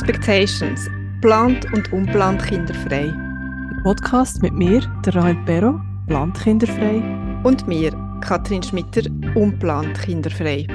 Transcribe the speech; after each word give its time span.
Expectations. 0.00 0.88
Plant 1.20 1.64
und 1.72 1.92
unplant 1.92 2.40
kinderfrei. 2.44 3.12
Podcast 3.82 4.40
mit 4.42 4.52
mir, 4.52 4.80
der 5.04 5.16
Rahel 5.16 5.36
Perro, 5.44 5.80
plant 6.06 6.38
kinderfrei. 6.40 7.02
Und 7.42 7.66
mir, 7.66 7.90
Katrin 8.20 8.62
Schmitter, 8.62 9.10
unplant 9.34 10.00
kinderfrei. 10.00 10.68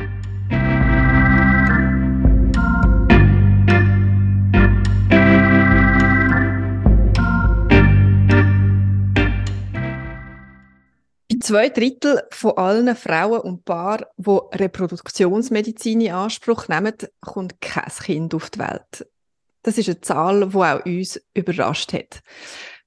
Bei 11.30 11.38
zwei 11.40 11.70
Drittel 11.70 12.24
von 12.30 12.58
allen 12.58 12.94
Frauen 12.98 13.40
und 13.40 13.64
Paaren, 13.64 14.06
die 14.18 14.58
Reproduktionsmedizin 14.58 16.02
in 16.02 16.12
Anspruch 16.12 16.68
nehmen, 16.68 16.96
kommt 17.22 17.62
kein 17.62 17.86
Kind 17.86 18.36
auf 18.36 18.50
die 18.50 18.60
Welt. 18.60 19.13
Das 19.64 19.78
ist 19.78 19.90
eine 19.90 20.02
Zahl, 20.02 20.50
die 20.50 20.56
auch 20.56 20.86
uns 20.86 21.20
überrascht 21.34 21.94
hat. 21.94 22.22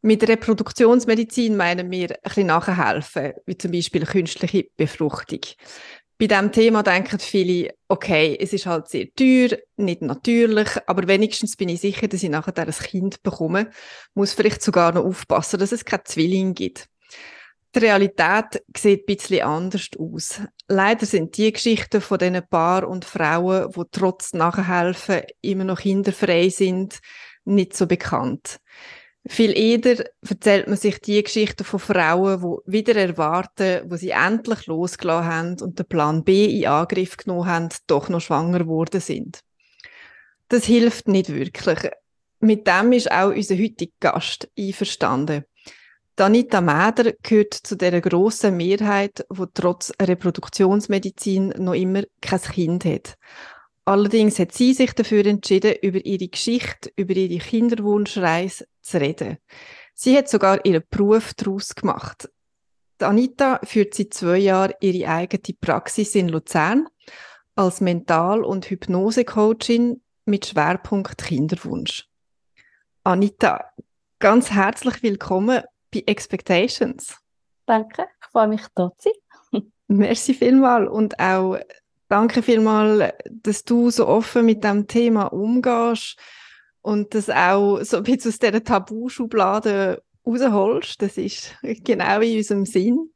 Mit 0.02 0.28
Reproduktionsmedizin 0.28 1.56
meinen 1.56 1.90
wir 1.90 2.10
ein 2.10 2.16
bisschen 2.22 2.46
nachhelfen, 2.46 3.32
wie 3.46 3.58
zum 3.58 3.72
Beispiel 3.72 4.04
künstliche 4.04 4.66
Befruchtung. 4.76 5.40
Bei 6.18 6.26
diesem 6.28 6.52
Thema 6.52 6.82
denken 6.82 7.18
viele, 7.18 7.74
okay, 7.88 8.38
es 8.40 8.52
ist 8.54 8.64
halt 8.64 8.88
sehr 8.88 9.12
teuer, 9.14 9.58
nicht 9.76 10.00
natürlich, 10.00 10.68
aber 10.86 11.08
wenigstens 11.08 11.56
bin 11.56 11.68
ich 11.68 11.80
sicher, 11.80 12.08
dass 12.08 12.22
ich 12.22 12.30
nachher 12.30 12.56
ein 12.56 12.70
Kind 12.70 13.22
bekomme. 13.22 13.70
Muss 14.14 14.32
vielleicht 14.32 14.62
sogar 14.62 14.92
noch 14.92 15.04
aufpassen, 15.04 15.60
dass 15.60 15.72
es 15.72 15.84
keine 15.84 16.04
Zwillinge 16.04 16.54
gibt. 16.54 16.88
Die 17.76 17.80
Realität 17.80 18.64
sieht 18.74 19.02
ein 19.02 19.16
bisschen 19.16 19.42
anders 19.42 19.90
aus. 19.98 20.40
Leider 20.66 21.04
sind 21.04 21.36
die 21.36 21.52
Geschichten 21.52 22.00
von 22.00 22.16
diesen 22.16 22.48
Paar 22.48 22.88
und 22.88 23.04
Frauen, 23.04 23.70
die 23.70 23.82
trotz 23.92 24.32
Nachhelfen 24.32 25.20
immer 25.42 25.64
noch 25.64 25.80
kinderfrei 25.80 26.48
sind, 26.48 27.00
nicht 27.44 27.76
so 27.76 27.86
bekannt. 27.86 28.60
Viel 29.26 29.54
eher 29.54 30.06
erzählt 30.26 30.68
man 30.68 30.78
sich 30.78 31.02
die 31.02 31.22
Geschichten 31.22 31.64
von 31.64 31.78
Frauen, 31.78 32.40
die 32.40 32.72
wieder 32.72 32.96
erwarten, 32.96 33.82
wo 33.90 33.96
sie 33.96 34.10
endlich 34.10 34.64
losgelassen 34.66 35.30
haben 35.30 35.60
und 35.60 35.78
den 35.78 35.86
Plan 35.86 36.24
B 36.24 36.46
in 36.46 36.68
Angriff 36.68 37.18
genommen 37.18 37.46
haben, 37.46 37.68
doch 37.88 38.08
noch 38.08 38.22
schwanger 38.22 38.60
geworden 38.60 39.02
sind. 39.02 39.40
Das 40.48 40.64
hilft 40.64 41.08
nicht 41.08 41.28
wirklich. 41.28 41.90
Mit 42.40 42.66
dem 42.66 42.92
ist 42.92 43.12
auch 43.12 43.34
unser 43.34 43.56
heutiger 43.56 43.92
Gast 44.00 44.48
einverstanden. 44.58 45.44
Danita 46.16 46.62
Mäder 46.62 47.12
gehört 47.22 47.52
zu 47.52 47.76
der 47.76 48.00
grossen 48.00 48.56
Mehrheit, 48.56 49.26
wo 49.28 49.44
trotz 49.44 49.92
Reproduktionsmedizin 50.00 51.48
noch 51.58 51.74
immer 51.74 52.04
kein 52.22 52.40
Kind 52.40 52.86
hat. 52.86 53.18
Allerdings 53.84 54.38
hat 54.38 54.52
sie 54.52 54.72
sich 54.72 54.94
dafür 54.94 55.26
entschieden, 55.26 55.74
über 55.82 56.04
ihre 56.06 56.28
Geschichte, 56.28 56.90
über 56.96 57.14
ihre 57.14 57.38
Kinderwunschreise 57.38 58.66
zu 58.80 58.98
reden. 58.98 59.36
Sie 59.94 60.16
hat 60.16 60.30
sogar 60.30 60.64
ihren 60.64 60.84
Beruf 60.88 61.34
daraus 61.34 61.74
gemacht. 61.74 62.30
Anita 62.98 63.60
führt 63.62 63.92
seit 63.92 64.14
zwei 64.14 64.38
Jahren 64.38 64.72
ihre 64.80 65.10
eigene 65.10 65.54
Praxis 65.60 66.14
in 66.14 66.30
Luzern 66.30 66.88
als 67.56 67.82
Mental- 67.82 68.42
und 68.42 68.70
Hypnose-Coachin 68.70 70.00
mit 70.24 70.46
Schwerpunkt 70.46 71.18
Kinderwunsch. 71.18 72.08
Anita, 73.04 73.70
ganz 74.18 74.50
herzlich 74.50 75.02
willkommen 75.02 75.62
bei 75.96 76.12
Expectations. 76.12 77.16
Danke, 77.66 78.06
ich 78.20 78.28
freue 78.30 78.48
mich, 78.48 78.62
da 78.74 78.90
zu 78.98 79.10
sein. 79.50 79.72
Merci 79.88 80.34
vielmal 80.34 80.86
und 80.88 81.18
auch 81.18 81.58
danke 82.08 82.42
vielmal, 82.42 83.14
dass 83.30 83.64
du 83.64 83.90
so 83.90 84.06
offen 84.06 84.46
mit 84.46 84.64
dem 84.64 84.86
Thema 84.86 85.26
umgehst 85.26 86.18
und 86.82 87.14
das 87.14 87.30
auch 87.30 87.80
so 87.82 87.98
ein 87.98 88.02
bisschen 88.04 88.30
aus 88.30 88.38
dieser 88.38 88.62
Tabuschublade 88.62 90.02
rausholst. 90.26 91.02
Das 91.02 91.16
ist 91.16 91.54
genau 91.62 92.20
in 92.20 92.36
unserem 92.38 92.66
Sinn. 92.66 93.12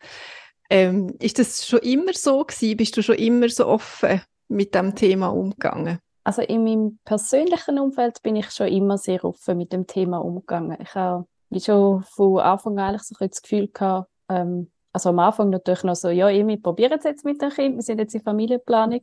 Ähm, 0.69 1.15
ist 1.21 1.39
das 1.39 1.67
schon 1.67 1.81
immer 1.81 2.13
so 2.15 2.45
gewesen? 2.45 2.77
Bist 2.77 2.97
du 2.97 3.03
schon 3.03 3.17
immer 3.17 3.49
so 3.49 3.67
offen 3.67 4.23
mit 4.49 4.75
dem 4.75 4.95
Thema 4.95 5.29
umgegangen? 5.29 5.99
Also 6.23 6.43
in 6.43 6.65
meinem 6.65 6.99
persönlichen 7.05 7.79
Umfeld 7.79 8.23
bin 8.23 8.37
ich 8.37 8.51
schon 8.51 8.69
immer 8.69 8.99
sehr 8.99 9.25
offen 9.25 9.57
mit 9.57 9.73
dem 9.73 9.87
Thema 9.87 10.19
umgegangen. 10.19 10.79
Ich 10.81 10.95
habe 10.95 11.27
wie 11.51 11.61
schon 11.61 12.03
von 12.03 12.39
Anfang 12.39 12.79
an 12.79 12.89
eigentlich 12.91 13.03
so 13.03 13.15
ein 13.21 13.29
das 13.29 13.43
Gefühl 13.43 13.69
gehabt, 13.69 14.09
ähm, 14.29 14.71
also 14.93 15.11
am 15.11 15.19
Anfang 15.19 15.51
natürlich 15.51 15.85
noch 15.85 15.95
so, 15.95 16.09
ja, 16.09 16.29
wir 16.29 16.63
probieren 16.63 16.99
es 16.99 17.05
jetzt 17.05 17.25
mit 17.25 17.41
dem 17.41 17.51
Kind, 17.51 17.77
wir 17.77 17.83
sind 17.83 17.99
jetzt 17.99 18.15
in 18.15 18.23
Familienplanung. 18.23 19.03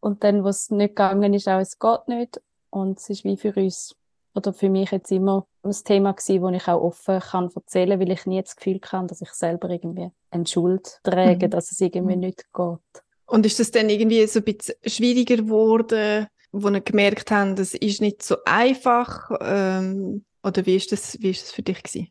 Und 0.00 0.24
dann, 0.24 0.44
was 0.44 0.70
nicht 0.70 0.90
gegangen 0.90 1.34
ist, 1.34 1.48
auch, 1.48 1.60
es 1.60 1.78
geht 1.78 2.08
nicht. 2.08 2.40
Und 2.70 2.98
es 2.98 3.10
ist 3.10 3.24
wie 3.24 3.36
für 3.36 3.54
uns, 3.54 3.94
oder 4.34 4.52
für 4.52 4.70
mich 4.70 4.90
jetzt 4.90 5.10
immer 5.12 5.46
ein 5.62 5.72
Thema 5.84 6.12
gewesen, 6.12 6.42
wo 6.42 6.48
ich 6.48 6.68
auch 6.68 6.80
offen 6.80 7.20
kann 7.20 7.50
erzählen, 7.54 8.00
weil 8.00 8.12
ich 8.12 8.24
nie 8.24 8.40
das 8.40 8.56
Gefühl 8.56 8.78
kann, 8.78 9.08
dass 9.08 9.20
ich 9.20 9.30
selber 9.30 9.68
irgendwie 9.68 10.10
eine 10.30 10.46
Schuld 10.46 11.00
träge, 11.02 11.46
mhm. 11.46 11.50
dass 11.50 11.70
es 11.70 11.80
irgendwie 11.80 12.16
mhm. 12.16 12.20
nicht 12.20 12.44
geht. 12.54 13.02
Und 13.26 13.46
ist 13.46 13.60
das 13.60 13.70
dann 13.70 13.90
irgendwie 13.90 14.26
so 14.26 14.40
ein 14.40 14.44
bisschen 14.44 14.76
schwieriger 14.84 15.36
geworden, 15.36 16.28
wo 16.52 16.68
ihr 16.68 16.80
gemerkt 16.80 17.30
habt, 17.30 17.58
das 17.58 17.74
ist 17.74 18.00
nicht 18.00 18.22
so 18.22 18.36
einfach, 18.44 19.30
ähm, 19.40 20.24
oder 20.42 20.64
wie 20.66 20.76
ist 20.76 20.92
das, 20.92 21.18
wie 21.20 21.30
ist 21.30 21.42
das 21.42 21.52
für 21.52 21.62
dich 21.62 21.82
gewesen? 21.82 22.08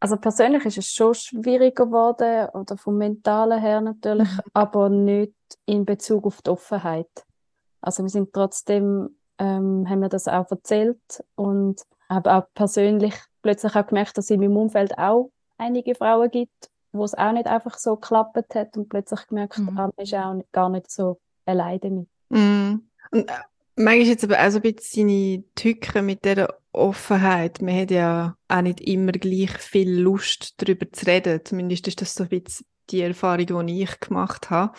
Also 0.00 0.16
persönlich 0.16 0.64
ist 0.64 0.78
es 0.78 0.90
schon 0.90 1.14
schwieriger 1.14 1.84
geworden, 1.84 2.48
oder 2.54 2.76
vom 2.76 2.98
Mentalen 2.98 3.60
her 3.60 3.80
natürlich, 3.80 4.28
mhm. 4.28 4.40
aber 4.52 4.88
nicht 4.88 5.32
in 5.64 5.84
Bezug 5.84 6.26
auf 6.26 6.42
die 6.42 6.50
Offenheit. 6.50 7.10
Also 7.80 8.02
wir 8.02 8.10
sind 8.10 8.32
trotzdem, 8.32 9.16
ähm, 9.38 9.86
haben 9.88 10.00
wir 10.00 10.08
das 10.08 10.26
auch 10.26 10.50
erzählt 10.50 11.24
und 11.36 11.82
habe 12.08 12.34
auch 12.34 12.44
persönlich 12.54 13.14
plötzlich 13.42 13.74
auch 13.76 13.86
gemerkt, 13.86 14.18
dass 14.18 14.24
es 14.24 14.30
in 14.30 14.40
meinem 14.40 14.56
Umfeld 14.56 14.98
auch 14.98 15.30
einige 15.56 15.94
Frauen 15.94 16.30
gibt, 16.30 16.70
wo 16.92 17.04
es 17.04 17.14
auch 17.14 17.32
nicht 17.32 17.46
einfach 17.46 17.78
so 17.78 17.96
geklappt 17.96 18.54
hat 18.54 18.76
und 18.76 18.88
plötzlich 18.88 19.26
gemerkt, 19.28 19.58
mhm. 19.58 19.74
man 19.74 19.90
ist 19.96 20.14
auch 20.14 20.34
nicht, 20.34 20.50
gar 20.52 20.68
nicht 20.68 20.90
so 20.90 21.20
alleine 21.46 21.78
damit. 21.78 22.08
Mhm. 22.28 22.88
Und 23.10 23.30
äh, 23.30 23.34
manchmal 23.76 24.08
jetzt 24.08 24.24
aber 24.24 24.38
auch 24.40 24.50
so 24.50 24.58
ein 24.58 24.74
bisschen 24.74 25.08
seine 25.08 25.44
Tücken 25.54 26.06
mit 26.06 26.24
dieser 26.24 26.56
Offenheit. 26.72 27.60
Man 27.60 27.78
hat 27.78 27.90
ja 27.90 28.36
auch 28.48 28.62
nicht 28.62 28.80
immer 28.80 29.12
gleich 29.12 29.50
viel 29.58 30.00
Lust, 30.00 30.54
darüber 30.60 30.90
zu 30.90 31.06
reden. 31.06 31.40
Zumindest 31.44 31.88
ist 31.88 32.00
das 32.00 32.14
so 32.14 32.24
ein 32.24 32.28
bisschen 32.30 32.66
die 32.90 33.02
Erfahrung, 33.02 33.66
die 33.66 33.82
ich 33.82 34.00
gemacht 34.00 34.50
habe. 34.50 34.72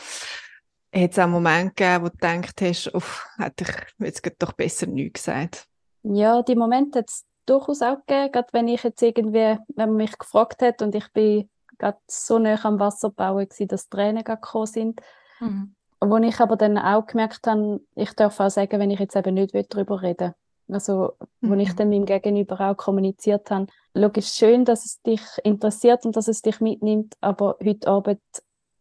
Hat 0.96 1.12
es 1.12 1.20
auch 1.20 1.28
Momente 1.28 1.74
gegeben, 1.76 2.04
wo 2.04 2.10
du 2.10 2.14
gedacht 2.14 2.62
hast, 2.62 2.94
uff, 2.94 3.28
hätte 3.38 3.64
ich 3.64 4.06
jetzt 4.06 4.24
doch 4.40 4.54
besser 4.54 4.86
nichts 4.86 5.26
gesagt? 5.26 5.68
Ja, 6.04 6.42
die 6.44 6.56
Momente 6.56 7.00
hat 7.00 7.10
es 7.10 7.26
durchaus 7.46 7.82
auch 7.82 7.98
gegeben, 8.06 8.32
gerade 8.32 8.50
wenn 8.52 8.68
ich 8.68 8.84
jetzt 8.84 9.02
irgendwie, 9.02 9.58
wenn 9.68 9.90
man 9.90 9.96
mich 9.96 10.18
gefragt 10.18 10.62
hat 10.62 10.82
und 10.82 10.94
ich 10.94 11.12
bin 11.14 11.50
gerade 11.78 11.98
so 12.08 12.40
nah 12.40 12.64
am 12.64 12.80
Wasser 12.80 13.10
bauen 13.10 13.48
gewesen, 13.48 13.68
dass 13.68 13.90
Tränen 13.90 14.24
gekommen 14.24 14.66
sind. 14.66 15.02
Mhm. 15.40 15.76
Wo 16.00 16.18
ich 16.18 16.40
aber 16.40 16.58
dann 16.58 16.78
auch 16.78 17.06
gemerkt 17.06 17.48
habe, 17.48 17.82
ich 17.96 18.14
darf 18.14 18.40
auch 18.40 18.50
sagen, 18.50 18.80
wenn 18.80 18.92
ich 18.92 19.00
jetzt 19.00 19.16
eben 19.16 19.36
nicht 19.36 19.54
darüber 19.74 20.02
reden 20.02 20.28
will. 20.28 20.36
Also, 20.70 21.14
mhm. 21.42 21.50
wo 21.50 21.54
ich 21.56 21.74
mhm. 21.74 21.76
dann 21.76 21.90
meinem 21.90 22.06
Gegenüber 22.06 22.60
auch 22.60 22.78
kommuniziert 22.78 23.52
habe, 23.52 23.68
logisch 23.94 24.30
schön, 24.30 24.66
dass 24.66 24.86
es 24.86 25.02
dich 25.02 25.22
interessiert 25.44 26.06
und 26.06 26.16
dass 26.16 26.28
es 26.28 26.42
dich 26.42 26.60
mitnimmt, 26.62 27.16
aber 27.22 27.58
heute 27.64 27.88
Abend 27.88 28.22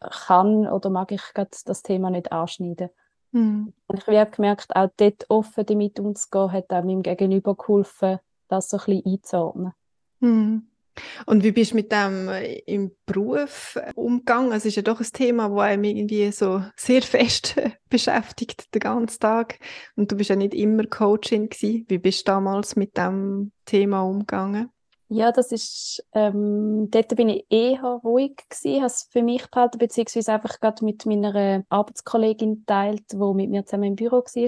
kann 0.01 0.67
oder 0.67 0.91
mag 0.91 1.13
ich 1.13 1.23
das 1.35 1.83
Thema 1.83 2.11
nicht 2.11 2.33
anschneiden. 2.33 2.91
Mhm. 3.33 3.73
Und 3.87 3.99
ich 3.99 4.07
habe 4.07 4.31
gemerkt, 4.31 4.75
auch 4.75 4.91
dort 4.97 5.27
offen 5.29 5.67
damit 5.67 5.99
umzugehen, 5.99 6.53
hat 6.53 6.71
auch 6.71 6.85
meinem 6.85 7.03
Gegenüber 7.03 7.55
geholfen, 7.55 8.19
das 8.49 8.69
so 8.69 8.79
ein 8.79 8.85
bisschen 8.85 9.15
einzuordnen. 9.15 9.73
Mhm. 10.21 10.69
Und 11.27 11.43
wie 11.45 11.53
bist 11.53 11.73
du 11.73 11.77
mit 11.77 11.91
dem 11.91 12.29
äh, 12.29 12.59
im 12.67 12.93
Beruf 13.07 13.77
äh, 13.77 13.93
umgegangen? 13.95 14.53
Es 14.53 14.65
ist 14.65 14.77
ja 14.77 14.83
doch 14.83 15.01
ein 15.01 15.07
Thema, 15.13 15.49
das 15.49 15.59
einem 15.59 15.85
irgendwie 15.85 16.31
so 16.33 16.63
sehr 16.77 17.03
fest 17.03 17.57
beschäftigt 17.89 18.75
den 18.75 18.81
ganzen 18.81 19.21
Tag. 19.21 19.59
Und 19.97 20.13
du 20.13 20.17
bist 20.17 20.31
ja 20.31 20.37
nicht 20.37 20.55
immer 20.55 20.85
Coachin 20.85 21.49
gewesen. 21.49 21.85
Wie 21.89 21.99
bist 21.99 22.27
du 22.27 22.33
damals 22.33 22.77
mit 22.77 22.97
dem 22.97 23.53
Thema 23.65 24.03
umgegangen? 24.03 24.71
Ja, 25.09 25.31
das 25.31 25.53
ist, 25.53 26.03
ähm, 26.15 26.89
dort 26.91 27.15
bin 27.17 27.29
ich 27.29 27.45
eher 27.51 27.83
ruhig 27.83 28.35
gewesen, 28.49 28.77
habe 28.77 28.87
es 28.87 29.09
für 29.11 29.23
mich 29.23 29.47
behalten, 29.51 29.77
beziehungsweise 29.77 30.33
einfach 30.33 30.59
gerade 30.59 30.83
mit 30.87 31.05
meiner 31.05 31.65
Arbeitskollegin 31.69 32.65
teilt, 32.65 33.13
die 33.13 33.35
mit 33.35 33.51
mir 33.51 33.67
zusammen 33.67 33.89
im 33.89 33.97
Büro 33.97 34.23
war. 34.23 34.43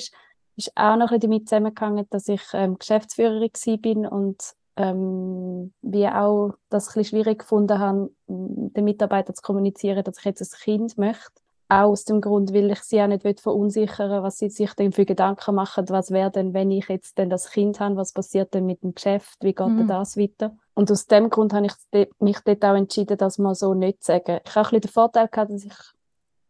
Ist 0.57 0.73
auch 0.75 0.97
noch 0.97 1.11
ein 1.11 1.19
bisschen 1.19 1.21
damit 1.21 1.49
zusammengehangen, 1.51 2.07
dass 2.09 2.29
ich 2.29 2.41
ähm, 2.55 2.79
Geschäftsführerin 2.79 3.51
bin 3.83 4.07
und 4.07 4.55
ähm, 4.77 5.73
wie 5.83 6.09
auch 6.09 6.55
das 6.69 6.97
ein 6.97 7.05
schwierig 7.05 7.41
gefunden 7.41 7.79
habe, 7.79 8.11
den 8.27 8.85
Mitarbeitern 8.85 9.35
zu 9.35 9.43
kommunizieren, 9.43 10.03
dass 10.05 10.19
ich 10.19 10.25
jetzt 10.25 10.43
ein 10.43 10.59
Kind 10.61 10.99
möchte. 10.99 11.43
Auch 11.69 11.91
aus 11.91 12.05
dem 12.05 12.21
Grund, 12.21 12.53
weil 12.53 12.71
ich 12.71 12.81
sie 12.83 13.01
auch 13.01 13.07
nicht 13.07 13.41
verunsichern 13.41 14.23
was 14.23 14.39
sie 14.39 14.51
sich 14.51 14.75
dann 14.75 14.93
für 14.93 15.07
Gedanken 15.07 15.55
machen, 15.55 15.89
was 15.89 16.11
wäre 16.11 16.31
denn, 16.31 16.53
wenn 16.53 16.71
ich 16.71 16.89
jetzt 16.89 17.17
denn 17.17 17.31
das 17.31 17.51
Kind 17.51 17.81
habe, 17.81 17.97
was 17.97 18.13
passiert 18.13 18.53
denn 18.53 18.67
mit 18.67 18.83
dem 18.83 18.95
Geschäft, 18.95 19.37
wie 19.41 19.55
geht 19.55 19.67
mhm. 19.67 19.79
denn 19.79 19.89
das 19.89 20.17
weiter? 20.17 20.55
Und 20.75 20.91
aus 20.91 21.07
dem 21.07 21.31
Grund 21.31 21.55
habe 21.55 21.67
ich 21.67 22.09
mich 22.19 22.39
dort 22.41 22.65
auch 22.65 22.75
entschieden, 22.75 23.17
das 23.17 23.39
mal 23.39 23.55
so 23.55 23.75
nicht 23.75 24.03
zu 24.03 24.13
sagen. 24.13 24.41
Ich 24.45 24.55
habe 24.55 24.69
ein 24.69 24.71
bisschen 24.71 24.81
den 24.83 24.91
Vorteil 24.91 25.29
gehabt, 25.29 25.53
dass 25.53 25.65
ich 25.65 25.75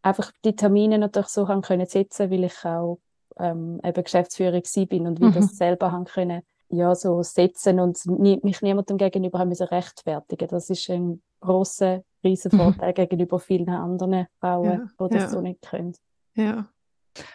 einfach 0.03 0.33
die 0.45 0.57
Termine 0.57 0.99
natürlich 0.99 1.29
so 1.29 1.47
haben 1.47 1.63
können 1.63 1.87
setzen, 1.87 2.31
weil 2.31 2.45
ich 2.45 2.65
auch 2.65 2.99
ähm, 3.39 3.81
eben 3.85 4.05
Geschäftsführer 4.05 4.61
bin 4.89 5.07
und 5.07 5.21
wie 5.21 5.27
mhm. 5.27 5.35
das 5.35 5.57
selber 5.57 5.93
haben 5.93 6.05
können, 6.05 6.43
ja, 6.77 6.95
so 6.95 7.23
setzen 7.23 7.81
und 7.81 8.05
mich 8.07 8.63
niemandem 8.63 8.99
gegenüber 8.99 9.39
haben 9.39 9.49
müssen 9.49 9.67
rechtfertigen. 9.67 10.49
Das 10.49 10.71
ist 10.71 10.89
ein 10.91 11.23
großer, 11.41 12.03
riesen. 12.23 12.51
Vorteil 12.51 12.91
mhm. 12.91 12.95
gegenüber 12.95 13.39
vielen 13.39 13.69
anderen 13.69 14.27
Frauen, 14.41 14.91
ja, 14.99 15.07
die 15.07 15.15
das 15.15 15.23
ja. 15.23 15.29
so 15.29 15.41
nicht 15.41 15.63
können. 15.63 15.95
Ja. 16.35 16.69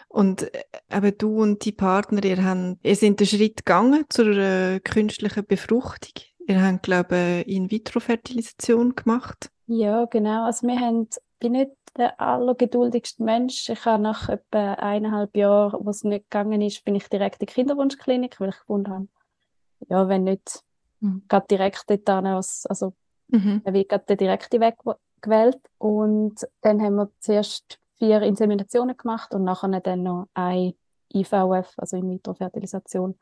Und 0.08 0.54
äh, 0.54 0.64
eben 0.92 1.18
du 1.18 1.42
und 1.42 1.64
die 1.64 1.72
Partner, 1.72 2.24
ihr, 2.26 2.44
haben, 2.44 2.80
ihr 2.84 2.96
sind 2.96 3.20
den 3.20 3.28
Schritt 3.28 3.66
gegangen 3.66 4.06
zur 4.10 4.28
äh, 4.38 4.80
künstlichen 4.82 5.46
Befruchtung. 5.46 6.24
Ihr 6.48 6.62
habt, 6.62 6.84
glaube 6.84 7.44
ich, 7.46 7.56
In-vitro-Fertilisation 7.56 8.96
gemacht. 8.96 9.50
Ja, 9.68 10.06
genau. 10.06 10.46
Also 10.46 10.68
wir 10.68 10.80
haben, 10.80 11.08
bin 11.40 11.54
nicht 11.54 11.72
der 11.96 12.20
allergeduldigste 12.20 13.24
Mensch. 13.24 13.70
Ich 13.70 13.86
habe 13.86 14.02
nach 14.02 14.30
etwa 14.30 14.74
eineinhalb 14.74 15.36
Jahren, 15.38 15.86
wo 15.86 15.90
es 15.90 16.04
nicht 16.04 16.30
gegangen 16.30 16.62
ist, 16.62 16.84
bin 16.84 16.96
ich 16.96 17.08
direkt 17.08 17.42
in 17.42 17.46
die 17.46 17.54
Kinderwunschklinik, 17.54 18.40
weil 18.40 18.50
ich 18.50 18.60
gefunden 18.60 18.92
habe, 18.92 19.08
ja, 19.88 20.08
wenn 20.08 20.24
nicht, 20.24 20.64
mhm. 21.00 21.24
gerade 21.28 21.48
direkt 21.48 21.86
dort 21.90 22.10
aus, 22.10 22.66
also 22.66 22.94
mhm. 23.30 23.62
habe 23.66 23.80
ich 23.80 23.88
gerade 23.88 24.06
den 24.06 24.18
direkten 24.18 24.62
Weg 24.62 24.76
gewählt. 25.22 25.60
Und 25.78 26.48
dann 26.62 26.82
haben 26.82 26.96
wir 26.96 27.10
zuerst 27.20 27.80
vier 27.98 28.22
Inseminationen 28.22 28.98
gemacht 28.98 29.34
und 29.34 29.44
nachher 29.44 29.80
dann 29.82 30.04
noch 30.04 30.28
ein 30.34 30.74
IVF, 31.14 31.74
also 31.78 31.98
In-vitro-Fertilisation 31.98 33.16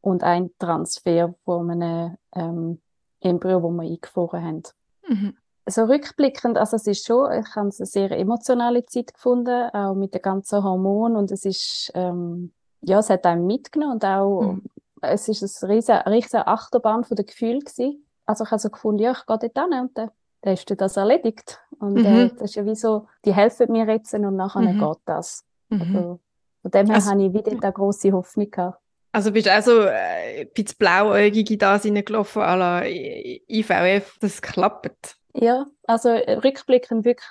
und 0.00 0.22
ein 0.22 0.50
Transfer 0.58 1.34
von 1.44 1.70
einem 1.70 2.16
ähm, 2.34 2.80
Embryo, 3.20 3.62
wo 3.62 3.70
wir 3.70 3.82
eingefroren 3.82 4.44
haben. 4.44 4.62
Mhm. 5.08 5.36
So 5.66 5.84
rückblickend, 5.84 6.58
also 6.58 6.76
es 6.76 6.86
ist 6.86 7.06
schon, 7.06 7.32
ich 7.32 7.54
habe 7.54 7.70
eine 7.76 7.86
sehr 7.86 8.10
emotionale 8.12 8.84
Zeit 8.86 9.14
gefunden, 9.14 9.70
auch 9.72 9.94
mit 9.94 10.14
den 10.14 10.22
ganzen 10.22 10.64
Hormonen 10.64 11.16
und 11.16 11.30
es 11.30 11.44
ist, 11.44 11.92
ähm, 11.94 12.52
ja, 12.80 12.98
es 12.98 13.10
hat 13.10 13.26
einem 13.26 13.46
mitgenommen 13.46 13.94
und 13.94 14.04
auch, 14.04 14.40
mhm. 14.40 14.62
Es 15.02 15.28
ist 15.28 15.62
eine 15.62 15.74
riesige, 15.74 16.06
riesige 16.06 16.46
Achterbahn 16.46 17.04
von 17.04 17.16
den 17.16 17.26
Gefühlen 17.26 17.60
gewesen. 17.60 18.06
Also 18.26 18.44
ich 18.44 18.50
habe 18.50 18.60
so 18.60 18.70
gefunden, 18.70 19.02
ja, 19.02 19.12
ich 19.12 19.26
gehe 19.26 19.38
dort 19.38 19.58
hin 19.58 19.80
und 19.80 19.98
dann, 19.98 20.10
dann 20.42 20.54
ist 20.54 20.80
das 20.80 20.96
erledigt. 20.96 21.60
Und 21.78 21.98
äh, 21.98 22.10
mhm. 22.10 22.18
äh, 22.18 22.28
das 22.30 22.50
ist 22.50 22.54
ja 22.54 22.64
wie 22.64 22.74
so, 22.74 23.06
die 23.24 23.34
helfen 23.34 23.72
mir 23.72 23.86
jetzt 23.86 24.14
und 24.14 24.36
nachher 24.36 24.60
mhm. 24.60 24.78
geht 24.78 24.98
das. 25.04 25.44
Mhm. 25.68 25.80
Also, 25.80 26.20
von 26.62 26.70
dem 26.70 26.86
her 26.86 26.94
also, 26.96 27.10
habe 27.10 27.24
ich 27.24 27.32
wieder 27.32 27.50
eine 27.50 27.72
grosse 27.72 28.12
Hoffnung 28.12 28.50
gehabt. 28.50 28.78
Also 29.12 29.32
bist 29.32 29.46
du 29.46 29.58
auch 29.58 29.62
so 29.62 29.80
äh, 29.80 30.42
ein 30.42 30.48
bisschen 30.54 30.76
blauäugig 30.78 31.50
in 31.50 31.58
das 31.58 31.82
hineingelaufen, 31.82 32.42
à 32.42 32.54
la 32.56 32.84
IVF, 32.86 34.18
das 34.20 34.40
klappt? 34.40 35.16
Ja, 35.34 35.66
also 35.86 36.10
äh, 36.10 36.34
rückblickend 36.34 37.04
wirklich 37.04 37.26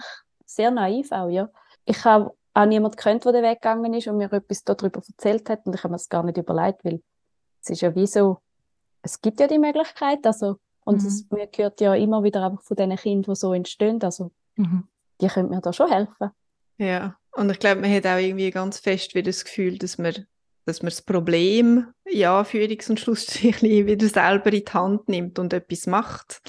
sehr 0.46 0.72
naiv 0.72 1.12
auch, 1.12 1.30
ja. 1.30 1.50
Ich 1.86 2.04
habe 2.04 2.34
auch 2.54 2.66
niemanden 2.66 2.98
gekannt, 2.98 3.24
der 3.24 3.44
weggegangen 3.44 3.94
ist 3.94 4.08
und 4.08 4.18
mir 4.18 4.32
etwas 4.34 4.64
darüber 4.64 5.02
erzählt 5.08 5.50
hat 5.50 5.66
und 5.66 5.76
ich 5.76 5.84
habe 5.84 5.92
mir 5.92 5.98
das 5.98 6.10
gar 6.10 6.24
nicht 6.24 6.38
überlegt, 6.38 6.84
weil 6.84 7.02
es 7.62 7.70
ist 7.70 7.82
ja 7.82 7.96
wie 7.96 8.08
so, 8.08 8.40
es 9.02 9.22
gibt 9.22 9.40
ja 9.40 9.48
die 9.48 9.60
Möglichkeit, 9.60 10.26
also 10.26 10.58
und 10.86 11.02
mhm. 11.02 11.08
es, 11.08 11.26
gehört 11.52 11.82
ja 11.82 11.94
immer 11.96 12.24
wieder 12.24 12.44
einfach 12.46 12.64
von 12.64 12.76
diesen 12.76 12.96
Kindern, 12.96 13.34
die 13.34 13.40
so 13.40 13.54
entstehen, 13.54 14.02
also 14.02 14.32
mhm. 14.56 14.88
die 15.22 15.28
können 15.28 15.50
mir 15.50 15.62
da 15.62 15.72
schon 15.72 15.92
helfen. 15.92 16.32
Ja, 16.78 17.18
und 17.34 17.50
ich 17.52 17.60
glaube, 17.60 17.82
man 17.82 17.94
hat 17.94 18.08
auch 18.08 18.18
irgendwie 18.18 18.50
ganz 18.52 18.80
fest 18.80 19.14
wieder 19.14 19.30
das 19.30 19.44
Gefühl, 19.44 19.78
dass 19.78 19.98
man 19.98 20.26
dass 20.70 20.84
man 20.84 20.92
das 20.92 21.02
Problem, 21.02 21.88
ja, 22.08 22.44
Führungs- 22.44 22.90
und 22.92 23.00
Schlussstrichli 23.00 23.86
wieder 23.88 24.08
selber 24.08 24.54
in 24.54 24.64
die 24.64 24.72
Hand 24.72 25.10
nimmt 25.10 25.40
und 25.40 25.52
etwas 25.52 25.88
macht. 25.88 26.42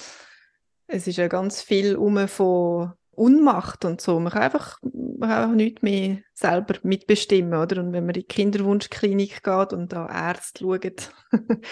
Es 0.87 1.07
ist 1.07 1.17
ja 1.17 1.29
ganz 1.29 1.62
viel 1.62 1.97
um 1.97 2.29
von 2.29 2.93
Unmacht 3.12 3.85
und 3.85 4.01
so. 4.01 4.21
Man 4.21 4.33
kann 4.33 4.43
einfach, 4.43 4.79
man 5.20 5.28
kann 5.28 5.43
einfach 5.43 5.56
nichts 5.56 5.82
mehr 5.82 6.19
selber 6.32 6.75
mitbestimmen, 6.82 7.55
oder? 7.55 7.82
Und 7.82 7.93
wenn 7.93 8.06
man 8.06 8.14
in 8.14 8.22
die 8.22 8.26
Kinderwunschklinik 8.26 9.43
geht 9.43 9.72
und 9.72 9.93
da 9.93 10.08
Ärzte 10.08 10.64
schauen, 10.64 10.96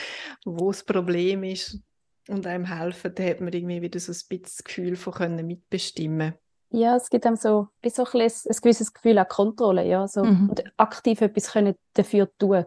wo 0.45 0.71
das 0.71 0.85
Problem 0.85 1.43
ist 1.45 1.81
und 2.29 2.47
einem 2.47 2.67
helfen, 2.67 3.15
dann 3.15 3.27
hat 3.27 3.41
man 3.41 3.53
irgendwie 3.53 3.83
wieder 3.83 3.99
so 3.99 4.13
ein 4.13 4.15
bisschen 4.15 4.43
das 4.43 4.65
Gefühl 4.65 4.97
von 4.97 5.15
können 5.15 5.47
mitbestimmen 5.47 6.35
ja, 6.71 6.97
es 6.97 7.09
gibt 7.09 7.25
einem 7.25 7.37
so, 7.37 7.69
so 7.83 8.05
ein, 8.05 8.21
ein, 8.21 8.31
ein 8.31 8.57
gewisses 8.61 8.93
Gefühl 8.93 9.17
an 9.17 9.27
Kontrolle, 9.27 9.87
ja, 9.87 10.07
so, 10.07 10.23
mhm. 10.23 10.51
und 10.51 10.63
aktiv 10.77 11.23
etwas 11.23 11.53
können 11.53 11.75
dafür 11.95 12.29
tun. 12.37 12.67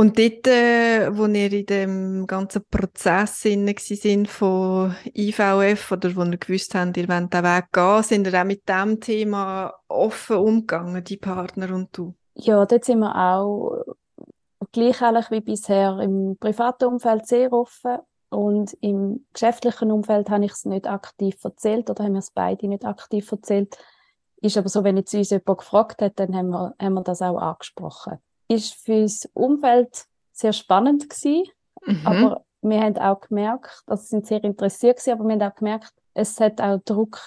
Und 0.00 0.16
dort, 0.16 0.46
äh, 0.46 1.10
wo 1.10 1.26
ihr 1.26 1.52
in 1.52 1.66
dem 1.66 2.26
ganzen 2.28 2.64
Prozess 2.70 3.42
sind 3.42 4.28
von 4.28 4.94
IVF 5.12 5.90
oder 5.90 6.14
wo 6.14 6.22
ihr 6.22 6.36
gewusst 6.36 6.76
habt, 6.76 6.96
ihr 6.96 7.08
wollt 7.08 7.34
den 7.34 7.42
Weg 7.42 7.72
gehen, 7.72 8.02
sind 8.04 8.28
ihr 8.28 8.40
auch 8.40 8.44
mit 8.44 8.68
diesem 8.68 9.00
Thema 9.00 9.74
offen 9.88 10.36
umgegangen, 10.36 11.02
die 11.02 11.16
Partner 11.16 11.74
und 11.74 11.88
du? 11.98 12.14
Ja, 12.34 12.64
dort 12.64 12.84
sind 12.84 13.00
wir 13.00 13.12
auch 13.12 13.82
gleich 14.70 15.00
wie 15.00 15.40
bisher 15.40 15.98
im 15.98 16.36
privaten 16.38 16.84
Umfeld 16.84 17.26
sehr 17.26 17.52
offen 17.52 17.98
und 18.28 18.74
im 18.80 19.26
geschäftlichen 19.32 19.90
Umfeld 19.90 20.30
habe 20.30 20.44
ich 20.44 20.52
es 20.52 20.64
nicht 20.64 20.86
aktiv 20.86 21.42
erzählt 21.42 21.90
oder 21.90 22.04
haben 22.04 22.12
wir 22.12 22.20
es 22.20 22.30
beide 22.30 22.68
nicht 22.68 22.84
aktiv 22.84 23.32
erzählt. 23.32 23.76
Ist 24.42 24.56
aber 24.56 24.68
so, 24.68 24.84
wenn 24.84 24.96
jetzt 24.96 25.12
uns 25.12 25.30
jemand 25.30 25.58
gefragt 25.58 26.02
hat, 26.02 26.20
dann 26.20 26.36
haben 26.36 26.50
wir, 26.50 26.76
haben 26.80 26.94
wir 26.94 27.02
das 27.02 27.20
auch 27.20 27.38
angesprochen. 27.38 28.18
Ist 28.48 28.74
für 28.74 29.02
das 29.02 29.28
Umfeld 29.34 30.06
sehr 30.32 30.52
spannend 30.52 31.08
gewesen, 31.08 31.44
mhm. 31.84 32.06
aber 32.06 32.44
wir 32.62 32.80
haben 32.80 32.96
auch 32.96 33.20
gemerkt, 33.20 33.82
also 33.86 34.02
sind 34.02 34.26
sehr 34.26 34.42
interessiert 34.42 34.98
gewesen, 34.98 35.12
aber 35.12 35.24
wir 35.24 35.32
haben 35.34 35.42
auch 35.42 35.54
gemerkt, 35.54 35.92
es 36.14 36.40
hat 36.40 36.60
auch 36.60 36.80
Druck 36.84 37.20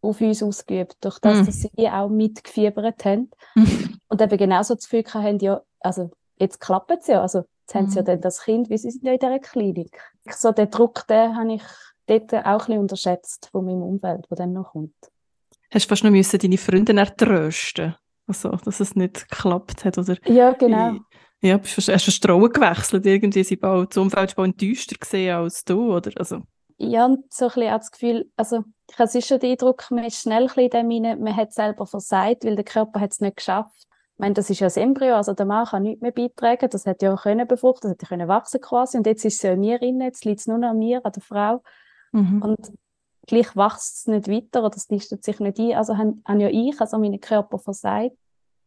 auf 0.00 0.20
uns 0.20 0.42
ausgeübt, 0.42 0.96
durch 1.00 1.18
das, 1.18 1.38
mhm. 1.38 1.46
dass 1.46 1.60
sie 1.60 1.88
auch 1.88 2.08
mitgefiebert 2.08 3.04
haben. 3.04 3.30
Mhm. 3.54 3.98
Und 4.08 4.20
eben 4.20 4.38
genauso 4.38 4.74
das 4.74 4.88
Gefühl 4.88 5.04
haben, 5.12 5.38
ja, 5.38 5.60
also 5.80 6.10
jetzt 6.38 6.60
klappt 6.60 6.90
es 6.90 7.06
ja, 7.06 7.22
also 7.22 7.44
jetzt 7.60 7.74
haben 7.74 7.88
sie 7.88 7.96
ja 7.96 8.02
mhm. 8.02 8.06
dann 8.06 8.20
das 8.20 8.42
Kind, 8.42 8.70
wie 8.70 8.78
sie 8.78 8.90
sind 8.90 9.04
ja 9.04 9.12
in 9.12 9.18
dieser 9.18 9.38
Klinik 9.38 10.00
so 10.34 10.52
den 10.52 10.70
Druck, 10.70 11.06
den 11.06 11.36
habe 11.36 11.54
ich 11.54 11.62
dort 12.06 12.32
auch 12.32 12.44
ein 12.46 12.58
bisschen 12.58 12.78
unterschätzt 12.78 13.48
von 13.50 13.64
meinem 13.64 13.82
Umfeld, 13.82 14.26
der 14.30 14.36
dann 14.36 14.52
noch 14.52 14.72
kommt. 14.72 14.94
Hast 15.72 15.86
du 15.86 15.88
fast 15.88 16.04
noch 16.04 16.10
müssen 16.10 16.38
deine 16.38 16.58
Freunde 16.58 16.96
ertrösten 16.96 17.96
also, 18.26 18.50
dass 18.50 18.80
es 18.80 18.96
nicht 18.96 19.28
geklappt 19.28 19.84
hat, 19.84 19.98
oder? 19.98 20.16
Ja, 20.26 20.52
genau. 20.52 20.96
Ja, 21.42 21.60
hast 21.62 21.88
du 21.88 22.10
Vertrauen 22.10 22.52
gewechselt, 22.52 23.06
irgendwie 23.06 23.44
sie 23.44 23.56
bald, 23.56 23.90
das 23.90 23.98
Umfeld 23.98 24.34
bald 24.36 24.60
enttäuschter 24.60 24.96
gesehen 24.96 25.36
als 25.36 25.64
du, 25.64 25.94
oder? 25.94 26.10
Also. 26.16 26.42
Ja, 26.78 27.06
und 27.06 27.32
so 27.32 27.46
ein 27.46 27.52
bisschen 27.52 27.72
auch 27.72 27.78
das 27.78 27.90
Gefühl, 27.90 28.30
also 28.36 28.64
ich 28.90 28.98
habe 28.98 29.22
schon 29.22 29.40
den 29.40 29.52
Eindruck, 29.52 29.90
man 29.90 30.04
ist 30.04 30.20
schnell 30.20 30.42
ein 30.42 30.70
bisschen 30.70 30.90
in 30.90 31.02
dem 31.02 31.22
man 31.22 31.36
hat 31.36 31.52
selber 31.52 31.86
versagt, 31.86 32.44
weil 32.44 32.56
der 32.56 32.64
Körper 32.64 33.00
hat 33.00 33.12
es 33.12 33.20
nicht 33.20 33.36
geschafft. 33.36 33.86
Ich 34.14 34.18
meine, 34.18 34.34
das 34.34 34.48
ist 34.48 34.60
ja 34.60 34.66
das 34.66 34.76
Embryo, 34.76 35.14
also 35.14 35.34
der 35.34 35.46
Mann 35.46 35.66
kann 35.66 35.82
nichts 35.82 36.00
mehr 36.00 36.12
beitragen, 36.12 36.70
das 36.70 36.86
hat 36.86 37.02
ja 37.02 37.12
auch 37.12 37.22
können 37.22 37.46
befruchten, 37.46 37.90
das 37.90 37.92
hätte 37.92 38.06
können 38.06 38.28
wachsen 38.28 38.60
quasi 38.60 38.96
und 38.96 39.06
jetzt 39.06 39.24
ist 39.24 39.36
es 39.36 39.42
ja 39.42 39.52
in 39.52 39.60
mir 39.60 39.78
drin, 39.78 40.00
jetzt 40.00 40.24
liegt 40.24 40.40
es 40.40 40.46
nur 40.46 40.58
noch 40.58 40.70
an 40.70 40.78
mir, 40.78 41.04
an 41.04 41.12
der 41.12 41.22
Frau 41.22 41.62
mhm. 42.12 42.42
und 42.42 42.72
gleich 43.26 43.56
wächst 43.56 43.96
es 43.96 44.06
nicht 44.06 44.28
weiter 44.28 44.64
oder 44.64 44.76
es 44.76 44.90
nistet 44.90 45.24
sich 45.24 45.40
nicht 45.40 45.58
ein, 45.58 45.74
also 45.74 45.96
habe 45.96 46.42
ja 46.42 46.48
ich, 46.48 46.80
also 46.80 46.98
meinen 46.98 47.20
Körper 47.20 47.58
versagt 47.58 48.16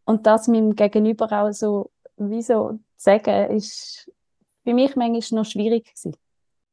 und 0.06 0.26
das 0.26 0.48
meinem 0.48 0.76
Gegenüber 0.76 1.32
auch 1.32 1.52
so, 1.52 1.92
wie 2.18 2.42
so 2.42 2.72
zu 2.72 2.80
sagen, 2.98 3.56
ist 3.56 4.12
für 4.64 4.74
mich 4.74 4.96
manchmal 4.96 5.42
noch 5.42 5.50
schwierig 5.50 5.86
gewesen. 5.86 6.16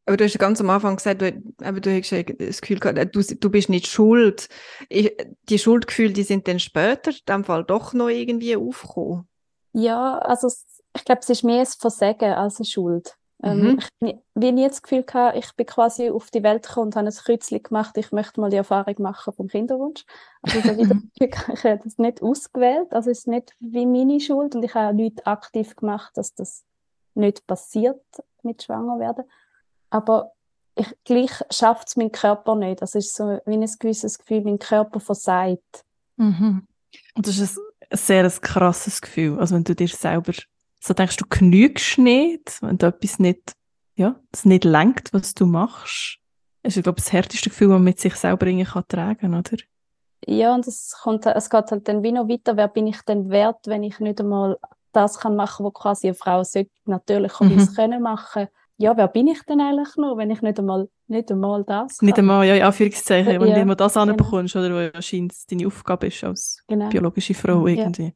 Aber 0.06 0.16
du 0.16 0.24
hast 0.24 0.38
ganz 0.38 0.60
am 0.60 0.70
Anfang 0.70 0.96
gesagt, 0.96 1.20
du, 1.20 1.42
aber 1.62 1.80
du 1.80 1.90
hast 1.90 2.12
das 2.12 2.60
Gefühl 2.60 2.78
gehabt, 2.78 3.14
du, 3.14 3.22
du 3.22 3.50
bist 3.50 3.68
nicht 3.68 3.88
schuld. 3.88 4.48
Ich, 4.88 5.12
die 5.48 5.58
Schuldgefühle, 5.58 6.12
die 6.12 6.22
sind 6.22 6.46
dann 6.46 6.60
später 6.60 7.10
in 7.10 7.16
dem 7.28 7.44
Fall 7.44 7.64
doch 7.64 7.92
noch 7.92 8.08
irgendwie 8.08 8.56
aufgekommen. 8.56 9.26
Ja, 9.72 10.18
also 10.18 10.48
ich 10.96 11.04
glaube, 11.04 11.20
es 11.22 11.30
ist 11.30 11.42
mehr 11.42 11.60
ein 11.60 11.66
Versagen 11.66 12.32
als 12.32 12.58
eine 12.58 12.66
Schuld. 12.66 13.16
Ähm, 13.42 13.60
mhm. 13.60 13.66
Ähm, 13.66 13.78
ich 14.00 14.16
wie 14.34 14.52
nie 14.52 14.66
das 14.66 14.82
Gefühl 14.82 15.02
gehabt, 15.02 15.36
ich 15.36 15.52
bin 15.54 15.66
quasi 15.66 16.10
auf 16.10 16.30
die 16.30 16.42
Welt 16.42 16.66
gekommen 16.66 16.86
und 16.86 16.96
habe 16.96 17.06
ein 17.06 17.12
Kreuzchen 17.12 17.62
gemacht, 17.62 17.96
ich 17.96 18.12
möchte 18.12 18.40
mal 18.40 18.50
die 18.50 18.56
Erfahrung 18.56 18.94
machen 18.98 19.32
vom 19.32 19.48
Kinderwunsch. 19.48 20.04
Also 20.42 20.60
so 20.60 20.76
wieder, 20.78 20.96
ich 21.18 21.64
habe 21.64 21.80
das 21.82 21.98
nicht 21.98 22.22
ausgewählt, 22.22 22.92
also 22.92 23.10
es 23.10 23.20
ist 23.20 23.28
nicht 23.28 23.54
wie 23.60 23.86
meine 23.86 24.20
Schuld 24.20 24.54
und 24.54 24.62
ich 24.62 24.74
habe 24.74 24.88
auch 24.88 24.92
nichts 24.92 25.26
aktiv 25.26 25.76
gemacht, 25.76 26.16
dass 26.16 26.34
das 26.34 26.64
nicht 27.14 27.46
passiert 27.46 28.02
mit 28.42 28.62
Schwangerwerden. 28.62 29.24
Aber 29.90 30.32
ich, 30.76 30.94
gleich 31.04 31.32
schafft 31.50 31.88
es 31.88 31.96
mein 31.96 32.12
Körper 32.12 32.54
nicht. 32.54 32.82
Das 32.82 32.94
ist 32.94 33.14
so 33.14 33.40
wie 33.46 33.56
ein 33.56 33.70
gewisses 33.78 34.18
Gefühl, 34.18 34.42
mein 34.42 34.58
Körper 34.58 35.00
versagt. 35.00 35.84
Mhm. 36.16 36.66
Und 37.14 37.26
das 37.26 37.38
ist 37.38 37.58
ein 37.90 37.96
sehr 37.96 38.28
krasses 38.30 39.00
Gefühl. 39.00 39.38
Also 39.38 39.54
wenn 39.54 39.64
du 39.64 39.74
dir 39.74 39.88
selber 39.88 40.32
so 40.80 40.94
denkst, 40.94 41.16
du 41.16 41.24
genügst 41.28 41.98
nicht, 41.98 42.62
wenn 42.62 42.78
du 42.78 42.86
etwas 42.86 43.18
nicht, 43.18 43.52
ja, 43.96 44.16
es 44.32 44.44
nicht 44.44 44.64
lenkt, 44.64 45.12
was 45.12 45.34
du 45.34 45.46
machst. 45.46 46.18
Das 46.62 46.76
ist, 46.76 46.82
glaube 46.82 46.98
ich, 46.98 47.04
das 47.04 47.12
härteste 47.12 47.50
Gefühl, 47.50 47.68
das 47.68 47.74
man 47.74 47.84
mit 47.84 48.00
sich 48.00 48.14
selber 48.14 48.46
irgendwie 48.46 48.64
kann 48.64 48.84
tragen 48.88 49.34
oder? 49.34 49.56
Ja, 50.26 50.54
und 50.54 50.66
es, 50.66 50.96
kommt, 51.00 51.26
es 51.26 51.50
geht 51.50 51.70
halt 51.70 51.86
dann 51.88 52.02
wie 52.02 52.12
noch 52.12 52.28
weiter. 52.28 52.56
Wer 52.56 52.68
bin 52.68 52.86
ich 52.86 53.00
denn 53.02 53.30
wert, 53.30 53.66
wenn 53.66 53.82
ich 53.82 54.00
nicht 54.00 54.20
einmal 54.20 54.58
das 54.92 55.18
kann 55.18 55.36
machen, 55.36 55.64
was 55.66 55.74
quasi 55.74 56.08
eine 56.08 56.14
Frau 56.14 56.42
sollte, 56.42 56.70
natürlich 56.86 57.38
mhm. 57.38 57.74
können 57.74 58.02
machen 58.02 58.48
ja, 58.78 58.96
wer 58.96 59.08
bin 59.08 59.26
ich 59.28 59.42
denn 59.42 59.60
eigentlich 59.60 59.96
noch, 59.96 60.16
wenn 60.16 60.30
ich 60.30 60.42
nicht 60.42 60.58
einmal, 60.58 60.88
nicht 61.06 61.30
einmal 61.30 61.64
das 61.64 61.98
kann? 61.98 62.06
Nicht 62.06 62.18
einmal, 62.18 62.46
ja, 62.46 62.56
in 62.56 62.62
Anführungszeichen, 62.62 63.40
wenn 63.40 63.48
ja, 63.48 63.54
du 63.54 63.60
nicht 63.60 63.66
mal 63.66 63.74
das 63.74 63.94
genau. 63.94 64.10
anbekommst, 64.10 64.54
oder 64.54 64.70
wo 64.70 64.90
anscheinend 64.94 65.32
deine 65.50 65.66
Aufgabe 65.66 66.08
ist 66.08 66.22
als 66.22 66.62
genau. 66.68 66.88
biologische 66.88 67.34
Frau 67.34 67.66
irgendwie. 67.66 68.14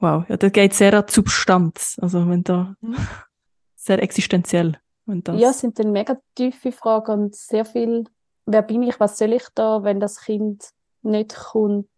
Wow, 0.00 0.24
ja, 0.28 0.36
das 0.36 0.52
geht 0.52 0.74
sehr 0.74 0.94
an 0.94 1.04
die 1.08 1.12
Substanz. 1.12 1.96
Also 2.00 2.28
wenn 2.28 2.44
da 2.44 2.74
Mhm. 2.80 2.96
sehr 3.76 4.02
existenziell. 4.02 4.78
Wenn 5.06 5.22
das, 5.24 5.40
Ja, 5.40 5.50
es 5.50 5.60
sind 5.60 5.78
dann 5.78 5.92
mega 5.92 6.18
tiefe 6.34 6.70
Fragen 6.72 7.12
und 7.24 7.34
sehr 7.34 7.64
viel, 7.64 8.04
wer 8.46 8.62
bin 8.62 8.82
ich, 8.82 9.00
was 9.00 9.18
soll 9.18 9.32
ich 9.32 9.44
da, 9.54 9.82
wenn 9.82 10.00
das 10.00 10.20
Kind 10.20 10.70
nicht 11.02 11.34
kommt, 11.34 11.88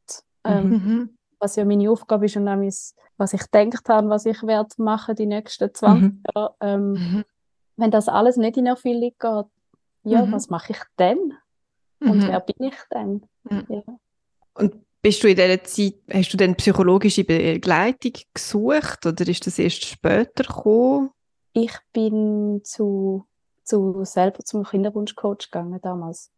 ähm, 0.45 0.69
Mhm. 0.69 0.75
Mhm. 0.76 1.19
was 1.38 1.57
ja 1.57 1.64
meine 1.64 1.90
Aufgabe 1.90 2.26
ist 2.26 2.37
und 2.37 2.49
auch 2.49 2.57
mein, 2.57 2.73
was 3.16 3.33
ich 3.33 3.50
gedacht 3.50 3.88
habe, 3.88 4.09
was 4.09 4.25
ich 4.26 4.42
werde 4.45 4.71
machen 4.78 5.16
die 5.16 5.26
nächsten 5.26 5.73
20 5.75 6.12
Mhm. 6.12 6.23
Jahre. 6.35 6.54
Ähm, 6.61 6.92
Mhm. 6.92 7.25
wenn 7.76 7.90
das 7.90 8.09
alles 8.09 8.37
nicht 8.37 8.57
in 8.57 8.66
Erfüllung 8.66 9.12
geht, 9.19 9.47
ja, 10.04 10.25
Mhm. 10.26 10.33
was 10.33 10.49
mache 10.49 10.73
ich 10.73 10.80
dann? 10.97 11.35
Und 12.00 12.23
Mhm. 12.25 12.28
wer 12.28 12.40
bin 12.40 12.69
ich 12.69 12.76
dann? 12.90 13.23
Mhm. 13.45 13.64
Ja. 13.69 13.83
Und 14.54 14.75
bist 15.02 15.23
du 15.23 15.28
in 15.28 15.37
dieser 15.37 15.62
Zeit, 15.64 15.95
hast 16.12 16.33
du 16.33 16.37
denn 16.37 16.54
psychologische 16.57 17.25
Begleitung 17.25 18.12
gesucht 18.35 19.07
oder 19.07 19.26
ist 19.26 19.47
das 19.47 19.59
erst 19.59 19.85
später 19.85 20.45
gekommen? 20.45 21.11
Ich 21.52 21.73
bin 21.92 22.61
zu, 22.64 23.26
zu 23.64 24.04
selber 24.04 24.40
zum 24.45 24.64
Kinderwunschcoach 24.64 25.50
gegangen 25.50 25.80
damals. 25.83 26.30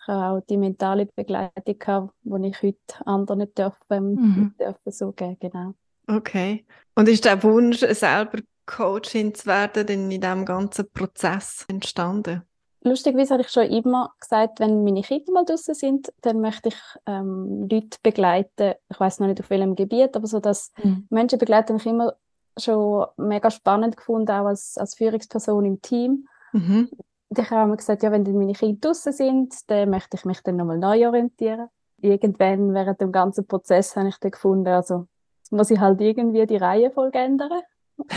Ich 0.00 0.08
habe 0.08 0.38
auch 0.38 0.46
die 0.46 0.56
mentale 0.56 1.06
Begleitung 1.06 1.78
gehabt, 1.78 2.14
die 2.24 2.48
ich 2.48 2.62
heute 2.62 3.06
anderen 3.06 3.38
nicht 3.40 3.58
darf, 3.58 3.76
ähm, 3.90 4.14
Mhm. 4.14 4.54
dürfen 4.58 4.92
so 4.92 5.12
geben, 5.12 5.36
genau. 5.40 5.74
Okay. 6.06 6.66
Und 6.94 7.08
ist 7.08 7.24
der 7.24 7.42
Wunsch, 7.42 7.80
selber 7.80 8.38
Coachin 8.66 9.34
zu 9.34 9.46
werden, 9.46 9.86
denn 9.86 10.10
in 10.10 10.20
diesem 10.20 10.44
ganzen 10.44 10.90
Prozess 10.90 11.64
entstanden? 11.68 12.42
Lustigerweise 12.84 13.34
habe 13.34 13.42
ich 13.42 13.48
schon 13.48 13.64
immer 13.64 14.12
gesagt, 14.20 14.60
wenn 14.60 14.84
meine 14.84 15.02
Kinder 15.02 15.32
mal 15.32 15.44
draußen 15.44 15.74
sind, 15.74 16.12
dann 16.20 16.40
möchte 16.40 16.68
ich 16.68 16.76
ähm, 17.06 17.66
Leute 17.70 17.98
begleiten. 18.02 18.74
Ich 18.90 19.00
weiß 19.00 19.20
noch 19.20 19.26
nicht 19.26 19.40
auf 19.40 19.50
welchem 19.50 19.74
Gebiet, 19.74 20.14
aber 20.16 20.26
so 20.26 20.38
das 20.38 20.70
Mhm. 20.82 21.06
Menschen 21.10 21.38
begleiten 21.38 21.70
habe 21.70 21.78
ich 21.78 21.86
immer 21.86 22.14
schon 22.58 23.06
mega 23.16 23.50
spannend 23.50 23.96
gefunden, 23.96 24.30
auch 24.30 24.46
als, 24.46 24.78
als 24.78 24.94
Führungsperson 24.94 25.64
im 25.64 25.82
Team. 25.82 26.28
Mhm. 26.52 26.88
Und 27.30 27.38
ich 27.38 27.50
habe 27.50 27.64
immer 27.64 27.76
gesagt, 27.76 28.02
ja, 28.02 28.12
wenn 28.12 28.24
dann 28.24 28.36
meine 28.36 28.52
Kinder 28.52 28.78
draußen 28.80 29.12
sind, 29.12 29.54
dann 29.70 29.90
möchte 29.90 30.16
ich 30.16 30.24
mich 30.24 30.40
dann 30.42 30.56
nochmal 30.56 30.78
neu 30.78 31.08
orientieren. 31.08 31.68
Irgendwann 32.00 32.74
während 32.74 33.00
dem 33.00 33.12
ganzen 33.12 33.46
Prozess 33.46 33.96
habe 33.96 34.08
ich 34.08 34.18
dann 34.18 34.30
gefunden, 34.30 34.68
also 34.68 35.06
muss 35.50 35.70
ich 35.70 35.80
halt 35.80 36.00
irgendwie 36.00 36.46
die 36.46 36.56
Reihenfolge 36.56 37.18
ändern 37.18 37.62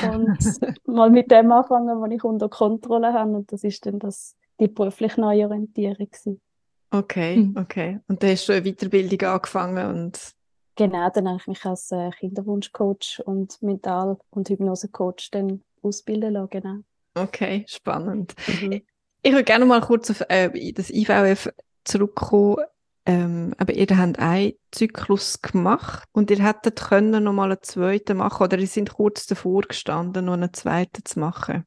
und 0.10 0.38
mal 0.86 1.10
mit 1.10 1.32
dem 1.32 1.52
anfangen, 1.52 2.02
was 2.02 2.12
ich 2.12 2.24
unter 2.24 2.50
Kontrolle 2.50 3.14
habe. 3.14 3.32
Und 3.32 3.52
das 3.52 3.64
ist 3.64 3.86
dann 3.86 4.00
das, 4.00 4.36
die 4.60 4.68
berufliche 4.68 5.22
Neuorientierung 5.22 5.96
gewesen. 6.10 6.42
Okay, 6.90 7.38
Mhm. 7.38 7.58
okay. 7.58 8.00
Und 8.08 8.24
da 8.24 8.28
hast 8.28 8.48
du 8.48 8.54
eine 8.54 8.64
Weiterbildung 8.64 9.20
angefangen 9.28 9.88
und 10.06 10.32
Genau, 10.76 11.10
dann 11.10 11.28
habe 11.28 11.38
ich 11.40 11.48
mich 11.48 11.66
als 11.66 11.92
äh, 11.92 12.12
Kinderwunschcoach 12.12 13.22
und 13.26 13.60
Mental- 13.64 14.18
und 14.30 14.48
Hypnosecoach 14.50 15.30
dann 15.32 15.64
ausbilden 15.82 16.34
lassen, 16.34 16.50
genau. 16.52 16.76
okay, 17.16 17.66
spannend. 17.68 18.36
Mhm. 18.48 18.84
Ich 19.24 19.32
würde 19.32 19.44
gerne 19.44 19.66
mal 19.66 19.82
kurz 19.82 20.12
auf 20.12 20.22
äh, 20.30 20.72
das 20.74 20.90
IVF 20.92 21.50
zurückkommen. 21.84 22.64
Ähm, 23.08 23.54
aber 23.58 23.74
ihr 23.74 23.88
habt 23.98 24.20
einen 24.20 24.54
Zyklus 24.72 25.42
gemacht 25.42 26.08
und 26.12 26.30
ihr 26.30 26.44
hättet 26.46 26.76
können 26.82 27.24
noch 27.24 27.32
mal 27.34 27.52
einen 27.52 27.64
zweiten 27.64 28.18
machen 28.18 28.44
oder 28.44 28.60
ihr 28.60 28.68
sind 28.68 28.94
kurz 28.94 29.26
davor 29.26 29.62
gestanden, 29.62 30.26
noch 30.26 30.34
einen 30.34 30.54
zweiten 30.54 31.06
zu 31.06 31.20
machen. 31.20 31.64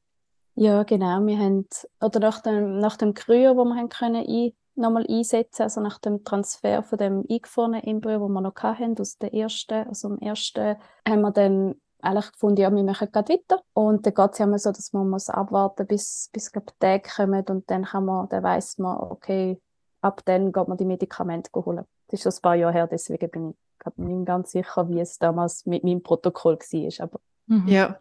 Ja, 0.60 0.82
genau. 0.82 1.24
Wir 1.24 1.38
haben, 1.38 1.66
oder 2.02 2.20
nach 2.20 2.42
dem, 2.42 2.80
nach 2.80 2.98
dem 2.98 3.14
Kryo, 3.14 3.56
wo 3.56 3.64
wir 3.64 3.76
haben 3.76 3.88
können 3.88 4.26
ein, 4.28 4.52
nochmal 4.74 5.06
einsetzen, 5.08 5.62
also 5.62 5.80
nach 5.80 5.98
dem 5.98 6.22
Transfer 6.22 6.82
von 6.82 6.98
dem 6.98 7.24
eingefrorenen 7.30 7.82
Embryo, 7.82 8.20
wo 8.20 8.28
wir 8.28 8.42
noch 8.42 8.54
hatten, 8.56 8.94
aus 9.00 9.16
der 9.16 9.32
ersten, 9.32 9.88
also 9.88 10.10
dem 10.10 10.18
ersten, 10.18 10.76
haben 11.08 11.20
wir 11.22 11.30
dann 11.30 11.76
eigentlich 12.02 12.32
gefunden, 12.32 12.60
ja, 12.60 12.70
wir 12.70 12.82
machen 12.82 13.08
gerade 13.10 13.32
weiter. 13.32 13.62
Und 13.72 14.04
dann 14.04 14.12
geht 14.12 14.32
es 14.32 14.38
ja 14.38 14.44
immer 14.44 14.58
so, 14.58 14.70
dass 14.70 14.92
man 14.92 15.08
muss 15.08 15.30
abwarten, 15.30 15.86
bis, 15.86 16.28
bis 16.30 16.52
glaub, 16.52 16.66
die 16.66 16.74
Tage 16.78 17.08
kommen 17.08 17.42
und 17.48 17.70
dann 17.70 17.84
kann 17.84 18.04
man, 18.04 18.28
dann 18.28 18.42
weiss 18.42 18.76
man, 18.76 18.98
okay, 18.98 19.58
ab 20.02 20.20
dann 20.26 20.52
geht 20.52 20.68
man 20.68 20.76
die 20.76 20.84
Medikamente 20.84 21.50
holen. 21.54 21.86
Das 22.08 22.20
ist 22.20 22.22
schon 22.24 22.32
ein 22.32 22.42
paar 22.42 22.56
Jahre 22.56 22.74
her, 22.74 22.86
deswegen 22.86 23.30
bin 23.30 23.50
ich 23.50 23.56
glaub, 23.78 23.96
nicht 23.96 24.26
ganz 24.26 24.50
sicher, 24.50 24.86
wie 24.90 25.00
es 25.00 25.18
damals 25.18 25.64
mit 25.64 25.84
meinem 25.84 26.02
Protokoll 26.02 26.58
war. 26.58 27.04
Aber 27.04 27.20
Mhm. 27.50 27.66
Ja. 27.66 27.98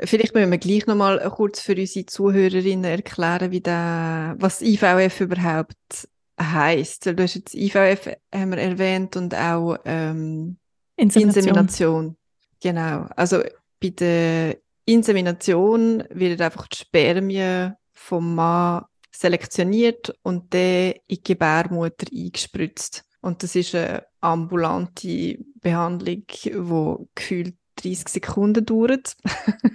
Vielleicht 0.00 0.34
müssen 0.34 0.50
wir 0.50 0.58
gleich 0.58 0.86
noch 0.86 0.94
mal 0.94 1.18
kurz 1.30 1.60
für 1.60 1.74
unsere 1.76 2.06
Zuhörerinnen 2.06 2.84
erklären, 2.84 3.50
wie 3.50 3.60
der, 3.60 4.36
was 4.38 4.62
IVF 4.62 5.20
überhaupt 5.20 6.08
heißt. 6.40 7.06
Du 7.06 7.22
hast 7.22 7.34
jetzt 7.34 7.54
IVF 7.54 8.16
haben 8.34 8.50
wir 8.52 8.58
erwähnt 8.58 9.16
und 9.16 9.34
auch 9.34 9.76
ähm, 9.84 10.56
Insemination. 10.96 11.48
Insemination. 11.48 12.16
Genau. 12.60 13.06
Also 13.16 13.42
bei 13.80 13.90
der 13.90 14.56
Insemination 14.86 16.04
wird 16.10 16.40
einfach 16.40 16.66
die 16.68 16.78
Spermie 16.78 17.70
vom 17.92 18.34
Mann 18.34 18.84
selektioniert 19.10 20.14
und 20.22 20.52
der 20.52 20.96
in 20.96 21.02
die 21.08 21.22
Gebärmutter 21.22 22.06
eingespritzt. 22.12 23.04
Und 23.20 23.42
das 23.42 23.54
ist 23.54 23.74
eine 23.74 24.04
ambulante 24.20 25.38
Behandlung, 25.60 26.24
die 26.26 27.06
gefühlt 27.14 27.54
30 27.76 28.08
Sekunden 28.08 28.64
dauert. 28.64 29.16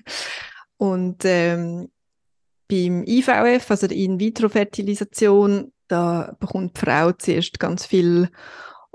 und 0.78 1.24
ähm, 1.26 1.90
beim 2.68 3.04
IVF, 3.04 3.70
also 3.70 3.88
der 3.88 3.98
In-vitro-Fertilisation, 3.98 5.74
da 5.88 6.36
bekommt 6.40 6.78
die 6.78 6.82
Frau 6.82 7.12
zuerst 7.14 7.60
ganz 7.60 7.86
viel 7.86 8.30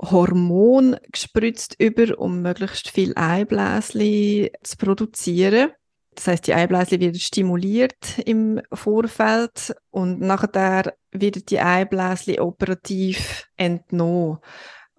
Hormon 0.01 0.97
gespritzt 1.11 1.75
über, 1.79 2.17
um 2.19 2.41
möglichst 2.41 2.89
viel 2.89 3.13
Eibläschen 3.15 4.49
zu 4.63 4.77
produzieren. 4.77 5.71
Das 6.15 6.27
heißt, 6.27 6.47
die 6.47 6.53
Eibläschen 6.53 7.01
werden 7.01 7.19
stimuliert 7.19 8.19
im 8.25 8.61
Vorfeld 8.71 9.75
und 9.91 10.21
nachher 10.21 10.93
werden 11.11 11.43
die 11.45 11.59
Eibläschen 11.59 12.39
operativ 12.39 13.47
entnommen. 13.57 14.39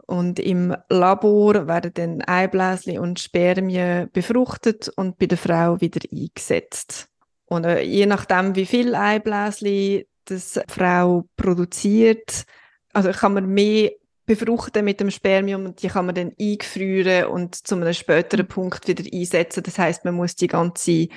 Und 0.07 0.39
im 0.39 0.75
Labor 0.89 1.67
werden 1.67 1.93
dann 1.95 2.23
Eibläschen 2.23 2.99
und 2.99 3.19
Spermien 3.19 4.09
befruchtet 4.13 4.89
und 4.97 5.19
bei 5.19 5.27
der 5.27 5.39
Frau 5.39 5.81
wieder 5.81 6.01
eingesetzt. 6.13 7.09
Und 7.47 7.65
äh, 7.65 7.83
je 7.83 8.07
nachdem, 8.07 8.55
wie 8.55 8.67
viel 8.67 8.95
Eibläschen 8.95 10.05
das 10.25 10.53
die 10.55 10.61
Frau 10.73 11.25
produziert, 11.37 12.45
also 12.93 13.11
kann 13.11 13.35
man 13.35 13.47
mehr 13.47 13.91
befruchten 14.27 14.85
mit 14.85 15.01
dem 15.01 15.11
Spermium 15.11 15.67
und 15.67 15.83
die 15.83 15.89
kann 15.89 16.07
man 16.07 16.15
dann 16.15 16.33
eingefrieren 16.39 17.27
und 17.27 17.55
zu 17.55 17.77
einem 17.77 17.93
späteren 17.93 18.47
Punkt 18.47 18.89
wieder 18.89 19.05
einsetzen. 19.13 19.63
Das 19.63 19.79
heißt, 19.79 20.05
man 20.05 20.15
muss 20.15 20.35
die 20.35 20.49
ganze 20.49 21.09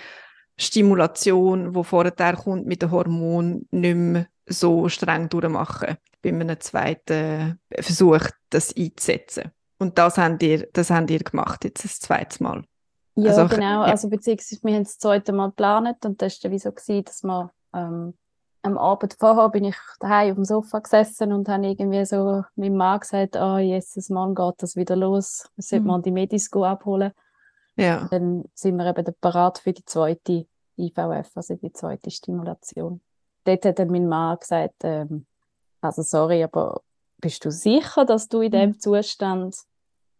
Stimulation, 0.59 1.73
die 1.73 1.83
vorher 1.83 2.35
kommt 2.35 2.65
mit 2.67 2.81
dem 2.81 2.91
Hormon, 2.91 3.67
nicht 3.71 3.95
mehr 3.95 4.27
so 4.45 4.89
streng 4.89 5.29
durchmachen 5.29 5.97
bei 6.21 6.29
einem 6.29 6.59
zweiten 6.59 7.59
Versuch, 7.79 8.19
das 8.49 8.75
einzusetzen. 8.75 9.51
Und 9.79 9.97
das 9.97 10.17
habt 10.17 10.43
ihr, 10.43 10.67
das 10.73 10.89
habt 10.91 11.09
ihr 11.09 11.19
gemacht 11.19 11.63
jetzt 11.63 11.85
das 11.85 11.99
zweite 11.99 12.43
Mal. 12.43 12.63
Ja, 13.15 13.31
Also 13.31 13.47
genau. 13.55 13.83
ja. 13.85 13.91
Also 13.91 14.09
beziehungsweise 14.09 14.61
wir 14.63 14.73
haben 14.75 14.81
es 14.81 14.89
das 14.89 14.97
zweite 14.99 15.31
Mal 15.31 15.47
geplant 15.47 16.05
und 16.05 16.21
das 16.21 16.35
war 16.35 16.39
dann 16.43 16.51
wie 16.51 16.59
so, 16.59 16.71
gewesen, 16.71 17.03
dass 17.05 17.23
wir 17.23 17.51
ähm, 17.73 18.13
am 18.61 18.77
Abend 18.77 19.15
vorher 19.17 19.47
bin 19.49 19.63
ich 19.63 19.77
daheim 20.01 20.31
auf 20.31 20.35
dem 20.35 20.45
Sofa 20.45 20.79
gesessen 20.79 21.31
und 21.31 21.47
habe 21.47 21.67
irgendwie 21.67 22.05
so 22.05 22.43
meinem 22.55 22.75
Mann 22.75 22.99
gesagt, 22.99 23.37
ah, 23.37 23.59
Jesus, 23.59 24.09
morgen 24.09 24.35
geht 24.35 24.55
das 24.57 24.75
wieder 24.75 24.97
los. 24.97 25.49
Wir 25.55 25.63
sollten 25.63 25.85
Mhm. 25.85 25.87
mal 25.91 26.01
die 26.01 26.11
Medis 26.11 26.51
abholen. 26.51 27.13
Ja. 27.75 28.07
Dann 28.09 28.43
sind 28.53 28.77
wir 28.77 28.85
eben 28.85 29.13
parat 29.21 29.59
für 29.59 29.73
die 29.73 29.85
zweite 29.85 30.45
IVF, 30.77 31.31
also 31.35 31.55
die 31.55 31.73
zweite 31.73 32.11
Stimulation. 32.11 33.01
Dort 33.43 33.65
hat 33.65 33.79
dann 33.79 33.89
mein 33.89 34.07
Mann 34.07 34.37
gesagt, 34.39 34.83
ähm, 34.83 35.25
also 35.81 36.01
sorry, 36.01 36.43
aber 36.43 36.81
bist 37.19 37.43
du 37.45 37.51
sicher, 37.51 38.05
dass 38.05 38.27
du 38.27 38.41
in 38.41 38.51
dem 38.51 38.79
Zustand 38.79 39.57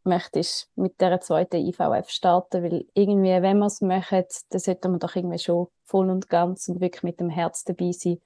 möchtest 0.03 0.69
mit 0.75 0.99
der 1.01 1.19
zweiten 1.21 1.57
IVF 1.57 2.09
starten? 2.09 2.63
Weil 2.63 2.85
irgendwie, 2.93 3.41
wenn 3.41 3.59
wir 3.59 3.67
es 3.67 3.81
machen, 3.81 4.25
dann 4.49 4.59
sollte 4.59 4.89
man 4.89 4.99
doch 4.99 5.15
irgendwie 5.15 5.39
schon 5.39 5.67
voll 5.83 6.09
und 6.09 6.29
ganz 6.29 6.67
und 6.67 6.81
wirklich 6.81 7.03
mit 7.03 7.19
dem 7.19 7.29
Herz 7.29 7.63
dabei 7.63 7.91
sein. 7.91 8.19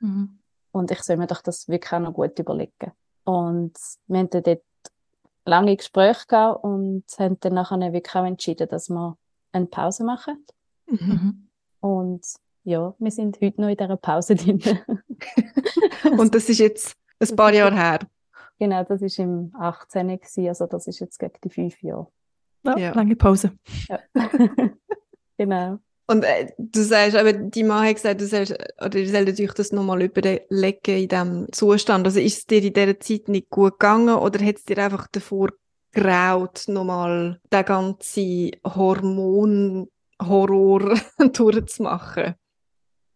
Mhm. 0.00 0.38
Und 0.72 0.90
ich 0.90 1.02
soll 1.02 1.16
mir 1.16 1.26
doch 1.26 1.42
das 1.42 1.68
wirklich 1.68 1.92
auch 1.92 2.00
noch 2.00 2.14
gut 2.14 2.38
überlegen. 2.38 2.92
Und 3.24 3.74
wir 4.06 4.18
haben 4.18 4.30
dann 4.30 4.42
dort 4.42 4.62
lange 5.48 5.76
Gespräche 5.76 6.26
gehabt 6.26 6.62
und 6.62 7.04
haben 7.18 7.38
dann 7.40 7.54
nachher 7.54 7.92
wirklich 7.92 8.14
auch 8.14 8.24
entschieden, 8.26 8.68
dass 8.68 8.88
wir 8.88 9.16
eine 9.52 9.66
Pause 9.66 10.04
machen. 10.04 10.44
Mhm. 10.86 11.48
Und 11.80 12.24
ja, 12.64 12.94
wir 12.98 13.10
sind 13.10 13.40
heute 13.40 13.60
noch 13.60 13.68
in 13.68 13.76
dieser 13.76 13.96
Pause 13.96 14.34
drin. 14.34 14.60
Und 16.18 16.34
das 16.34 16.48
ist 16.48 16.58
jetzt 16.58 16.96
ein 17.18 17.34
paar 17.34 17.52
Jahre 17.52 17.74
her. 17.74 18.00
genau, 18.58 18.84
das 18.84 19.00
war 19.00 19.24
im 19.24 19.52
18. 19.58 20.08
gewesen, 20.08 20.48
also 20.48 20.66
das 20.66 20.86
ist 20.86 20.98
jetzt 20.98 21.18
gegen 21.18 21.38
die 21.42 21.50
fünf 21.50 21.82
Jahre. 21.82 22.08
Ja, 22.64 22.76
Ja. 22.76 22.94
Lange 22.94 23.16
Pause. 23.16 23.52
Ja. 23.88 24.00
genau. 25.38 25.78
Und 26.10 26.24
äh, 26.24 26.50
du 26.56 26.82
sagst, 26.82 27.16
aber 27.16 27.34
die 27.34 27.64
Mann 27.64 27.86
hat 27.86 27.96
gesagt, 27.96 28.22
du 28.22 28.26
sollst, 28.26 28.56
oder 28.82 28.98
ihr 28.98 29.10
solltet 29.10 29.38
euch 29.38 29.52
das 29.52 29.72
nochmal 29.72 30.00
überlegen 30.00 30.40
in 30.86 31.08
diesem 31.08 31.52
Zustand. 31.52 32.06
Also 32.06 32.18
ist 32.18 32.38
es 32.38 32.46
dir 32.46 32.62
in 32.62 32.72
dieser 32.72 32.98
Zeit 32.98 33.28
nicht 33.28 33.50
gut 33.50 33.78
gegangen 33.78 34.16
oder 34.16 34.42
hat 34.44 34.56
es 34.56 34.64
dir 34.64 34.78
einfach 34.78 35.06
davor 35.08 35.50
graut, 35.92 36.64
nochmal 36.66 37.38
den 37.52 37.64
ganzen 37.64 38.52
Hormon-Horror 38.64 39.88
durchzumachen? 41.32 42.36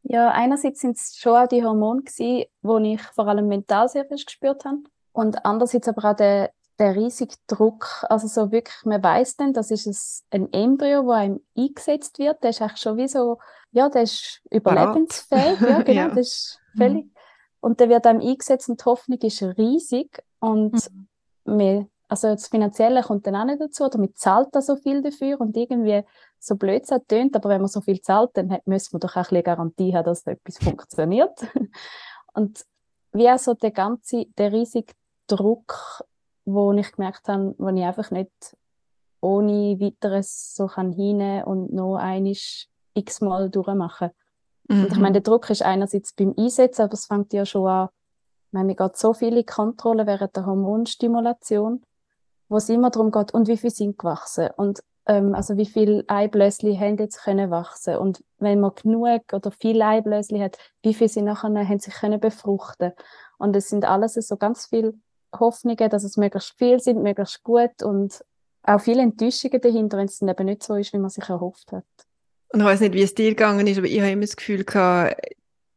Ja, 0.02 0.30
einerseits 0.30 0.80
sind 0.80 0.98
es 0.98 1.16
schon 1.16 1.36
auch 1.36 1.46
die 1.48 1.64
Hormone 1.64 2.02
die 2.18 2.46
ich 2.92 3.02
vor 3.14 3.26
allem 3.26 3.48
mental 3.48 3.88
sehr 3.88 4.04
fest 4.04 4.26
gespürt 4.26 4.66
habe. 4.66 4.82
Und 5.12 5.46
andererseits 5.46 5.88
aber 5.88 6.10
auch 6.10 6.16
der, 6.16 6.52
der 6.82 6.96
riesige 6.96 7.36
Druck. 7.46 8.04
Also 8.08 8.26
so 8.26 8.50
wirklich, 8.50 8.84
man 8.84 9.02
weiß 9.02 9.36
dann, 9.36 9.52
das 9.52 9.70
ist 9.70 10.24
ein 10.30 10.52
Embryo, 10.52 11.06
wo 11.06 11.12
einem 11.12 11.40
eingesetzt 11.56 12.18
wird. 12.18 12.42
Der 12.42 12.50
ist 12.50 12.60
eigentlich 12.60 12.80
schon 12.80 12.96
wie 12.96 13.06
so, 13.06 13.38
ja, 13.70 13.88
der 13.88 14.02
ist 14.02 14.42
überlebensfähig. 14.50 15.60
Ja, 15.60 15.82
genau, 15.82 16.00
ja. 16.00 16.08
das 16.08 16.18
ist 16.18 16.60
völlig. 16.76 17.04
Mhm. 17.04 17.12
Und 17.60 17.78
der 17.78 17.88
wird 17.88 18.04
einem 18.06 18.20
eingesetzt 18.20 18.68
und 18.68 18.80
die 18.80 18.84
Hoffnung 18.84 19.18
ist 19.20 19.42
riesig. 19.42 20.24
Und 20.40 20.72
mhm. 21.44 21.58
wir, 21.58 21.86
also 22.08 22.28
das 22.28 22.48
Finanzielle 22.48 23.02
kommt 23.02 23.28
dann 23.28 23.36
auch 23.36 23.44
nicht 23.44 23.60
dazu, 23.60 23.84
oder 23.84 23.98
man 23.98 24.12
zahlt 24.16 24.48
da 24.50 24.60
so 24.60 24.74
viel 24.74 25.02
dafür 25.02 25.40
und 25.40 25.56
irgendwie 25.56 26.02
so 26.40 26.56
blöd 26.56 26.82
es 26.82 27.06
tönt, 27.06 27.36
aber 27.36 27.48
wenn 27.50 27.60
man 27.60 27.68
so 27.68 27.80
viel 27.80 28.00
zahlt, 28.00 28.30
dann 28.34 28.50
hat, 28.50 28.66
müssen 28.66 28.94
wir 28.94 28.98
doch 28.98 29.12
auch 29.12 29.16
ein 29.16 29.22
bisschen 29.22 29.44
Garantie 29.44 29.94
haben, 29.94 30.04
dass 30.04 30.26
etwas 30.26 30.58
funktioniert. 30.58 31.46
und 32.34 32.64
wie 33.12 33.28
also 33.28 33.54
der 33.54 33.70
ganze, 33.70 34.26
der 34.36 34.50
riesige 34.50 34.94
Druck, 35.28 36.02
wo 36.44 36.72
ich 36.72 36.92
gemerkt 36.92 37.28
habe, 37.28 37.54
wo 37.58 37.68
ich 37.68 37.84
einfach 37.84 38.10
nicht 38.10 38.56
ohne 39.20 39.78
weiteres 39.80 40.54
so 40.54 40.66
kann 40.66 40.92
hinein 40.92 41.44
und 41.44 41.72
noch 41.72 41.96
einisch 41.96 42.68
x-mal 42.94 43.50
durchmachen. 43.50 44.10
Mhm. 44.68 44.84
Und 44.84 44.92
ich 44.92 44.98
meine, 44.98 45.12
der 45.12 45.22
Druck 45.22 45.48
ist 45.50 45.62
einerseits 45.62 46.12
beim 46.12 46.34
Einsetzen, 46.36 46.82
aber 46.82 46.94
es 46.94 47.06
fängt 47.06 47.32
ja 47.32 47.46
schon 47.46 47.68
an, 47.68 47.88
ich 48.48 48.52
meine, 48.52 48.66
mir 48.66 48.76
geht 48.76 48.96
so 48.96 49.14
viele 49.14 49.44
Kontrollen 49.44 50.06
während 50.06 50.36
der 50.36 50.44
Hormonstimulation, 50.44 51.82
wo 52.48 52.56
es 52.56 52.68
immer 52.68 52.90
darum 52.90 53.10
geht, 53.10 53.32
und 53.32 53.48
wie 53.48 53.56
viel 53.56 53.70
sind 53.70 53.98
gewachsen 53.98 54.50
und 54.56 54.82
ähm, 55.06 55.34
also 55.34 55.56
wie 55.56 55.66
viele 55.66 56.04
Eiblösli 56.06 56.76
haben 56.76 56.98
jetzt 56.98 57.22
können 57.22 57.50
wachsen 57.50 57.96
und 57.96 58.22
wenn 58.38 58.60
man 58.60 58.74
genug 58.74 59.22
oder 59.32 59.50
viele 59.50 59.84
Eiblösli 59.84 60.38
hat, 60.40 60.58
wie 60.82 60.94
viel 60.94 61.08
sie 61.08 61.22
nachher 61.22 61.48
haben 61.48 61.78
sich 61.78 61.94
können 61.94 62.20
befruchten 62.20 62.92
und 63.38 63.56
es 63.56 63.68
sind 63.68 63.84
alles 63.84 64.14
so 64.14 64.36
ganz 64.36 64.66
viele 64.66 64.94
Hoffnungen, 65.38 65.90
dass 65.90 66.04
es 66.04 66.16
möglichst 66.16 66.56
viel 66.58 66.80
sind, 66.80 67.02
möglichst 67.02 67.42
gut 67.42 67.82
und 67.82 68.24
auch 68.62 68.80
viele 68.80 69.02
Enttäuschungen 69.02 69.60
dahinter, 69.60 69.98
wenn 69.98 70.06
es 70.06 70.18
dann 70.18 70.28
eben 70.28 70.46
nicht 70.46 70.62
so 70.62 70.74
ist, 70.76 70.92
wie 70.92 70.98
man 70.98 71.10
sich 71.10 71.28
erhofft 71.28 71.72
hat. 71.72 71.84
Und 72.52 72.60
ich 72.60 72.66
weiß 72.66 72.80
nicht, 72.80 72.94
wie 72.94 73.02
es 73.02 73.14
dir 73.14 73.30
gegangen 73.30 73.66
ist, 73.66 73.78
aber 73.78 73.86
ich 73.86 74.00
habe 74.00 74.10
immer 74.10 74.22
das 74.22 74.36
Gefühl 74.36 74.64
gehabt, 74.64 75.16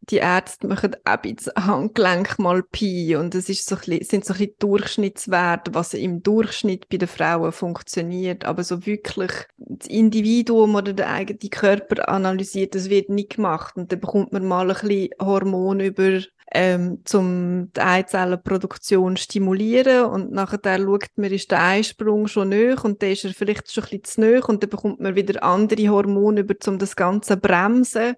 die 0.10 0.18
Ärzte 0.18 0.68
machen 0.68 0.96
auch 1.04 1.18
ein 1.24 1.66
Handgelenk 1.66 2.38
mal 2.38 2.64
Pi 2.64 3.16
und 3.16 3.34
es 3.34 3.50
ist 3.50 3.68
so 3.68 3.76
ein 3.76 3.82
bisschen, 3.82 4.04
sind 4.04 4.26
so 4.26 4.34
ein 4.34 4.40
bisschen 4.40 4.56
Durchschnittswerte, 4.60 5.74
was 5.74 5.94
im 5.94 6.22
Durchschnitt 6.22 6.90
bei 6.90 6.98
den 6.98 7.08
Frauen 7.08 7.52
funktioniert, 7.52 8.46
aber 8.46 8.64
so 8.64 8.86
wirklich 8.86 9.32
das 9.58 9.88
Individuum 9.88 10.76
oder 10.76 10.94
der 10.94 11.10
eigene 11.10 11.50
Körper 11.50 12.08
analysiert, 12.08 12.76
das 12.76 12.90
wird 12.90 13.10
nicht 13.10 13.36
gemacht 13.38 13.76
und 13.78 13.92
dann 13.92 14.00
bekommt 14.00 14.32
man 14.32 14.46
mal 14.46 14.70
ein 14.70 14.78
bisschen 14.78 15.10
Hormon 15.20 15.80
über 15.80 16.22
ähm, 16.52 17.02
zum 17.06 17.72
die 17.76 17.82
Eizellenproduktion 17.82 19.18
stimulieren 19.18 20.06
und 20.06 20.32
nachher 20.32 20.60
schaut 20.64 21.10
man, 21.16 21.32
ist 21.32 21.52
der 21.52 21.64
Eisprung 21.64 22.28
schon 22.28 22.50
nöch 22.50 22.84
und 22.84 23.02
dann 23.02 23.12
ist 23.12 23.26
er 23.26 23.34
vielleicht 23.34 23.72
schon 23.72 23.84
ein 23.84 23.90
bisschen 23.90 24.04
zu 24.04 24.22
nöch 24.22 24.48
und 24.48 24.62
dann 24.62 24.70
bekommt 24.70 25.00
man 25.00 25.16
wieder 25.16 25.44
andere 25.44 25.90
Hormone 25.90 26.42
über, 26.42 26.56
um 26.68 26.78
das 26.78 26.96
Ganze 26.96 27.38
bremsen. 27.38 28.16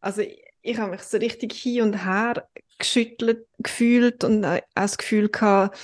Also 0.00 0.22
ich 0.62 0.78
habe 0.78 0.92
mich 0.92 1.02
so 1.02 1.16
richtig 1.16 1.54
hin 1.54 1.82
und 1.82 2.04
her 2.04 2.46
geschüttelt 2.78 3.46
gefühlt 3.58 4.24
und 4.24 4.44
auch 4.44 4.60
das 4.74 4.98
Gefühl 4.98 5.28
gehabt, 5.28 5.78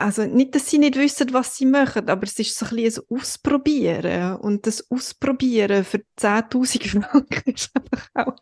also 0.00 0.24
nicht, 0.24 0.54
dass 0.54 0.70
sie 0.70 0.78
nicht 0.78 0.96
wissen, 0.96 1.32
was 1.34 1.56
sie 1.56 1.66
machen, 1.66 2.08
aber 2.08 2.24
es 2.24 2.38
ist 2.38 2.56
so 2.56 2.64
ein 2.64 2.76
bisschen 2.76 3.04
ein 3.10 3.18
Ausprobieren. 3.18 4.36
Und 4.36 4.66
das 4.66 4.90
Ausprobieren 4.90 5.84
für 5.84 6.02
10.000 6.18 7.02
Franken 7.02 7.50
ist 7.52 7.70
einfach 7.76 8.08
auch 8.14 8.36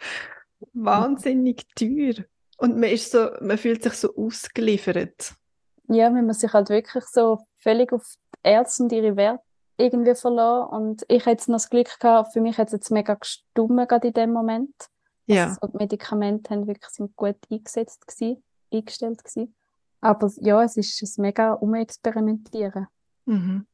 wahnsinnig 0.72 1.66
teuer. 1.74 2.24
Und 2.59 2.77
man, 2.77 2.90
ist 2.90 3.12
so, 3.12 3.31
man 3.40 3.57
fühlt 3.57 3.83
sich 3.83 3.94
so 3.94 4.14
ausgeliefert. 4.14 5.35
Ja, 5.88 6.12
wenn 6.12 6.27
man 6.27 6.35
sich 6.35 6.53
halt 6.53 6.68
wirklich 6.68 7.05
so 7.05 7.38
völlig 7.57 7.92
auf 7.92 8.05
die 8.35 8.51
Ärzte 8.51 8.83
und 8.83 8.92
ihre 8.92 9.16
Werte 9.16 9.42
irgendwie 9.79 10.14
verloren. 10.14 10.68
Und 10.68 11.05
ich 11.09 11.21
hätte 11.21 11.31
jetzt 11.31 11.49
noch 11.49 11.57
das 11.57 11.71
Glück 11.71 11.99
gehabt, 11.99 12.33
für 12.33 12.40
mich 12.40 12.59
hat 12.59 12.66
es 12.66 12.73
jetzt 12.73 12.90
mega 12.90 13.14
gestummen 13.14 13.87
gerade 13.87 14.09
in 14.09 14.14
dem 14.14 14.33
Moment. 14.33 14.75
Ja. 15.27 15.49
Also 15.49 15.68
die 15.68 15.77
Medikamente 15.77 16.51
haben 16.51 16.66
wirklich 16.66 16.90
sind 16.90 17.14
gut 17.16 17.37
eingesetzt 17.51 18.07
gewesen, 18.07 18.42
eingestellt 18.73 19.25
gewesen. 19.25 19.55
Aber 20.01 20.31
ja, 20.40 20.62
es 20.62 20.77
ist 20.77 21.01
ein 21.03 21.23
mega 21.23 21.53
Umexperimentieren. 21.55 22.88
Mhm. 23.25 23.66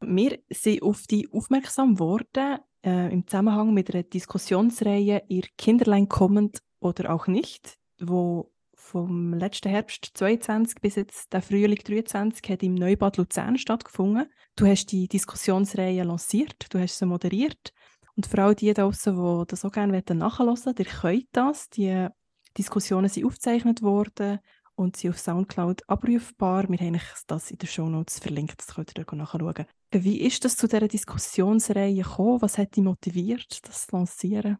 Wir 0.00 0.38
sind 0.50 0.82
auf 0.82 1.06
die 1.06 1.28
aufmerksam 1.32 1.94
geworden 1.94 2.58
äh, 2.84 3.12
im 3.12 3.26
Zusammenhang 3.26 3.72
mit 3.72 3.94
einer 3.94 4.02
Diskussionsreihe 4.02 5.22
«Ihr 5.28 5.44
Kinderlein 5.56 6.08
kommend 6.08 6.60
oder 6.80 7.14
auch 7.14 7.26
nicht», 7.26 7.78
wo 8.00 8.52
vom 8.74 9.34
letzten 9.34 9.70
Herbst 9.70 10.10
22 10.14 10.80
bis 10.80 10.96
jetzt 10.96 11.32
der 11.32 11.42
Frühling 11.42 11.78
23 11.82 12.50
hat 12.50 12.62
im 12.62 12.74
Neubad 12.74 13.16
Luzern 13.16 13.58
stattgefunden. 13.58 14.30
Du 14.54 14.66
hast 14.66 14.86
die 14.92 15.08
Diskussionsreihe 15.08 16.04
lanciert, 16.04 16.66
du 16.70 16.78
hast 16.78 16.98
sie 16.98 17.06
moderiert 17.06 17.72
und 18.16 18.26
für 18.26 18.42
all 18.42 18.54
die 18.54 18.72
draußen, 18.72 19.14
die 19.14 19.46
das 19.46 19.64
auch 19.64 19.72
gerne 19.72 20.02
nachhören 20.08 20.56
wollen, 20.56 20.76
ihr 20.78 20.84
könnt 20.84 21.28
das. 21.32 21.68
Die 21.70 22.08
Diskussionen 22.56 23.08
sind 23.08 23.26
aufgezeichnet 23.26 23.82
worden 23.82 24.38
und 24.74 24.96
sind 24.96 25.10
auf 25.10 25.18
Soundcloud 25.18 25.88
abrufbar. 25.88 26.68
Wir 26.68 26.78
haben 26.78 27.00
das 27.26 27.50
in 27.50 27.58
den 27.58 27.68
Shownotes 27.68 28.18
verlinkt, 28.18 28.58
das 28.58 28.74
könnt 28.74 28.96
ihr 28.96 29.04
dann 29.04 29.18
nachschauen. 29.18 29.66
Wie 29.90 30.20
ist 30.20 30.44
das 30.44 30.56
zu 30.56 30.66
dieser 30.66 30.88
Diskussionsreihe 30.88 32.02
gekommen? 32.02 32.42
Was 32.42 32.58
hat 32.58 32.76
dich 32.76 32.84
motiviert, 32.84 33.66
das 33.66 33.86
zu 33.86 33.96
lancieren? 33.96 34.58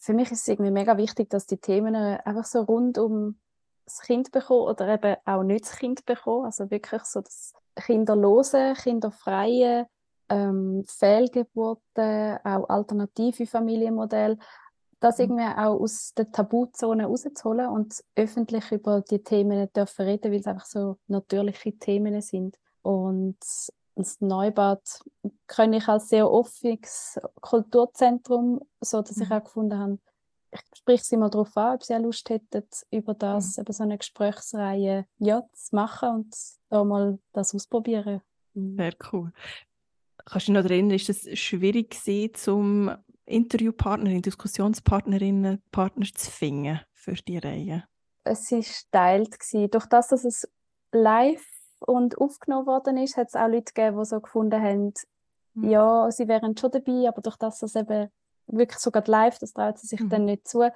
Für 0.00 0.14
mich 0.14 0.32
ist 0.32 0.40
es 0.40 0.48
irgendwie 0.48 0.70
mega 0.70 0.96
wichtig, 0.96 1.30
dass 1.30 1.46
die 1.46 1.58
Themen 1.58 1.94
einfach 1.94 2.44
so 2.44 2.62
rund 2.62 2.98
um 2.98 3.38
das 3.84 4.00
Kind 4.00 4.32
bekommen 4.32 4.62
oder 4.62 4.88
eben 4.88 5.16
auch 5.24 5.42
nicht 5.42 5.66
das 5.66 5.76
Kind 5.76 6.04
bekommen. 6.06 6.46
Also 6.46 6.70
wirklich 6.70 7.02
so 7.02 7.20
das 7.20 7.52
kinderlose, 7.76 8.74
kinderfreie 8.74 9.86
ähm, 10.30 10.84
Fehlgeburten, 10.86 12.38
auch 12.44 12.68
alternative 12.68 13.46
Familienmodelle, 13.46 14.38
das 15.00 15.18
mhm. 15.18 15.24
irgendwie 15.24 15.60
auch 15.60 15.80
aus 15.80 16.14
der 16.16 16.30
Tabuzone 16.30 17.04
rauszuholen 17.06 17.68
und 17.68 18.02
öffentlich 18.16 18.70
über 18.72 19.02
die 19.02 19.22
Themen 19.22 19.70
dürfen 19.72 20.06
reden, 20.06 20.32
weil 20.32 20.40
es 20.40 20.46
einfach 20.46 20.66
so 20.66 20.98
natürliche 21.08 21.76
Themen 21.78 22.20
sind. 22.20 22.56
Und 22.82 23.38
das 24.00 24.20
Neubad 24.20 24.82
kann 25.46 25.72
ich 25.72 25.86
als 25.88 26.08
sehr 26.08 26.30
offenes 26.30 27.18
Kulturzentrum, 27.40 28.60
so 28.80 29.02
dass 29.02 29.16
mhm. 29.16 29.22
ich 29.22 29.30
auch 29.30 29.44
gefunden 29.44 29.78
habe, 29.78 29.98
ich 30.52 30.60
spreche 30.74 31.04
sie 31.04 31.16
mal 31.16 31.30
darauf 31.30 31.56
an, 31.56 31.74
ob 31.74 31.82
sie 31.84 31.94
auch 31.94 32.00
Lust 32.00 32.28
hätten, 32.28 32.64
über 32.90 33.14
das, 33.14 33.56
mhm. 33.56 33.62
über 33.62 33.72
so 33.72 33.82
eine 33.84 33.98
Gesprächsreihe 33.98 35.06
ja, 35.18 35.42
zu 35.52 35.76
machen 35.76 36.08
und 36.10 36.36
da 36.68 36.84
mal 36.84 37.18
das 37.32 37.54
ausprobieren. 37.54 38.20
Mhm. 38.54 38.76
Sehr 38.76 38.94
cool. 39.12 39.32
Kannst 40.24 40.48
du 40.48 40.52
dich 40.52 40.62
noch 40.62 40.70
erinnern, 40.70 40.96
ist 40.96 41.08
es 41.08 41.38
schwierig 41.38 41.90
gewesen, 41.90 42.34
zum 42.34 42.90
Interviewpartnerin, 43.26 44.22
Diskussionspartnerinnen, 44.22 45.62
Partner 45.70 46.06
zu 46.14 46.30
finden 46.30 46.80
für 46.92 47.14
die 47.14 47.38
Reihe? 47.38 47.84
Es 48.24 48.50
war 48.50 48.60
geteilt. 48.60 49.72
Durch 49.72 49.86
das, 49.86 50.08
dass 50.08 50.24
es 50.24 50.48
live 50.92 51.44
und 51.80 52.18
aufgenommen 52.18 52.66
worden 52.66 52.96
ist, 52.96 53.16
hat 53.16 53.28
es 53.28 53.36
auch 53.36 53.48
Leute 53.48 53.72
gegeben, 53.72 53.98
die 53.98 54.04
so 54.04 54.20
gefunden 54.20 54.62
haben, 54.62 54.94
mhm. 55.54 55.70
ja, 55.70 56.10
sie 56.10 56.28
wären 56.28 56.56
schon 56.56 56.70
dabei, 56.70 57.08
aber 57.08 57.22
durch 57.22 57.36
das, 57.36 57.60
dass 57.60 57.74
es 57.74 57.80
eben 57.80 58.08
wirklich 58.46 58.78
sogar 58.78 59.04
live, 59.06 59.38
das 59.38 59.52
traut 59.52 59.78
sie 59.78 59.86
sich 59.86 60.00
mhm. 60.00 60.08
dann 60.08 60.24
nicht 60.24 60.48
zu, 60.48 60.70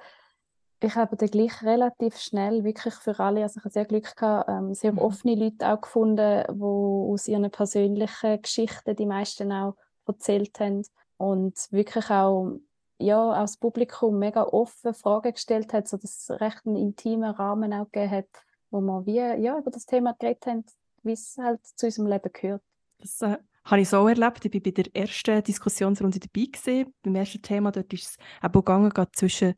ich 0.81 0.95
habe 0.95 1.15
dann 1.15 1.29
gleich 1.29 1.63
relativ 1.63 2.17
schnell 2.17 2.63
wirklich 2.63 2.93
für 2.95 3.19
alle, 3.19 3.43
also 3.43 3.59
ich 3.59 3.63
habe 3.63 3.73
sehr 3.73 3.85
Glück 3.85 4.15
gehabt, 4.15 4.49
ähm, 4.49 4.73
sehr 4.73 4.93
mhm. 4.93 4.99
offene 4.99 5.35
Leute 5.35 5.67
auch 5.67 5.81
gefunden, 5.81 6.43
die 6.47 6.63
aus 6.63 7.27
ihren 7.27 7.49
persönlichen 7.49 8.41
Geschichten 8.41 8.95
die 8.95 9.05
meisten 9.05 9.51
auch 9.51 9.75
erzählt 10.05 10.59
haben 10.59 10.83
und 11.17 11.55
wirklich 11.71 12.09
auch 12.09 12.57
ja, 12.97 13.31
auch 13.31 13.41
das 13.41 13.57
Publikum 13.57 14.19
mega 14.19 14.43
offen 14.43 14.93
Fragen 14.93 15.33
gestellt 15.33 15.73
hat, 15.73 15.87
so 15.87 15.97
dass 15.97 16.29
es 16.29 16.41
recht 16.41 16.65
einen 16.65 16.77
intimen 16.77 17.31
Rahmen 17.31 17.73
auch 17.73 17.91
gegeben 17.91 18.11
hat, 18.11 18.27
wo 18.71 18.79
wir 18.79 19.05
wie 19.05 19.43
ja, 19.43 19.57
über 19.57 19.71
das 19.71 19.85
Thema 19.85 20.13
geredet 20.17 20.45
haben, 20.45 20.65
wie 21.05 21.13
es 21.13 21.37
halt 21.37 21.65
zu 21.65 21.85
unserem 21.85 22.07
Leben 22.07 22.29
gehört. 22.33 22.63
Das 22.99 23.21
äh, 23.21 23.37
habe 23.65 23.81
ich 23.81 23.89
so 23.89 24.07
erlebt. 24.07 24.45
Ich 24.45 24.53
war 24.53 24.61
bei 24.61 24.71
der 24.71 24.95
ersten 24.95 25.43
Diskussionsrunde 25.43 26.19
dabei. 26.19 26.47
Gewesen. 26.47 26.93
Beim 27.03 27.15
ersten 27.15 27.41
Thema 27.41 27.71
dort 27.71 27.91
ist 27.93 28.03
es 28.03 28.17
auch 28.41 28.51
gegangen, 28.51 28.91
zwischen 29.13 29.55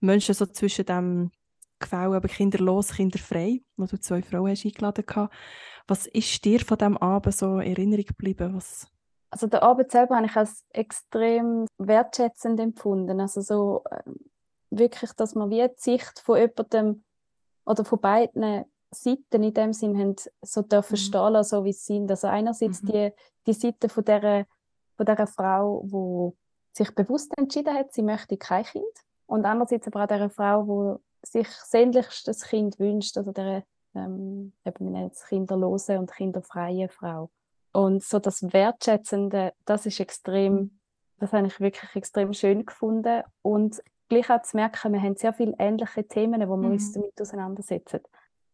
Menschen 0.00 0.34
so 0.34 0.46
zwischen 0.46 0.86
dem 0.86 1.30
Gefälle, 1.78 2.16
aber 2.16 2.28
kinderlos, 2.28 2.92
kinderfrei, 2.92 3.60
wo 3.76 3.86
du 3.86 3.98
zwei 3.98 4.22
Frauen 4.22 4.50
hast 4.50 4.64
eingeladen 4.64 5.04
hast. 5.08 5.30
Was 5.86 6.06
ist 6.06 6.44
dir 6.44 6.60
von 6.60 6.78
diesem 6.78 6.96
Abend 6.98 7.34
so 7.34 7.58
in 7.58 7.72
Erinnerung 7.72 8.04
geblieben? 8.04 8.54
Was 8.54 8.86
also 9.34 9.48
der 9.48 9.64
Abend 9.64 9.90
selber 9.90 10.14
habe 10.14 10.26
ich 10.26 10.36
als 10.36 10.64
extrem 10.70 11.66
wertschätzend 11.78 12.60
empfunden. 12.60 13.20
Also 13.20 13.40
so 13.40 13.82
äh, 13.90 14.02
wirklich, 14.70 15.12
dass 15.14 15.34
man 15.34 15.50
wie 15.50 15.66
die 15.66 15.74
Sicht 15.76 16.20
von 16.20 16.38
jemandem 16.38 17.02
oder 17.66 17.84
von 17.84 18.00
beiden 18.00 18.64
Seiten 18.94 19.42
in 19.42 19.52
dem 19.54 19.72
Sinn 19.72 19.98
haben 19.98 20.16
so 20.42 20.62
dürfen 20.62 20.92
Mhm. 20.94 20.96
stehen 20.98 21.32
lassen, 21.32 21.48
so 21.50 21.64
wie 21.64 21.72
sie 21.72 21.94
sind. 21.94 22.10
Also 22.10 22.28
einerseits 22.28 22.82
Mhm. 22.82 22.86
die, 22.86 23.12
die 23.46 23.52
Seite 23.52 23.88
von 23.88 24.04
dieser, 24.04 24.46
von 24.96 25.06
dieser 25.06 25.26
Frau, 25.26 25.82
die 25.84 26.36
sich 26.76 26.94
bewusst 26.94 27.36
entschieden 27.38 27.74
hat, 27.74 27.92
sie 27.92 28.02
möchte 28.02 28.36
kein 28.36 28.64
Kind. 28.64 28.84
Und 29.26 29.44
andererseits 29.44 29.86
aber 29.86 30.04
auch 30.04 30.08
dieser 30.08 30.30
Frau, 30.30 30.98
die 31.22 31.26
sich 31.26 31.48
sehnlichst 31.48 32.26
das 32.28 32.42
Kind 32.42 32.78
wünscht, 32.78 33.16
also 33.16 33.32
der, 33.32 33.64
ähm, 33.94 34.52
eben, 34.64 34.92
wir 34.92 35.10
kinderlose 35.28 35.98
und 35.98 36.10
kinderfreie 36.12 36.88
Frau. 36.88 37.30
Und 37.72 38.02
so 38.02 38.18
das 38.18 38.42
Wertschätzende, 38.52 39.52
das 39.64 39.86
ist 39.86 40.00
extrem, 40.00 40.78
das 41.18 41.32
habe 41.32 41.46
ich 41.46 41.58
wirklich 41.60 41.94
extrem 41.96 42.32
schön 42.32 42.66
gefunden. 42.66 43.22
Und 43.42 43.82
gleich 44.08 44.28
auch 44.30 44.42
zu 44.42 44.56
merken, 44.56 44.92
wir 44.92 45.00
haben 45.00 45.16
sehr 45.16 45.32
viele 45.32 45.54
ähnliche 45.58 46.06
Themen, 46.06 46.40
wo 46.48 46.56
wir 46.56 46.68
uns 46.68 46.90
Mhm. 46.90 46.94
damit 47.00 47.20
auseinandersetzen. 47.20 48.00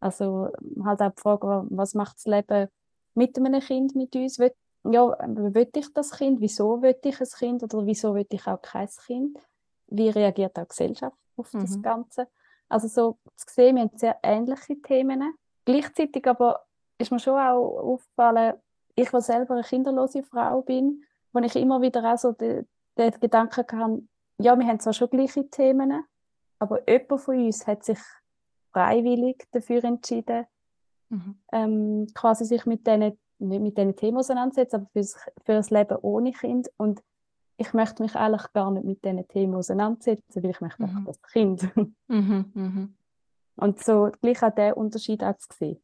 Also 0.01 0.49
halt 0.83 1.01
auch 1.01 1.11
die 1.11 1.21
Frage, 1.21 1.65
was 1.69 1.93
macht 1.93 2.17
das 2.17 2.25
Leben 2.25 2.67
mit 3.13 3.37
einem 3.37 3.61
Kind 3.61 3.95
mit 3.95 4.15
uns? 4.15 4.39
Ja, 4.83 5.15
will 5.19 5.69
ich 5.75 5.93
das 5.93 6.11
Kind? 6.11 6.41
Wieso 6.41 6.81
will 6.81 6.97
ich 7.03 7.21
ein 7.21 7.27
Kind? 7.37 7.63
Oder 7.63 7.85
wieso 7.85 8.15
will 8.15 8.25
ich 8.29 8.47
auch 8.47 8.61
kein 8.61 8.89
Kind? 9.05 9.37
Wie 9.87 10.09
reagiert 10.09 10.57
auch 10.57 10.63
die 10.63 10.69
Gesellschaft 10.69 11.15
auf 11.37 11.51
das 11.51 11.77
Mhm. 11.77 11.81
Ganze? 11.83 12.27
Also 12.67 12.87
so 12.87 13.17
zu 13.35 13.45
sehen, 13.53 13.75
wir 13.75 13.83
haben 13.83 13.97
sehr 13.97 14.17
ähnliche 14.23 14.81
Themen. 14.81 15.35
Gleichzeitig 15.65 16.25
aber 16.27 16.61
ist 16.97 17.11
mir 17.11 17.19
schon 17.19 17.37
auch 17.37 17.93
aufgefallen, 17.93 18.55
ich, 18.95 19.09
die 19.09 19.21
selber 19.21 19.53
eine 19.53 19.63
kinderlose 19.63 20.23
Frau 20.23 20.61
bin, 20.61 21.03
wo 21.31 21.39
ich 21.39 21.55
immer 21.55 21.81
wieder 21.81 22.11
auch 22.11 22.17
so 22.17 22.31
den, 22.31 22.67
den 22.97 23.11
Gedanken 23.19 23.79
hatte, 23.79 24.03
ja, 24.39 24.57
wir 24.57 24.65
haben 24.65 24.79
zwar 24.79 24.93
schon 24.93 25.09
gleiche 25.09 25.47
Themen, 25.49 26.03
aber 26.59 26.89
jemand 26.89 27.21
von 27.21 27.45
uns 27.45 27.67
hat 27.67 27.83
sich 27.83 27.99
freiwillig 28.71 29.47
dafür 29.51 29.83
entschieden, 29.83 30.45
Mhm. 31.09 31.35
ähm, 31.51 32.07
quasi 32.13 32.45
sich 32.45 32.65
mit 32.65 32.87
diesen, 32.87 33.17
nicht 33.39 33.61
mit 33.61 33.77
diesen 33.77 33.95
Themen 33.97 34.17
auseinandersetzen, 34.19 34.75
aber 34.77 34.85
fürs, 34.93 35.15
für 35.45 35.53
das 35.53 35.69
Leben 35.69 35.97
ohne 36.01 36.31
Kind. 36.31 36.69
Und 36.77 37.01
ich 37.57 37.73
möchte 37.73 38.01
mich 38.01 38.15
eigentlich 38.15 38.53
gar 38.53 38.71
nicht 38.71 38.85
mit 38.85 39.03
diesen 39.03 39.27
Themen 39.27 39.55
auseinandersetzen, 39.55 40.41
weil 40.41 40.51
ich 40.51 40.61
möchte 40.61 40.81
Mhm. 40.83 40.89
einfach 40.89 41.05
das 41.07 41.21
Kind. 41.23 41.61
Mhm. 42.07 42.51
Mhm. 42.53 42.95
Und 43.57 43.83
so 43.83 44.09
gleich 44.21 44.41
auch 44.41 44.55
diesen 44.55 44.73
Unterschied 44.73 45.21
auch 45.23 45.35
zu 45.37 45.49
sehen. 45.57 45.81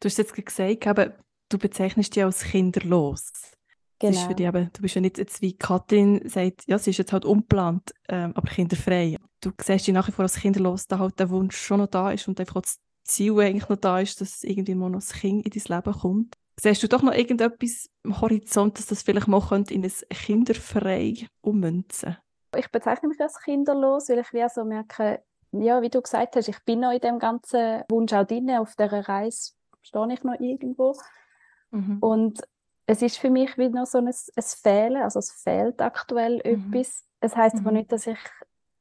Du 0.00 0.06
hast 0.08 0.18
jetzt 0.18 0.34
gesagt, 0.34 0.86
aber 0.88 1.12
du 1.48 1.56
bezeichnest 1.58 2.16
dich 2.16 2.24
als 2.24 2.42
kinderlos. 2.42 3.30
Das 4.00 4.10
ist 4.10 4.16
Genau. 4.16 4.28
für 4.28 4.34
dich 4.34 4.46
eben, 4.46 4.70
du 4.72 4.82
bist 4.82 4.94
ja 4.94 5.00
nicht 5.00 5.18
jetzt 5.18 5.42
wie 5.42 5.52
Katrin 5.56 6.26
sagt, 6.28 6.66
ja, 6.66 6.78
sie 6.78 6.90
ist 6.90 6.98
jetzt 6.98 7.12
halt 7.12 7.24
unplant, 7.24 7.92
ähm, 8.08 8.32
aber 8.34 8.48
kinderfrei. 8.48 9.16
Du 9.40 9.52
siehst 9.60 9.86
dich 9.86 9.94
nach 9.94 10.08
wie 10.08 10.12
vor 10.12 10.22
als 10.22 10.36
kinderlos, 10.36 10.86
da 10.86 10.98
halt 10.98 11.18
der 11.18 11.30
Wunsch 11.30 11.56
schon 11.56 11.80
noch 11.80 11.86
da 11.86 12.10
ist 12.10 12.26
und 12.26 12.40
einfach 12.40 12.56
auch 12.56 12.62
das 12.62 12.78
Ziel 13.04 13.38
eigentlich 13.40 13.68
noch 13.68 13.76
da 13.76 14.00
ist, 14.00 14.20
dass 14.20 14.42
irgendwie 14.42 14.74
mal 14.74 14.90
noch 14.90 15.00
ein 15.00 15.20
Kind 15.20 15.44
in 15.46 15.50
dein 15.50 15.76
Leben 15.76 15.98
kommt. 15.98 16.34
Siehst 16.58 16.82
du 16.82 16.88
doch 16.88 17.02
noch 17.02 17.14
irgendetwas 17.14 17.88
am 18.04 18.20
Horizont, 18.20 18.78
dass 18.78 18.86
das 18.86 19.02
vielleicht 19.02 19.28
mal 19.28 19.40
könnte 19.40 19.74
in 19.74 19.84
ein 19.84 19.92
kinderfrei 20.10 21.26
ummünzen 21.42 22.16
Ich 22.56 22.70
bezeichne 22.70 23.08
mich 23.08 23.20
als 23.20 23.40
kinderlos, 23.40 24.08
weil 24.08 24.18
ich 24.18 24.32
wie 24.32 24.46
so 24.48 24.64
merke, 24.64 25.22
ja, 25.52 25.82
wie 25.82 25.88
du 25.90 26.00
gesagt 26.00 26.36
hast, 26.36 26.48
ich 26.48 26.62
bin 26.64 26.80
noch 26.80 26.92
in 26.92 27.00
dem 27.00 27.18
ganzen 27.18 27.82
Wunsch 27.90 28.12
auch 28.12 28.26
drin, 28.26 28.50
auf 28.50 28.76
dieser 28.76 29.08
Reise 29.08 29.52
stehe 29.82 30.12
ich 30.12 30.22
noch 30.22 30.38
irgendwo. 30.38 30.96
mhm. 31.70 31.98
Und 32.00 32.40
es 32.90 33.02
ist 33.02 33.18
für 33.18 33.30
mich 33.30 33.56
wie 33.56 33.68
noch 33.68 33.86
so 33.86 33.98
ein, 33.98 34.06
ein 34.08 34.42
Fehlen, 34.42 35.02
also 35.02 35.18
es 35.20 35.30
fehlt 35.30 35.80
aktuell 35.80 36.36
Mhm. 36.44 36.72
etwas. 36.74 37.04
Es 37.20 37.36
heißt 37.36 37.56
aber 37.56 37.70
Mhm. 37.70 37.76
nicht, 37.78 37.92
dass 37.92 38.06
ich 38.06 38.18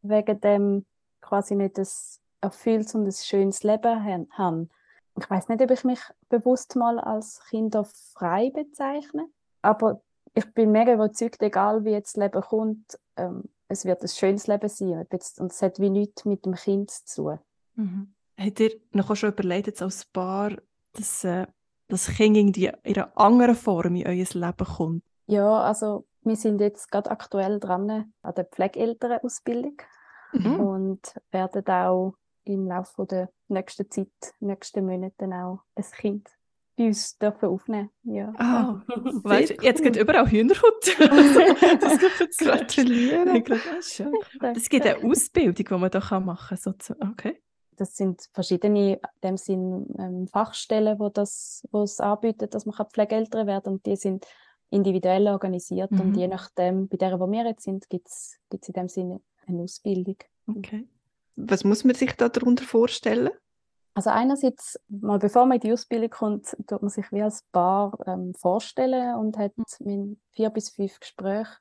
wegen 0.01 0.41
dem 0.41 0.85
quasi 1.21 1.55
nicht 1.55 1.77
ein 1.77 1.87
erfülltes 2.41 2.95
und 2.95 3.05
ein 3.05 3.11
schönes 3.11 3.63
Leben 3.63 4.27
habe. 4.37 4.67
Ich 5.19 5.29
weiß 5.29 5.49
nicht, 5.49 5.61
ob 5.61 5.71
ich 5.71 5.83
mich 5.83 5.99
bewusst 6.29 6.75
mal 6.75 6.99
als 6.99 7.41
kinderfrei 7.49 8.49
bezeichne, 8.51 9.27
aber 9.61 10.01
ich 10.33 10.51
bin 10.53 10.71
mega 10.71 10.93
überzeugt, 10.93 11.41
egal 11.41 11.83
wie 11.85 11.91
jetzt 11.91 12.15
das 12.15 12.23
Leben 12.23 12.41
kommt, 12.41 12.97
ähm, 13.17 13.43
es 13.67 13.83
wird 13.85 14.01
ein 14.01 14.07
schönes 14.07 14.47
Leben 14.47 14.69
sein. 14.69 15.05
Und 15.39 15.51
es 15.51 15.61
hat 15.61 15.79
wie 15.79 15.89
nichts 15.89 16.23
mit 16.25 16.45
dem 16.45 16.55
Kind 16.55 16.89
zu 16.91 17.23
tun. 17.23 17.39
Mhm. 17.75 18.13
Habt 18.39 18.59
ihr 18.61 18.71
noch 18.93 19.13
schon 19.15 19.31
überlegt, 19.33 19.67
jetzt 19.67 19.81
als 19.81 20.05
Paar, 20.05 20.51
dass 20.93 21.23
äh, 21.25 21.45
das 21.89 22.07
Kind 22.07 22.37
irgendwie 22.37 22.71
in 22.83 22.95
einer 22.95 23.11
anderen 23.17 23.55
Form 23.55 23.95
in 23.95 24.07
euer 24.07 24.25
Leben 24.33 24.65
kommt? 24.65 25.03
Ja, 25.27 25.61
also 25.61 26.05
wir 26.23 26.35
sind 26.35 26.61
jetzt 26.61 26.91
gerade 26.91 27.11
aktuell 27.11 27.59
dran 27.59 28.11
an 28.21 28.35
der 28.35 28.45
Pflegeelternausbildung. 28.45 29.81
Mhm. 30.31 30.59
und 30.59 31.15
werden 31.31 31.65
auch 31.65 32.13
im 32.43 32.67
Laufe 32.67 33.05
der 33.05 33.29
nächsten 33.47 33.89
Zeit, 33.89 34.33
nächsten 34.39 34.85
Monaten 34.85 35.33
auch 35.33 35.61
ein 35.75 35.85
Kind 35.97 36.29
bei 36.77 36.87
uns 36.87 37.17
dürfen 37.17 37.49
aufnehmen. 37.49 37.89
Ja. 38.03 38.31
Ah, 38.37 38.81
Sehr 38.87 39.23
weißt, 39.23 39.49
du, 39.49 39.63
jetzt 39.63 39.79
cool. 39.79 39.91
geht 39.91 40.01
überall 40.01 40.29
Hühnerhut. 40.29 40.99
das 41.81 41.99
gibt 41.99 42.19
jetzt 42.19 42.39
Gratuliere. 42.39 43.41
Das. 43.41 44.01
Es 44.55 44.69
gibt 44.69 44.85
eine 44.85 45.03
Ausbildung, 45.03 45.55
die 45.55 45.65
man 45.69 45.91
da 45.91 45.99
kann 45.99 46.25
machen 46.25 46.57
kann. 46.57 46.75
So 46.79 46.95
okay. 47.01 47.41
Das 47.79 47.95
sind 47.95 48.27
verschiedene, 48.33 48.93
in 48.95 48.99
dem 49.23 49.37
Sinn, 49.37 49.87
ähm, 49.97 50.27
Fachstellen, 50.27 50.99
wo 50.99 51.09
das, 51.09 51.65
wo 51.71 51.83
es 51.83 51.99
anbieten, 51.99 52.49
dass 52.49 52.65
man 52.65 52.75
Pflegeeltern 52.91 53.47
werden 53.47 53.73
und 53.73 53.85
die 53.85 53.95
sind 53.95 54.25
individuell 54.69 55.27
organisiert 55.27 55.91
und 55.91 56.09
Mhm. 56.09 56.15
je 56.15 56.27
nachdem, 56.27 56.87
bei 56.89 56.97
der, 56.97 57.19
wo 57.19 57.31
wir 57.31 57.45
jetzt 57.45 57.63
sind, 57.63 57.89
gibt 57.89 58.07
es 58.07 58.37
in 58.51 58.73
dem 58.73 58.89
Sinne 58.89 59.21
eine 59.47 59.63
Ausbildung. 59.63 60.17
okay. 60.47 60.87
Was 61.41 61.63
muss 61.63 61.85
man 61.85 61.95
sich 61.95 62.11
da 62.17 62.27
darunter 62.27 62.65
vorstellen? 62.65 63.29
Also 63.93 64.09
einerseits, 64.09 64.77
mal 64.89 65.19
bevor 65.19 65.45
man 65.45 65.55
in 65.55 65.61
die 65.61 65.71
Ausbildung 65.71 66.09
kommt, 66.09 66.47
tut 66.67 66.81
man 66.81 66.89
sich 66.89 67.09
wie 67.13 67.21
als 67.21 67.43
Paar 67.53 67.97
ähm, 68.05 68.33
vorstellen 68.33 69.15
und 69.15 69.37
hat 69.37 69.53
mit 69.57 70.17
vier 70.31 70.49
bis 70.49 70.69
fünf 70.69 70.99
Gespräche, 70.99 71.55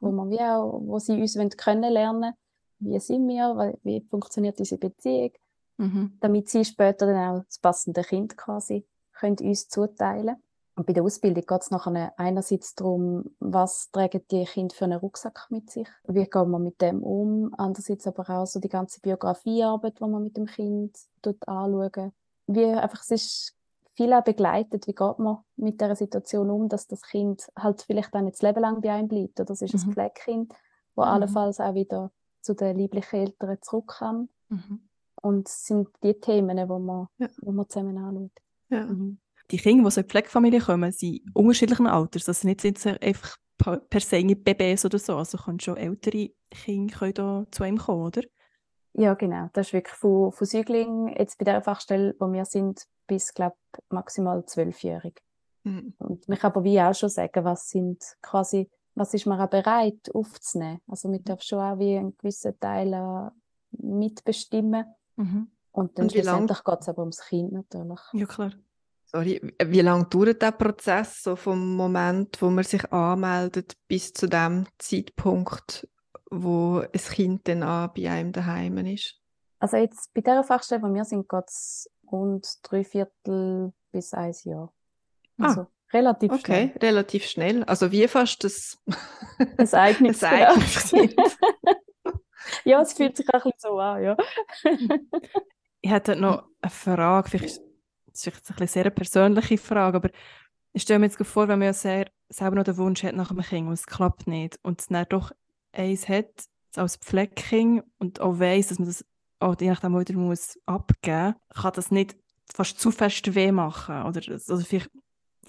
wo 0.00 0.10
man 0.12 0.28
wie 0.30 0.40
auch, 0.40 0.78
wo 0.84 0.98
sie 0.98 1.20
uns 1.20 1.36
wollen 1.38 1.48
kennenlernen, 1.50 2.34
wie 2.80 3.00
sind 3.00 3.26
wir, 3.28 3.74
wie 3.82 4.02
funktioniert 4.10 4.58
unsere 4.58 4.78
Beziehung, 4.78 5.32
Mhm. 5.76 6.16
damit 6.20 6.48
sie 6.48 6.64
später 6.64 7.06
dann 7.06 7.16
auch 7.38 7.44
das 7.44 7.58
passende 7.58 8.02
Kind 8.02 8.36
quasi 8.36 8.86
können 9.12 9.36
uns 9.40 9.68
zuteilen. 9.68 10.36
Und 10.76 10.86
bei 10.86 10.92
der 10.92 11.04
Ausbildung 11.04 11.44
geht 11.46 11.62
es 11.62 11.70
nachher 11.70 12.12
einerseits 12.16 12.74
darum, 12.74 13.30
was 13.38 13.90
tragen 13.92 14.22
die 14.30 14.44
Kinder 14.44 14.74
für 14.74 14.84
einen 14.86 14.98
Rucksack 14.98 15.46
mit 15.50 15.70
sich, 15.70 15.86
wie 16.08 16.24
gehen 16.24 16.50
wir 16.50 16.58
mit 16.58 16.80
dem 16.80 17.02
um, 17.02 17.54
andererseits 17.56 18.06
aber 18.08 18.28
auch 18.28 18.46
so 18.46 18.58
die 18.58 18.68
ganze 18.68 19.00
Biografiearbeit, 19.00 20.00
die 20.00 20.04
man 20.04 20.22
mit 20.24 20.36
dem 20.36 20.46
Kind 20.46 20.98
dort 21.22 21.46
anschauen. 21.46 22.12
Wie 22.48 22.64
einfach, 22.66 23.00
es 23.02 23.10
ist 23.12 23.56
viel 23.94 24.12
auch 24.12 24.24
begleitet, 24.24 24.88
wie 24.88 24.94
geht 24.94 25.18
man 25.20 25.38
mit 25.56 25.80
der 25.80 25.94
Situation 25.94 26.50
um, 26.50 26.68
dass 26.68 26.88
das 26.88 27.02
Kind 27.02 27.48
halt 27.56 27.82
vielleicht 27.82 28.12
auch 28.14 28.20
nicht 28.20 28.34
das 28.34 28.42
Leben 28.42 28.60
lang 28.60 28.80
bei 28.80 28.90
einem 28.90 29.06
bleibt, 29.06 29.38
oder 29.38 29.52
es 29.52 29.62
ist 29.62 29.74
Mhm. 29.74 29.80
ein 29.80 29.92
Pflegekind, 29.92 30.54
wo 30.96 31.02
Mhm. 31.02 31.08
allenfalls 31.08 31.60
auch 31.60 31.74
wieder 31.74 32.10
zu 32.40 32.54
den 32.54 32.76
lieblichen 32.76 33.20
Eltern 33.20 33.58
zurück 33.62 33.94
kann. 33.98 34.28
Mhm. 34.48 34.80
Und 35.24 35.48
es 35.48 35.64
sind 35.64 35.88
die 36.02 36.14
Themen, 36.20 36.56
die 36.56 36.66
man, 36.66 37.08
Ja. 37.18 37.28
wo 37.40 37.50
man 37.50 37.66
zusammen 37.68 37.96
anschaut. 37.96 38.42
Ja. 38.68 38.84
Mhm. 38.84 39.18
Die 39.50 39.56
Kinder, 39.56 39.88
die 39.88 39.96
in 40.00 40.02
die 40.02 40.08
Pflegefamilie 40.10 40.60
kommen, 40.60 40.92
sind 40.92 41.22
unterschiedlichen 41.32 41.86
Alters. 41.86 42.28
Also 42.28 42.46
nicht 42.46 42.62
jetzt 42.62 42.86
einfach 42.86 43.36
per 43.58 44.00
se 44.00 44.16
irgendwie 44.16 44.34
Babys 44.34 44.84
oder 44.84 44.98
so. 44.98 45.16
Also 45.16 45.38
können 45.38 45.60
schon 45.60 45.78
ältere 45.78 46.30
Kinder 46.50 46.94
können 46.94 47.14
da 47.14 47.46
zu 47.50 47.62
einem 47.62 47.78
kommen, 47.78 48.02
oder? 48.02 48.22
Ja, 48.92 49.14
genau. 49.14 49.48
Das 49.54 49.68
ist 49.68 49.72
wirklich 49.72 49.96
von, 49.96 50.30
von 50.32 50.46
Säuglingen, 50.46 51.08
jetzt 51.16 51.38
bei 51.38 51.44
der 51.44 51.62
Fachstelle, 51.62 52.14
wo 52.18 52.30
wir 52.30 52.44
sind, 52.44 52.84
bis, 53.06 53.32
glaube 53.32 53.56
maximal 53.88 54.44
zwölfjährig. 54.44 55.20
Mhm. 55.64 55.94
Und 55.98 56.28
man 56.28 56.38
kann 56.38 56.52
aber 56.52 56.64
wie 56.64 56.80
auch 56.80 56.94
schon 56.94 57.08
sagen, 57.08 57.44
was 57.44 57.68
sind 57.70 58.02
quasi, 58.20 58.68
was 58.94 59.14
ist 59.14 59.26
man 59.26 59.40
auch 59.40 59.48
bereit 59.48 60.14
aufzunehmen. 60.14 60.80
Also 60.86 61.08
man 61.08 61.24
darf 61.24 61.42
schon 61.42 61.60
auch 61.60 61.78
wie 61.78 61.96
einen 61.96 62.16
gewissen 62.18 62.58
Teil 62.60 63.30
mitbestimmen. 63.72 64.84
Mhm. 65.16 65.48
Und 65.72 65.98
dann 65.98 66.04
Und 66.06 66.14
wie 66.14 66.18
lang- 66.20 66.36
schlussendlich 66.48 66.64
geht 66.64 66.80
es 66.80 66.88
aber 66.88 67.00
ums 67.00 67.20
Kind 67.26 67.52
natürlich. 67.52 68.00
Ja, 68.12 68.26
klar. 68.26 68.52
Sorry, 69.06 69.54
wie 69.64 69.80
lange 69.80 70.06
dauert 70.06 70.42
der 70.42 70.50
Prozess 70.52 71.22
so 71.22 71.36
vom 71.36 71.76
Moment, 71.76 72.40
wo 72.42 72.50
man 72.50 72.64
sich 72.64 72.92
anmeldet, 72.92 73.76
bis 73.86 74.12
zu 74.12 74.26
dem 74.28 74.66
Zeitpunkt, 74.78 75.88
wo 76.30 76.78
ein 76.78 76.90
Kind 76.92 77.46
dann 77.48 77.62
auch 77.62 77.88
bei 77.88 78.10
einem 78.10 78.32
daheim 78.32 78.78
ist? 78.78 79.20
Also 79.60 79.76
jetzt 79.76 80.12
bei 80.14 80.20
dieser 80.20 80.42
Fachstelle, 80.42 80.82
wo 80.82 80.92
wir 80.92 81.04
sind, 81.04 81.28
geht 81.28 81.44
es 81.48 81.88
rund 82.10 82.46
drei 82.62 82.82
Viertel 82.84 83.72
bis 83.92 84.12
ein 84.14 84.34
Jahr. 84.44 84.72
Ah, 85.38 85.46
Also 85.46 85.66
relativ 85.92 86.32
Okay, 86.32 86.40
schnell. 86.72 86.78
relativ 86.90 87.24
schnell. 87.26 87.64
Also 87.64 87.92
wie 87.92 88.08
fast 88.08 88.42
das, 88.44 88.78
das 89.56 89.74
eigenes 89.74 90.20
genau. 90.20 90.54
Kind. 90.90 91.14
Ja, 92.66 92.80
es 92.80 92.94
fühlt 92.94 93.16
sich 93.16 93.28
auch 93.28 93.44
ein 93.44 93.52
bisschen 93.52 93.70
so 93.72 93.78
an, 93.78 94.02
ja. 94.02 94.16
Ich 95.80 95.90
hätte 95.90 96.16
noch 96.16 96.44
eine 96.62 96.70
Frage, 96.70 97.28
vielleicht 97.28 97.56
ist 97.56 97.62
das 98.06 98.26
ist 98.26 98.32
vielleicht 98.32 98.50
ein 98.50 98.54
bisschen 98.56 98.68
sehr 98.68 98.82
eine 98.84 98.90
persönliche 98.92 99.58
Frage, 99.58 99.96
aber 99.96 100.10
ich 100.72 100.82
stelle 100.82 101.00
mir 101.00 101.06
jetzt 101.06 101.22
vor, 101.26 101.48
wenn 101.48 101.58
man 101.58 101.66
ja 101.66 101.72
sehr, 101.72 102.06
selber 102.28 102.56
noch 102.56 102.64
den 102.64 102.76
Wunsch 102.76 103.02
hat 103.02 103.14
nach 103.14 103.30
einem 103.30 103.42
Kind 103.42 103.66
und 103.68 103.74
es 103.74 103.86
klappt 103.86 104.26
nicht 104.26 104.58
und 104.62 104.80
es 104.80 104.86
dann 104.88 105.06
doch 105.08 105.32
eins 105.72 106.08
hat, 106.08 106.44
als 106.76 106.96
Pflegekind 106.96 107.84
und 107.98 108.20
auch 108.20 108.38
weiss, 108.38 108.68
dass 108.68 108.78
man 108.78 108.88
das 108.88 109.04
auch 109.40 109.56
je 109.60 109.68
nachdem 109.68 109.98
wieder 109.98 110.14
muss 110.14 110.58
abgeben 110.66 111.34
kann 111.54 111.72
das 111.74 111.90
nicht 111.90 112.16
fast 112.52 112.80
zu 112.80 112.90
fest 112.90 113.34
weh 113.34 113.52
machen. 113.52 114.02
Oder 114.04 114.20
also 114.32 114.58
vielleicht 114.58 114.90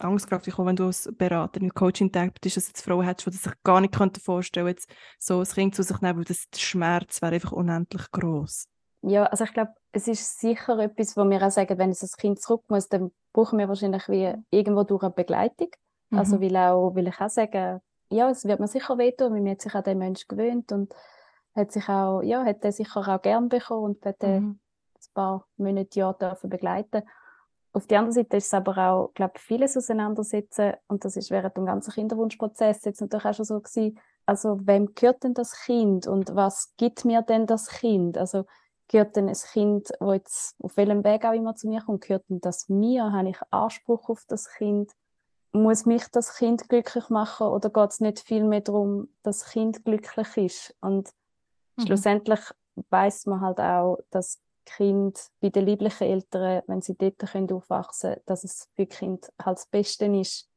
Angst 0.03 0.29
gehabt, 0.29 0.47
auch 0.47 0.65
wenn 0.65 0.75
du 0.75 0.85
als 0.85 1.09
Berater 1.17 1.61
im 1.61 1.73
Coaching 1.73 2.11
denkst, 2.11 2.41
dass 2.41 2.57
es 2.57 2.67
jetzt 2.67 2.81
Frauen 2.81 3.05
hättest, 3.05 3.27
die 3.27 3.37
sich 3.37 3.53
gar 3.63 3.81
nicht 3.81 3.95
vorstellen 3.95 4.65
könnten, 4.65 4.79
jetzt 4.79 4.89
so 5.19 5.39
ein 5.39 5.45
Kind 5.45 5.75
zu 5.75 5.83
sich 5.83 6.01
nehmen, 6.01 6.17
weil 6.17 6.25
das, 6.25 6.49
der 6.49 6.59
Schmerz 6.59 7.21
wäre 7.21 7.35
einfach 7.35 7.51
unendlich 7.51 8.11
groß. 8.11 8.67
Ja, 9.01 9.25
also 9.25 9.43
ich 9.43 9.53
glaube, 9.53 9.71
es 9.91 10.07
ist 10.07 10.39
sicher 10.39 10.79
etwas, 10.79 11.15
wo 11.15 11.29
wir 11.29 11.41
auch 11.45 11.51
sagen, 11.51 11.77
wenn 11.77 11.91
es 11.91 11.99
das 11.99 12.17
Kind 12.17 12.41
zurück 12.41 12.63
muss, 12.69 12.89
dann 12.89 13.11
brauchen 13.33 13.59
wir 13.59 13.67
wahrscheinlich 13.67 14.09
wie 14.09 14.33
irgendwo 14.49 14.83
durch 14.83 15.03
eine 15.03 15.11
Begleitung. 15.11 15.69
Also 16.11 16.15
mhm. 16.15 16.19
Also 16.19 16.41
will, 16.41 16.57
auch, 16.57 16.95
will 16.95 17.07
ich 17.07 17.21
auch 17.21 17.29
sagen, 17.29 17.81
ja, 18.09 18.29
es 18.29 18.45
wird 18.45 18.59
mir 18.59 18.67
sicher 18.67 18.97
wehtun, 18.97 19.33
weil 19.33 19.41
man 19.41 19.51
hat 19.51 19.61
sich 19.61 19.75
an 19.75 19.83
den 19.83 19.97
Menschen 19.97 20.27
gewöhnt 20.27 20.71
und 20.71 20.93
hat 21.55 21.71
sich 21.71 21.87
auch, 21.87 22.21
ja, 22.21 22.43
hat 22.43 22.63
den 22.63 22.71
sicher 22.71 23.07
auch 23.07 23.21
gern 23.21 23.49
bekommen 23.49 23.83
und 23.83 24.05
hat 24.05 24.21
mhm. 24.21 24.59
ein 24.95 25.13
paar 25.13 25.47
Monate, 25.57 25.99
Jahre 25.99 26.17
dürfen 26.17 26.49
begleiten. 26.49 27.03
Auf 27.75 27.87
der 27.87 27.99
anderen 27.99 28.13
Seite 28.13 28.37
ist 28.37 28.45
es 28.45 28.53
aber 28.53 28.77
auch, 28.77 29.13
glaube 29.13 29.33
ich, 29.35 29.41
vieles 29.41 29.75
auseinandersetzen 29.75 30.75
und 30.87 31.03
das 31.03 31.17
ist 31.17 31.29
während 31.29 31.57
dem 31.57 31.65
ganzen 31.65 31.91
Kinderwunschprozess 31.91 32.85
jetzt 32.85 33.01
natürlich 33.01 33.25
auch 33.25 33.33
schon 33.33 33.43
so 33.43 33.59
gewesen, 33.59 33.99
also 34.25 34.57
wem 34.63 34.95
gehört 34.95 35.25
denn 35.25 35.33
das 35.33 35.51
Kind 35.65 36.07
und 36.07 36.33
was 36.35 36.73
gibt 36.77 37.03
mir 37.03 37.21
denn 37.21 37.47
das 37.47 37.67
Kind? 37.67 38.17
Also 38.17 38.45
gehört 38.87 39.17
denn 39.17 39.27
ein 39.27 39.35
Kind, 39.35 39.89
wo 39.99 40.13
jetzt 40.13 40.55
auf 40.63 40.77
welchem 40.77 41.03
Weg 41.03 41.25
auch 41.25 41.33
immer 41.33 41.53
zu 41.55 41.67
mir 41.67 41.81
kommt, 41.81 42.05
gehört 42.05 42.23
denn 42.29 42.39
das 42.39 42.69
mir? 42.69 43.11
Habe 43.11 43.31
ich 43.31 43.37
Anspruch 43.51 44.07
auf 44.07 44.23
das 44.29 44.49
Kind? 44.53 44.93
Muss 45.51 45.85
mich 45.85 46.07
das 46.13 46.37
Kind 46.37 46.69
glücklich 46.69 47.09
machen 47.09 47.47
oder 47.47 47.69
geht 47.69 47.91
es 47.91 47.99
nicht 47.99 48.21
viel 48.21 48.45
mehr 48.45 48.61
darum, 48.61 49.09
dass 49.21 49.39
das 49.39 49.49
Kind 49.51 49.83
glücklich 49.83 50.37
ist? 50.37 50.75
Und 50.79 51.09
mhm. 51.75 51.87
schlussendlich 51.87 52.39
weiß 52.89 53.25
man 53.25 53.41
halt 53.41 53.59
auch, 53.59 53.97
dass 54.11 54.39
Kind 54.65 55.29
bei 55.39 55.49
den 55.49 55.65
lieblichen 55.65 56.07
Eltern, 56.07 56.63
wenn 56.67 56.81
sie 56.81 56.95
dort 56.95 57.19
können 57.19 57.51
aufwachsen 57.51 58.11
können, 58.11 58.23
dass 58.25 58.43
es 58.43 58.69
für 58.75 58.85
Kind 58.85 59.31
halt 59.43 59.57
das 59.57 59.67
Beste 59.67 60.05
ist, 60.05 60.49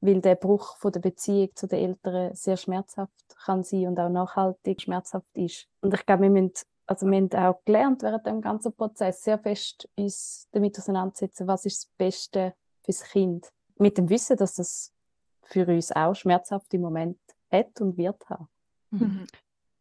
weil 0.00 0.20
der 0.20 0.34
Bruch 0.34 0.76
von 0.76 0.92
der 0.92 1.00
Beziehung 1.00 1.50
zu 1.54 1.66
den 1.66 1.90
Eltern 1.90 2.34
sehr 2.34 2.56
schmerzhaft 2.56 3.36
kann 3.44 3.62
sein 3.62 3.88
und 3.88 3.98
auch 3.98 4.08
nachhaltig 4.08 4.82
schmerzhaft 4.82 5.28
ist. 5.34 5.66
Und 5.80 5.94
ich 5.94 6.04
glaube, 6.04 6.24
wir 6.24 6.30
müssen 6.30 6.52
also 6.88 7.06
wir 7.06 7.18
haben 7.18 7.34
auch 7.34 7.62
gelernt 7.66 8.02
während 8.02 8.26
dem 8.26 8.40
ganzen 8.40 8.72
Prozess 8.72 9.22
sehr 9.22 9.38
fest 9.38 9.88
uns 9.94 10.48
damit 10.52 10.78
auseinandersetzen, 10.78 11.46
was 11.46 11.66
ist 11.66 11.84
das 11.84 11.90
Beste 11.98 12.54
fürs 12.82 13.04
Kind. 13.04 13.52
Mit 13.76 13.98
dem 13.98 14.08
Wissen, 14.08 14.38
dass 14.38 14.54
das 14.54 14.92
für 15.42 15.66
uns 15.66 15.92
auch 15.92 16.14
schmerzhafte 16.14 16.78
Momente 16.78 17.20
hat 17.50 17.80
und 17.82 17.98
wird 17.98 18.28
haben. 18.30 18.48
Mhm. 18.90 19.26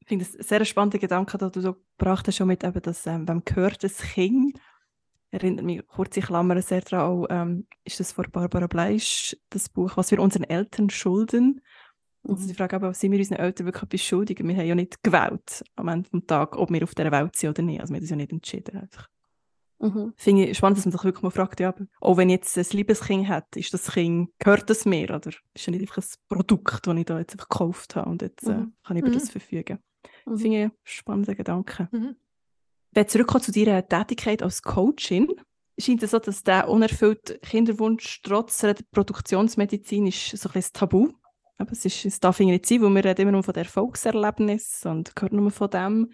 Ich 0.07 0.09
finde 0.09 0.23
es 0.23 0.37
ein 0.37 0.43
sehr 0.43 0.63
spannender 0.63 0.99
Gedanke, 0.99 1.37
den 1.37 1.51
du 1.51 1.59
so 1.59 1.75
gebracht 1.97 2.25
hast, 2.27 2.37
schon 2.37 2.47
mit 2.47 2.63
eben, 2.63 2.81
dass, 2.81 3.05
ähm, 3.07 3.25
hört, 3.53 3.83
das 3.83 3.97
Kind, 3.97 4.57
erinnert 5.31 5.65
mich 5.65 5.85
kurze 5.85 6.21
Klammern 6.21 6.61
sehr 6.61 6.79
daran, 6.79 7.05
auch, 7.05 7.27
ähm, 7.29 7.67
ist 7.83 7.99
das 7.99 8.13
von 8.13 8.25
Barbara 8.31 8.67
Bleisch, 8.67 9.35
das 9.49 9.67
Buch, 9.67 9.97
was 9.97 10.09
wir 10.11 10.19
unseren 10.19 10.45
Eltern 10.45 10.89
schulden. 10.89 11.59
Also 12.23 12.47
die 12.47 12.53
Frage 12.53 12.77
aber, 12.77 12.93
sind 12.93 13.11
wir 13.11 13.19
unseren 13.19 13.39
Eltern 13.39 13.65
wirklich 13.65 13.83
etwas 13.83 14.01
schuldig? 14.01 14.39
Wir 14.41 14.55
haben 14.55 14.65
ja 14.65 14.75
nicht 14.75 15.03
gewählt 15.03 15.65
am 15.75 15.89
Ende 15.89 16.09
des 16.09 16.25
Tages, 16.25 16.57
ob 16.57 16.71
wir 16.71 16.83
auf 16.83 16.95
dieser 16.95 17.11
Welt 17.11 17.35
sind 17.35 17.49
oder 17.49 17.63
nicht. 17.63 17.81
Also 17.81 17.91
wir 17.91 17.97
haben 17.97 18.03
das 18.03 18.09
ja 18.09 18.15
nicht 18.15 18.31
entschieden. 18.31 18.77
Einfach. 18.77 19.09
Mhm. 19.79 20.13
Finde 20.15 20.45
ich 20.45 20.57
spannend, 20.57 20.77
dass 20.77 20.85
man 20.85 20.91
sich 20.91 21.03
wirklich 21.03 21.23
mal 21.23 21.29
fragt, 21.29 21.59
ja, 21.59 21.73
auch 22.01 22.17
wenn 22.17 22.29
ich 22.29 22.35
jetzt 22.35 22.57
ein 22.57 22.77
Liebeskind 22.77 23.27
hat, 23.27 23.55
ist 23.55 23.73
das 23.73 23.91
Kind, 23.91 24.29
gehört 24.39 24.69
das 24.69 24.85
mir 24.85 25.09
oder 25.13 25.29
ist 25.53 25.65
ja 25.65 25.71
nicht 25.71 25.81
einfach 25.81 25.97
ein 25.97 26.07
Produkt, 26.27 26.87
das 26.87 26.95
ich 26.95 27.05
da 27.05 27.19
jetzt 27.19 27.33
einfach 27.33 27.49
gekauft 27.49 27.95
habe 27.95 28.09
und 28.09 28.21
jetzt 28.21 28.47
äh, 28.47 28.55
mhm. 28.55 28.73
kann 28.83 28.97
ich 28.97 29.03
über 29.03 29.11
mhm. 29.11 29.19
das 29.19 29.29
verfügen. 29.29 29.79
Mhm. 30.25 30.37
Finde 30.37 30.57
ich 30.57 30.63
einen 30.63 30.71
spannenden 30.83 31.35
Gedanke. 31.35 31.89
Mhm. 31.91 32.15
Wenn 32.91 33.03
ich 33.03 33.09
zurückkomme 33.09 33.43
zu 33.43 33.51
deiner 33.51 33.87
Tätigkeit 33.87 34.41
als 34.41 34.63
Coachin, 34.63 35.27
scheint 35.77 36.01
es 36.01 36.11
so, 36.11 36.19
dass 36.19 36.43
der 36.43 36.69
unerfüllte 36.69 37.37
Kinderwunsch 37.39 38.21
trotz 38.23 38.59
der 38.59 38.75
Produktionsmedizin 38.91 40.07
ist 40.07 40.35
so 40.37 40.49
ein 40.49 40.53
bisschen 40.53 40.73
Tabu 40.73 41.09
aber 41.57 41.71
es, 41.71 41.85
ist, 41.85 42.05
es 42.05 42.19
darf 42.19 42.39
nicht 42.39 42.65
sein, 42.65 42.81
weil 42.81 42.95
wir 42.95 43.05
reden 43.05 43.21
immer 43.21 43.31
nur 43.31 43.43
von 43.43 43.53
der 43.53 43.63
Erfolgserlebnis 43.63 44.85
und 44.85 45.11
hören 45.19 45.37
nur 45.37 45.51
von 45.51 45.69
dem. 45.69 46.11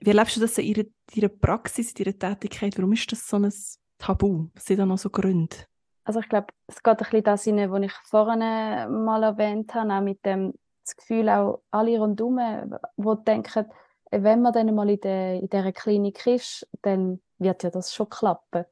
Wie 0.00 0.10
erlebst 0.10 0.36
du 0.36 0.40
das 0.40 0.58
in 0.58 0.64
ihrer, 0.66 0.84
ihrer 1.12 1.28
Praxis, 1.28 1.92
in 1.92 2.04
ihrer 2.04 2.18
Tätigkeit? 2.18 2.76
Warum 2.76 2.92
ist 2.92 3.10
das 3.10 3.28
so 3.28 3.38
ein 3.38 3.52
Tabu? 3.98 4.48
Was 4.54 4.64
sind 4.64 4.78
da 4.78 4.86
noch 4.86 4.98
so 4.98 5.10
Gründe? 5.10 5.56
Also 6.04 6.20
ich 6.20 6.28
glaube, 6.28 6.48
es 6.68 6.82
geht 6.82 6.92
ein 6.92 6.96
bisschen 6.98 7.24
das 7.24 7.44
hinein, 7.44 7.70
was 7.70 7.82
ich 7.82 7.92
vorhin 8.04 8.38
mal 8.38 9.22
erwähnt 9.22 9.74
habe, 9.74 9.92
auch 9.92 10.00
mit 10.00 10.24
dem 10.24 10.54
das 10.84 10.96
Gefühl, 10.96 11.28
auch 11.28 11.62
alle 11.72 11.98
rundherum, 11.98 12.38
die 12.96 13.24
denken, 13.24 13.66
wenn 14.10 14.40
man 14.40 14.52
dann 14.52 14.72
mal 14.74 14.88
in, 14.88 15.00
der, 15.00 15.40
in 15.40 15.48
dieser 15.48 15.72
Klinik 15.72 16.24
ist, 16.26 16.68
dann 16.82 17.20
wird 17.38 17.64
ja 17.64 17.70
das 17.70 17.92
schon 17.92 18.08
klappen. 18.08 18.64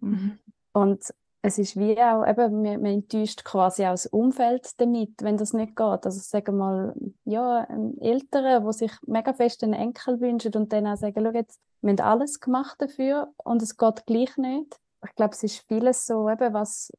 Mhm. 0.00 0.38
Und 0.72 1.14
es 1.42 1.58
ist 1.58 1.76
wie 1.76 1.98
auch, 1.98 2.26
eben, 2.26 2.62
man, 2.62 2.82
man 2.82 2.92
enttäuscht 2.92 3.44
quasi 3.44 3.84
auch 3.84 3.92
das 3.92 4.06
Umfeld 4.06 4.78
damit, 4.78 5.22
wenn 5.22 5.38
das 5.38 5.52
nicht 5.52 5.74
geht. 5.74 6.04
Also 6.04 6.20
sagen 6.20 6.58
wir 6.58 6.64
mal, 6.64 6.94
ja, 7.24 7.66
Eltern, 8.00 8.66
die 8.66 8.72
sich 8.72 8.92
mega 9.06 9.32
fest 9.32 9.64
einen 9.64 9.72
Enkel 9.72 10.20
wünschen 10.20 10.54
und 10.54 10.72
dann 10.72 10.86
auch 10.86 10.96
sagen, 10.96 11.24
schau 11.24 11.32
jetzt, 11.32 11.60
wir 11.80 11.90
haben 11.92 12.00
alles 12.00 12.40
gemacht 12.40 12.76
dafür 12.80 13.32
und 13.38 13.62
es 13.62 13.78
geht 13.78 14.04
gleich 14.06 14.36
nicht. 14.36 14.78
Ich 15.04 15.14
glaube, 15.14 15.32
es 15.32 15.42
ist 15.42 15.64
vieles 15.66 16.06
so, 16.06 16.28
eben, 16.28 16.52
was 16.52 16.92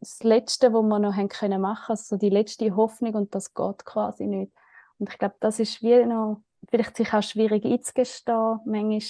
das 0.00 0.22
Letzte, 0.22 0.72
was 0.74 0.82
wir 0.82 0.98
noch 0.98 1.16
haben 1.16 1.28
können 1.28 1.60
machen, 1.60 1.90
also 1.90 2.16
die 2.16 2.30
letzte 2.30 2.76
Hoffnung 2.76 3.14
und 3.14 3.34
das 3.34 3.54
geht 3.54 3.84
quasi 3.86 4.26
nicht. 4.26 4.52
Und 4.98 5.10
ich 5.10 5.18
glaube, 5.18 5.36
das 5.40 5.58
ist 5.58 5.82
wie 5.82 6.04
noch, 6.04 6.42
vielleicht 6.68 6.96
sich 6.96 7.12
auch 7.14 7.22
schwierig 7.22 7.64
einzugestehen, 7.64 8.60
manchmal 8.66 9.00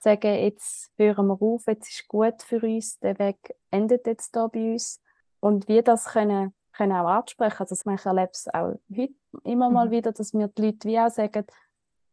sagen, 0.00 0.34
jetzt 0.34 0.90
hören 0.96 1.26
wir 1.26 1.42
auf, 1.42 1.66
jetzt 1.66 1.90
ist 1.90 2.08
gut 2.08 2.42
für 2.42 2.60
uns, 2.60 2.98
der 3.00 3.18
Weg 3.18 3.54
endet 3.70 4.06
jetzt 4.06 4.34
da 4.34 4.46
bei 4.46 4.72
uns. 4.72 5.00
Und 5.40 5.68
wir 5.68 5.82
das 5.82 6.06
können, 6.06 6.54
können 6.72 6.92
auch 6.92 7.08
ansprechen. 7.08 7.60
Also 7.60 7.90
ich 7.90 8.06
erlebe 8.06 8.30
es 8.32 8.48
auch 8.52 8.74
heute 8.94 9.14
immer 9.44 9.70
mal 9.70 9.86
mhm. 9.86 9.90
wieder, 9.90 10.12
dass 10.12 10.32
mir 10.32 10.48
die 10.48 10.62
Leute 10.62 10.88
wie 10.88 10.98
auch 10.98 11.10
sagen, 11.10 11.44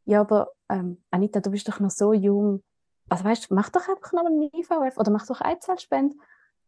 ja, 0.06 0.21
aber 0.21 0.52
ähm, 0.69 1.04
Anita, 1.12 1.39
du 1.39 1.50
bist 1.50 1.67
doch 1.67 1.80
noch 1.80 1.89
so 1.89 2.13
jung. 2.13 2.63
Also 3.10 3.24
weißt 3.24 3.50
du, 3.50 3.56
mach 3.56 3.69
doch 3.69 3.88
einfach 3.88 4.13
noch 4.13 4.26
einen 4.26 4.43
IVF 4.54 4.98
oder 4.98 5.12
mach 5.12 5.26
doch 5.26 5.41
Eizellspende. 5.41 6.15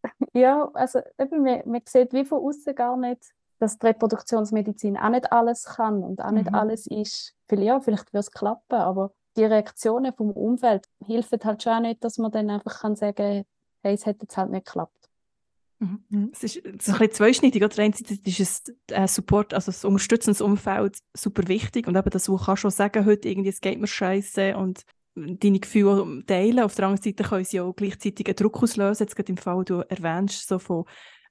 ja, 0.33 0.69
also 0.73 1.01
eben, 1.19 1.43
man, 1.43 1.61
man 1.65 1.81
sieht 1.85 2.13
wie 2.13 2.25
von 2.25 2.43
außen 2.43 2.75
gar 2.75 2.97
nicht, 2.97 3.33
dass 3.59 3.77
die 3.77 3.87
Reproduktionsmedizin 3.87 4.97
auch 4.97 5.09
nicht 5.09 5.31
alles 5.31 5.65
kann 5.65 6.03
und 6.03 6.21
auch 6.21 6.31
nicht 6.31 6.49
mhm. 6.49 6.55
alles 6.55 6.87
ist. 6.87 7.35
Ja, 7.51 7.79
vielleicht 7.79 8.13
wird 8.13 8.23
es 8.23 8.31
klappen, 8.31 8.75
aber 8.75 9.11
die 9.37 9.45
Reaktionen 9.45 10.13
vom 10.13 10.31
Umfeld 10.31 10.87
helfen 11.05 11.39
halt 11.43 11.63
schon 11.63 11.73
auch 11.73 11.79
nicht, 11.81 12.03
dass 12.03 12.17
man 12.17 12.31
dann 12.31 12.49
einfach 12.49 12.81
kann 12.81 12.95
sagen 12.95 13.15
kann, 13.15 13.45
hey, 13.83 13.93
es 13.93 14.05
hat 14.05 14.21
jetzt 14.21 14.35
halt 14.35 14.51
nicht 14.51 14.65
geklappt. 14.65 15.09
Mhm. 15.79 16.03
mhm. 16.09 16.31
Es 16.33 16.43
ist, 16.43 16.65
ein 16.65 16.77
bisschen 16.77 17.11
zweischneidig. 17.11 17.63
Oder 17.63 17.83
einerseits 17.83 18.11
ist 18.11 18.73
ein 18.91 19.03
äh, 19.03 19.07
Support, 19.07 19.53
also 19.53 19.67
das 19.71 19.85
unterstützendes 19.85 20.41
Umfeld 20.41 20.97
super 21.15 21.47
wichtig 21.47 21.87
und 21.87 21.95
eben 21.95 22.09
das, 22.09 22.29
wo 22.29 22.37
kannst 22.37 22.63
schon 22.63 22.71
sagen, 22.71 23.05
heute 23.05 23.29
irgendwie, 23.29 23.49
es 23.49 23.61
geht 23.61 23.79
mir 23.79 23.87
scheiße 23.87 24.57
und 24.57 24.83
deine 25.15 25.59
Gefühle 25.59 26.23
teilen. 26.25 26.59
Auf 26.59 26.75
der 26.75 26.85
anderen 26.85 27.03
Seite 27.03 27.23
können 27.23 27.45
sie 27.45 27.59
auch 27.59 27.75
gleichzeitig 27.75 28.27
einen 28.27 28.35
Druck 28.35 28.61
auslösen. 28.61 29.03
Jetzt 29.03 29.15
gerade 29.15 29.31
im 29.31 29.37
Fall, 29.37 29.63
du 29.65 29.81
erwähnst, 29.87 30.47
so 30.47 30.59
von 30.59 30.85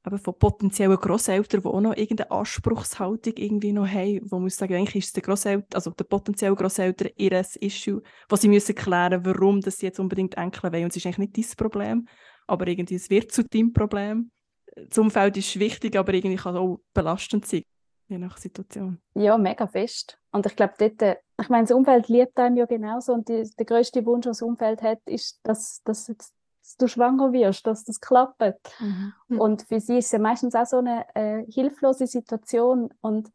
eben 0.06 0.18
von 0.18 0.38
potenziellen 0.38 0.96
Grosseltern, 0.96 1.60
die 1.60 1.66
auch 1.66 1.80
noch 1.80 1.96
irgendeine 1.96 2.30
Anspruchshaltung 2.30 3.34
irgendwie 3.36 3.72
noch 3.72 3.86
haben, 3.86 4.20
wo 4.30 4.36
man 4.36 4.44
muss 4.44 4.56
sagen, 4.56 4.74
eigentlich 4.74 4.96
ist 4.96 5.06
es 5.06 5.12
der 5.12 5.22
Grosseltern, 5.22 5.68
also 5.74 5.90
der 5.90 6.04
potenzielle 6.04 6.54
Grosseltern 6.54 7.10
ihr 7.16 7.44
Issue, 7.60 8.02
was 8.28 8.40
sie 8.40 8.48
müssen 8.48 8.74
klären, 8.74 9.24
warum 9.24 9.60
dass 9.60 9.78
sie 9.78 9.86
jetzt 9.86 9.98
unbedingt 9.98 10.36
Enkel 10.36 10.72
wollen. 10.72 10.84
Und 10.84 10.90
es 10.90 10.96
ist 10.96 11.06
eigentlich 11.06 11.34
nicht 11.34 11.36
dein 11.36 11.56
Problem, 11.56 12.08
aber 12.46 12.66
irgendwie 12.66 12.94
es 12.94 13.10
wird 13.10 13.32
zu 13.32 13.44
deinem 13.44 13.72
Problem. 13.72 14.30
Das 14.76 14.98
Umfeld 14.98 15.36
ist 15.36 15.58
wichtig, 15.58 15.96
aber 15.96 16.14
irgendwie 16.14 16.36
kann 16.36 16.54
es 16.54 16.60
auch 16.60 16.80
belastend 16.92 17.46
sein, 17.46 17.62
je 18.08 18.18
nach 18.18 18.36
Situation. 18.36 19.00
Ja, 19.14 19.38
mega 19.38 19.66
fest. 19.66 20.18
Und 20.32 20.46
ich 20.46 20.54
glaube, 20.54 20.74
äh, 20.78 21.16
ich 21.40 21.48
meine, 21.48 21.64
das 21.64 21.72
Umfeld 21.72 22.08
liebt 22.08 22.38
einem 22.38 22.56
ja 22.56 22.66
genauso 22.66 23.14
und 23.14 23.28
die, 23.28 23.48
der 23.58 23.66
größte 23.66 24.04
Wunsch, 24.04 24.26
was 24.26 24.38
das 24.38 24.46
Umfeld 24.46 24.82
hat, 24.82 25.00
ist, 25.06 25.40
dass, 25.44 25.82
dass 25.84 26.08
jetzt 26.08 26.34
dass 26.66 26.76
du 26.76 26.88
schwanger 26.88 27.32
wirst, 27.32 27.66
dass 27.66 27.84
das 27.84 28.00
klappt. 28.00 28.42
Mhm. 28.80 29.40
Und 29.40 29.62
für 29.62 29.78
sie 29.78 29.98
ist 29.98 30.06
es 30.06 30.12
ja 30.12 30.18
meistens 30.18 30.56
auch 30.56 30.66
so 30.66 30.78
eine 30.78 31.06
äh, 31.14 31.44
hilflose 31.48 32.08
Situation 32.08 32.92
und 33.00 33.30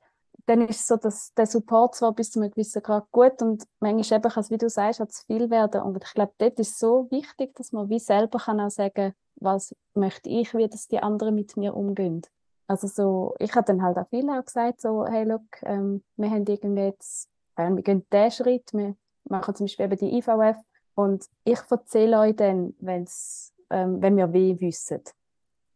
dann 0.47 0.67
ist 0.67 0.87
so, 0.87 0.97
dass 0.97 1.33
der 1.35 1.45
Support 1.45 1.95
zwar 1.95 2.13
bis 2.13 2.31
zu 2.31 2.41
einem 2.41 2.51
gewissen 2.51 2.81
Grad 2.81 3.09
gut 3.11 3.41
und 3.41 3.63
manchmal 3.79 4.19
eben 4.19 4.29
kann 4.29 4.41
es, 4.41 4.49
wie 4.49 4.57
du 4.57 4.69
sagst, 4.69 5.01
auch 5.01 5.07
zu 5.07 5.25
viel 5.25 5.49
werden. 5.49 5.81
Und 5.81 6.03
ich 6.03 6.13
glaube, 6.13 6.33
dort 6.39 6.59
ist 6.59 6.77
so 6.77 7.07
wichtig, 7.09 7.55
dass 7.55 7.71
man 7.71 7.89
wie 7.89 7.99
selber 7.99 8.39
kann 8.39 8.59
auch 8.59 8.71
sagen, 8.71 9.13
was 9.35 9.73
möchte 9.93 10.29
ich, 10.29 10.53
wie 10.53 10.67
das 10.67 10.87
die 10.87 10.99
anderen 10.99 11.35
mit 11.35 11.55
mir 11.55 11.75
umgehen. 11.75 12.23
Also 12.67 12.87
so, 12.87 13.35
ich 13.39 13.55
habe 13.55 13.65
dann 13.65 13.81
halt 13.81 13.97
auch 13.97 14.09
viel 14.09 14.29
auch 14.29 14.43
gesagt, 14.43 14.81
so, 14.81 15.05
hey, 15.05 15.23
look, 15.23 15.43
ähm, 15.61 16.03
wir 16.17 16.29
haben 16.29 16.45
irgendwie 16.45 16.81
jetzt, 16.81 17.29
äh, 17.55 17.69
wir 17.69 17.83
gehen 17.83 18.05
diesen 18.11 18.31
Schritt, 18.31 18.73
wir 18.73 18.95
machen 19.25 19.55
zum 19.55 19.65
Beispiel 19.65 19.85
eben 19.85 19.97
die 19.97 20.17
IVF 20.17 20.57
und 20.95 21.25
ich 21.43 21.59
erzähle 21.69 22.19
euch 22.19 22.35
dann, 22.35 22.73
wenn's, 22.79 23.53
ähm, 23.69 24.01
wenn 24.01 24.17
wir 24.17 24.33
weh 24.33 24.59
wissen. 24.59 25.01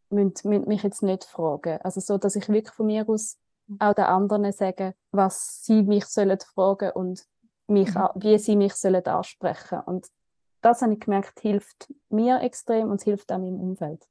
Müsst, 0.10 0.46
müsst 0.46 0.68
mich 0.68 0.84
jetzt 0.84 1.04
nicht 1.04 1.24
fragen. 1.24 1.80
Also 1.82 2.00
so, 2.00 2.18
dass 2.18 2.36
ich 2.36 2.48
wirklich 2.50 2.74
von 2.74 2.88
mir 2.88 3.08
aus 3.08 3.38
auch 3.80 3.94
den 3.94 4.06
anderen 4.06 4.52
sage, 4.52 4.94
was 5.12 5.64
sie 5.64 5.82
mich 5.84 6.06
sollen 6.06 6.40
fragen 6.40 6.92
und 6.92 7.26
mich, 7.68 7.94
mhm. 7.94 8.10
wie 8.16 8.38
sie 8.38 8.56
mich 8.56 8.76
sollen 8.76 9.06
ansprechen. 9.06 9.80
Und 9.86 10.08
das 10.62 10.82
habe 10.82 10.94
ich 10.94 11.00
gemerkt, 11.00 11.40
hilft 11.40 11.92
mir 12.10 12.42
extrem 12.42 12.90
und 12.90 12.98
es 12.98 13.04
hilft 13.04 13.32
auch 13.32 13.40
meinem 13.40 13.60
Umfeld. 13.60 14.06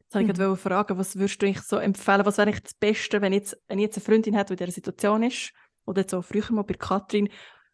Jetzt 0.00 0.14
wollte 0.14 0.32
ich 0.32 0.38
mhm. 0.38 0.56
fragen, 0.56 0.98
was 0.98 1.16
würdest 1.16 1.42
du 1.42 1.52
so 1.54 1.78
empfehlen? 1.78 2.24
Was 2.24 2.38
wäre 2.38 2.48
eigentlich 2.48 2.62
das 2.62 2.74
Beste, 2.74 3.20
wenn 3.20 3.32
jetzt, 3.32 3.56
wenn 3.68 3.78
jetzt 3.78 3.96
eine 3.96 4.04
Freundin 4.04 4.36
hat, 4.36 4.48
die 4.48 4.54
in 4.54 4.58
dieser 4.58 4.72
Situation 4.72 5.22
ist, 5.22 5.52
oder 5.84 6.00
jetzt 6.00 6.14
auch 6.14 6.22
früher 6.22 6.50
mal 6.50 6.62
bei 6.62 6.74
Katrin, 6.74 7.28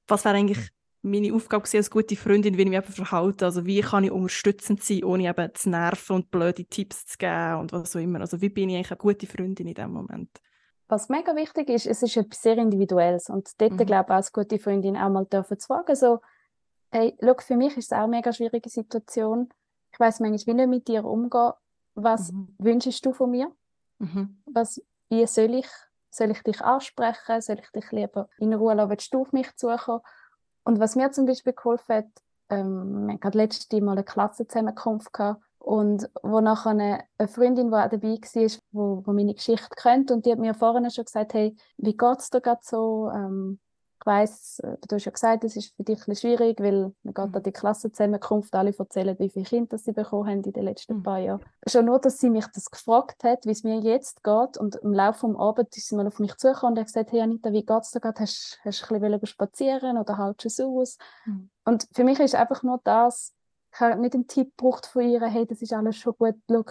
was 0.06 0.24
wäre 0.24 0.36
eigentlich 0.36 0.70
meine 1.02 1.34
Aufgabe 1.34 1.68
als 1.74 1.90
gute 1.90 2.16
Freundin, 2.16 2.56
wie 2.56 2.62
ich 2.62 2.68
mich 2.68 2.78
eben 2.78 2.92
verhalte? 2.92 3.44
Also 3.44 3.66
wie 3.66 3.80
kann 3.80 4.04
ich 4.04 4.12
unterstützend 4.12 4.82
sein, 4.82 5.04
ohne 5.04 5.28
eben 5.28 5.54
zu 5.54 5.70
nerven 5.70 6.16
und 6.16 6.30
blöde 6.30 6.64
Tipps 6.64 7.06
zu 7.06 7.18
geben 7.18 7.60
und 7.60 7.72
was 7.72 7.94
auch 7.96 8.00
immer? 8.00 8.20
Also 8.20 8.40
wie 8.40 8.48
bin 8.48 8.70
ich 8.70 8.76
eigentlich 8.76 8.90
eine 8.92 8.98
gute 8.98 9.26
Freundin 9.26 9.66
in 9.66 9.74
dem 9.74 9.92
Moment? 9.92 10.30
Was 10.88 11.08
mega 11.08 11.34
wichtig 11.34 11.70
ist, 11.70 11.86
es 11.86 12.02
ist 12.02 12.16
etwas 12.16 12.42
sehr 12.42 12.58
Individuelles 12.58 13.28
und 13.28 13.48
dort 13.60 13.72
mhm. 13.72 13.78
glaube 13.78 14.06
ich 14.10 14.14
als 14.14 14.32
gute 14.32 14.58
Freundin 14.58 14.96
auch 14.96 15.08
mal 15.08 15.24
dürfen 15.24 15.58
zu 15.58 15.66
fragen, 15.66 15.96
so, 15.96 16.20
hey, 16.90 17.16
schau, 17.20 17.34
für 17.38 17.56
mich 17.56 17.76
ist 17.76 17.86
es 17.86 17.92
auch 17.92 18.04
eine 18.04 18.08
mega 18.08 18.32
schwierige 18.32 18.68
Situation. 18.68 19.48
Ich 19.90 19.98
weiß 19.98 20.20
manchmal, 20.20 20.54
wie 20.54 20.60
nicht 20.60 20.68
mit 20.68 20.88
dir 20.88 21.04
umgehen. 21.04 21.52
Was 21.94 22.32
mhm. 22.32 22.54
wünschst 22.58 23.04
du 23.04 23.12
von 23.12 23.30
mir? 23.30 23.50
Mhm. 23.98 24.42
Was, 24.46 24.80
wie 25.08 25.26
soll 25.26 25.54
ich, 25.54 25.68
soll 26.10 26.30
ich 26.30 26.42
dich 26.42 26.60
ansprechen? 26.60 27.40
Soll 27.40 27.58
ich 27.58 27.70
dich 27.70 27.90
lieber 27.90 28.28
in 28.38 28.54
Ruhe 28.54 28.74
lassen? 28.74 28.90
Willst 28.90 29.12
du 29.12 29.22
auf 29.22 29.32
mich 29.32 29.54
zukommen? 29.56 30.02
Und 30.64 30.80
was 30.80 30.96
mir 30.96 31.10
zum 31.12 31.26
Beispiel 31.26 31.52
geholfen 31.52 31.96
hat, 31.96 32.06
ähm, 32.50 33.06
wir 33.08 33.14
hatten 33.14 33.38
letztes 33.38 33.80
Mal 33.80 33.92
eine 33.92 34.04
Klassenzusammenkunft 34.04 35.12
gehabt 35.12 35.42
und 35.58 36.08
wo 36.22 36.40
nachher 36.40 36.70
eine, 36.70 37.04
eine 37.18 37.28
Freundin, 37.28 37.70
die 37.70 37.76
auch 37.76 37.88
dabei 37.88 38.08
war, 38.08 38.50
wo, 38.72 39.02
wo 39.06 39.12
meine 39.12 39.34
Geschichte 39.34 39.68
kennt 39.76 40.10
und 40.10 40.26
die 40.26 40.32
hat 40.32 40.38
mir 40.38 40.54
vorhin 40.54 40.90
schon 40.90 41.04
gesagt, 41.04 41.34
hey, 41.34 41.56
wie 41.78 41.96
geht's 41.96 42.30
dir 42.30 42.40
gerade 42.40 42.60
so? 42.62 43.10
Ähm, 43.14 43.58
ich 44.02 44.06
weiss, 44.06 44.58
äh, 44.60 44.76
du 44.88 44.96
hast 44.96 45.04
ja 45.04 45.12
gesagt, 45.12 45.44
es 45.44 45.56
ist 45.56 45.74
für 45.76 45.84
dich 45.84 46.06
ein 46.08 46.16
schwierig, 46.16 46.60
weil 46.60 46.92
man 47.02 47.14
geht 47.14 47.28
mhm. 47.28 47.34
an 47.34 47.42
die 47.42 47.52
Klassenzusammenkunft, 47.52 48.54
alle 48.54 48.74
erzählen, 48.76 49.16
wie 49.18 49.28
viele 49.28 49.44
Kinder 49.44 49.78
sie 49.78 49.92
bekommen 49.92 50.28
haben 50.28 50.42
in 50.42 50.52
den 50.52 50.64
letzten 50.64 50.98
mhm. 50.98 51.02
paar 51.02 51.18
Jahren. 51.18 51.44
Schon 51.66 51.86
nur, 51.86 52.00
dass 52.00 52.18
sie 52.18 52.30
mich 52.30 52.46
das 52.48 52.70
gefragt 52.70 53.22
hat, 53.22 53.46
wie 53.46 53.52
es 53.52 53.62
mir 53.62 53.78
jetzt 53.78 54.24
geht 54.24 54.56
und 54.58 54.76
im 54.76 54.92
Laufe 54.92 55.26
des 55.28 55.36
Abends 55.36 55.76
ist 55.76 55.88
sie 55.88 55.94
mal 55.94 56.06
auf 56.06 56.18
mich 56.18 56.36
zugekommen 56.36 56.74
und 56.74 56.80
hat 56.80 56.86
gesagt, 56.86 57.12
hey 57.12 57.20
Anita, 57.20 57.52
wie 57.52 57.64
geht 57.64 57.82
es 57.82 57.90
dir 57.90 58.00
gerade? 58.00 58.20
Hast, 58.20 58.58
hast 58.64 58.90
du 58.90 58.94
ein 58.94 59.00
bisschen 59.00 59.26
spazieren 59.26 59.98
oder 59.98 60.18
haltest 60.18 60.58
du 60.58 60.62
es 60.62 60.68
aus? 60.68 60.98
Mhm. 61.26 61.50
Und 61.64 61.88
für 61.92 62.04
mich 62.04 62.18
ist 62.18 62.34
einfach 62.34 62.62
nur 62.62 62.80
das, 62.82 63.34
ich 63.72 63.80
habe 63.80 64.00
nicht 64.00 64.14
einen 64.14 64.26
Tipp 64.26 64.56
gebraucht 64.56 64.86
von 64.86 65.02
ihr, 65.02 65.22
hey, 65.22 65.46
das 65.46 65.62
ist 65.62 65.72
alles 65.72 65.96
schon 65.96 66.14
gut, 66.18 66.34
schau, 66.50 66.64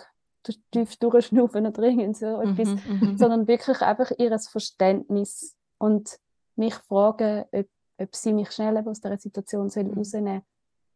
du 0.44 0.54
tief 0.72 0.98
durchschnaufen 0.98 1.66
oder 1.66 1.84
irgend 1.84 2.18
so 2.18 2.38
mhm, 2.38 2.52
etwas, 2.52 2.70
mhm, 2.86 3.18
sondern 3.18 3.48
wirklich 3.48 3.82
einfach 3.82 4.12
ihr 4.18 4.38
Verständnis 4.40 5.56
und 5.78 6.20
mich 6.56 6.76
fragen, 6.76 7.46
ob, 7.52 7.68
ob 7.98 8.16
sie 8.16 8.34
mich 8.34 8.52
schnell 8.52 8.78
aus 8.78 9.02
dieser 9.02 9.18
Situation 9.18 9.70
soll 9.70 9.86
mhm. 9.86 9.94
rausnehmen 9.94 10.42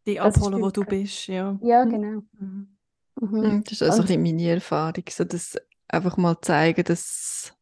Die 0.05 0.19
abholen, 0.19 0.61
wo 0.61 0.69
du 0.69 0.83
bist, 0.83 1.27
ja. 1.27 1.57
Ja, 1.61 1.83
genau. 1.83 2.23
Mhm. 2.39 2.75
Mhm. 3.19 3.63
Das 3.63 3.73
ist 3.73 3.83
also 3.83 4.01
Und, 4.01 4.11
ein 4.11 4.21
meine 4.21 4.49
Erfahrung, 4.49 5.03
so 5.09 5.23
dass 5.23 5.57
einfach 5.87 6.17
mal 6.17 6.39
zeigen, 6.41 6.83
dass, 6.83 7.53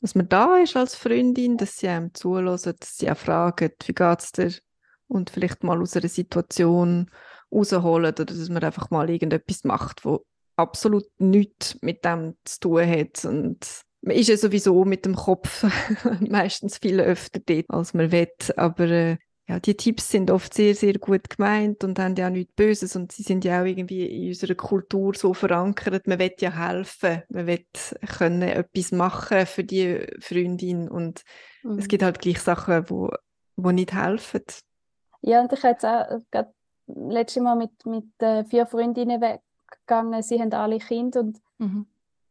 dass 0.00 0.14
man 0.14 0.28
da 0.28 0.58
ist 0.58 0.76
als 0.76 0.94
Freundin, 0.94 1.56
dass 1.56 1.78
sie 1.78 1.88
einem 1.88 2.12
zulassen, 2.14 2.74
dass 2.78 2.98
sie 2.98 3.10
auch 3.10 3.16
fragen, 3.16 3.70
wie 3.84 3.92
geht 3.92 4.20
es 4.20 4.32
dir? 4.32 4.52
Und 5.06 5.30
vielleicht 5.30 5.64
mal 5.64 5.80
aus 5.80 5.96
einer 5.96 6.08
Situation 6.08 7.10
rausholen 7.50 8.12
oder 8.12 8.24
dass 8.26 8.48
man 8.50 8.62
einfach 8.62 8.90
mal 8.90 9.08
irgendetwas 9.08 9.64
macht, 9.64 10.04
wo 10.04 10.24
absolut 10.56 11.06
nichts 11.18 11.78
mit 11.80 12.04
dem 12.04 12.36
zu 12.44 12.60
tun 12.60 12.86
hat 12.86 13.24
und 13.24 13.84
man 14.00 14.16
ist 14.16 14.28
ja 14.28 14.36
sowieso 14.36 14.84
mit 14.84 15.04
dem 15.04 15.16
Kopf 15.16 15.64
meistens 16.20 16.78
viel 16.78 17.00
öfter 17.00 17.40
dort, 17.44 17.66
als 17.68 17.94
man 17.94 18.12
will. 18.12 18.28
Aber 18.56 18.84
äh, 18.84 19.16
ja, 19.48 19.58
die 19.58 19.76
Tipps 19.76 20.10
sind 20.10 20.30
oft 20.30 20.52
sehr, 20.52 20.74
sehr 20.74 20.94
gut 20.94 21.30
gemeint 21.30 21.82
und 21.82 21.98
haben 21.98 22.14
ja 22.16 22.26
auch 22.26 22.32
nichts 22.32 22.52
Böses 22.54 22.94
und 22.96 23.12
sie 23.12 23.22
sind 23.22 23.44
ja 23.44 23.62
auch 23.62 23.64
irgendwie 23.64 24.04
in 24.04 24.28
unserer 24.28 24.54
Kultur 24.54 25.14
so 25.14 25.32
verankert. 25.32 26.06
Man 26.06 26.18
will 26.18 26.34
ja 26.38 26.52
helfen, 26.52 27.22
man 27.30 27.46
will 27.46 27.64
können 28.18 28.42
etwas 28.42 28.92
machen 28.92 29.46
für 29.46 29.64
die 29.64 30.06
Freundin 30.20 30.88
und 30.88 31.22
mhm. 31.62 31.78
es 31.78 31.88
gibt 31.88 32.02
halt 32.02 32.20
gleich 32.20 32.40
Sachen, 32.40 32.90
wo, 32.90 33.10
wo 33.56 33.70
nicht 33.70 33.94
helfen. 33.94 34.44
Ja, 35.22 35.40
und 35.40 35.52
ich 35.52 35.62
habe 35.62 35.72
jetzt 35.72 35.84
auch 35.86 36.20
gerade 36.30 36.52
letztes 36.86 37.42
Mal 37.42 37.56
mit, 37.56 37.86
mit 37.86 38.04
äh, 38.18 38.44
vier 38.44 38.66
Freundinnen 38.66 39.20
weggegangen, 39.20 40.22
sie 40.22 40.40
haben 40.40 40.52
alle 40.52 40.78
Kinder 40.78 41.20
und 41.20 41.38
mhm 41.56 41.86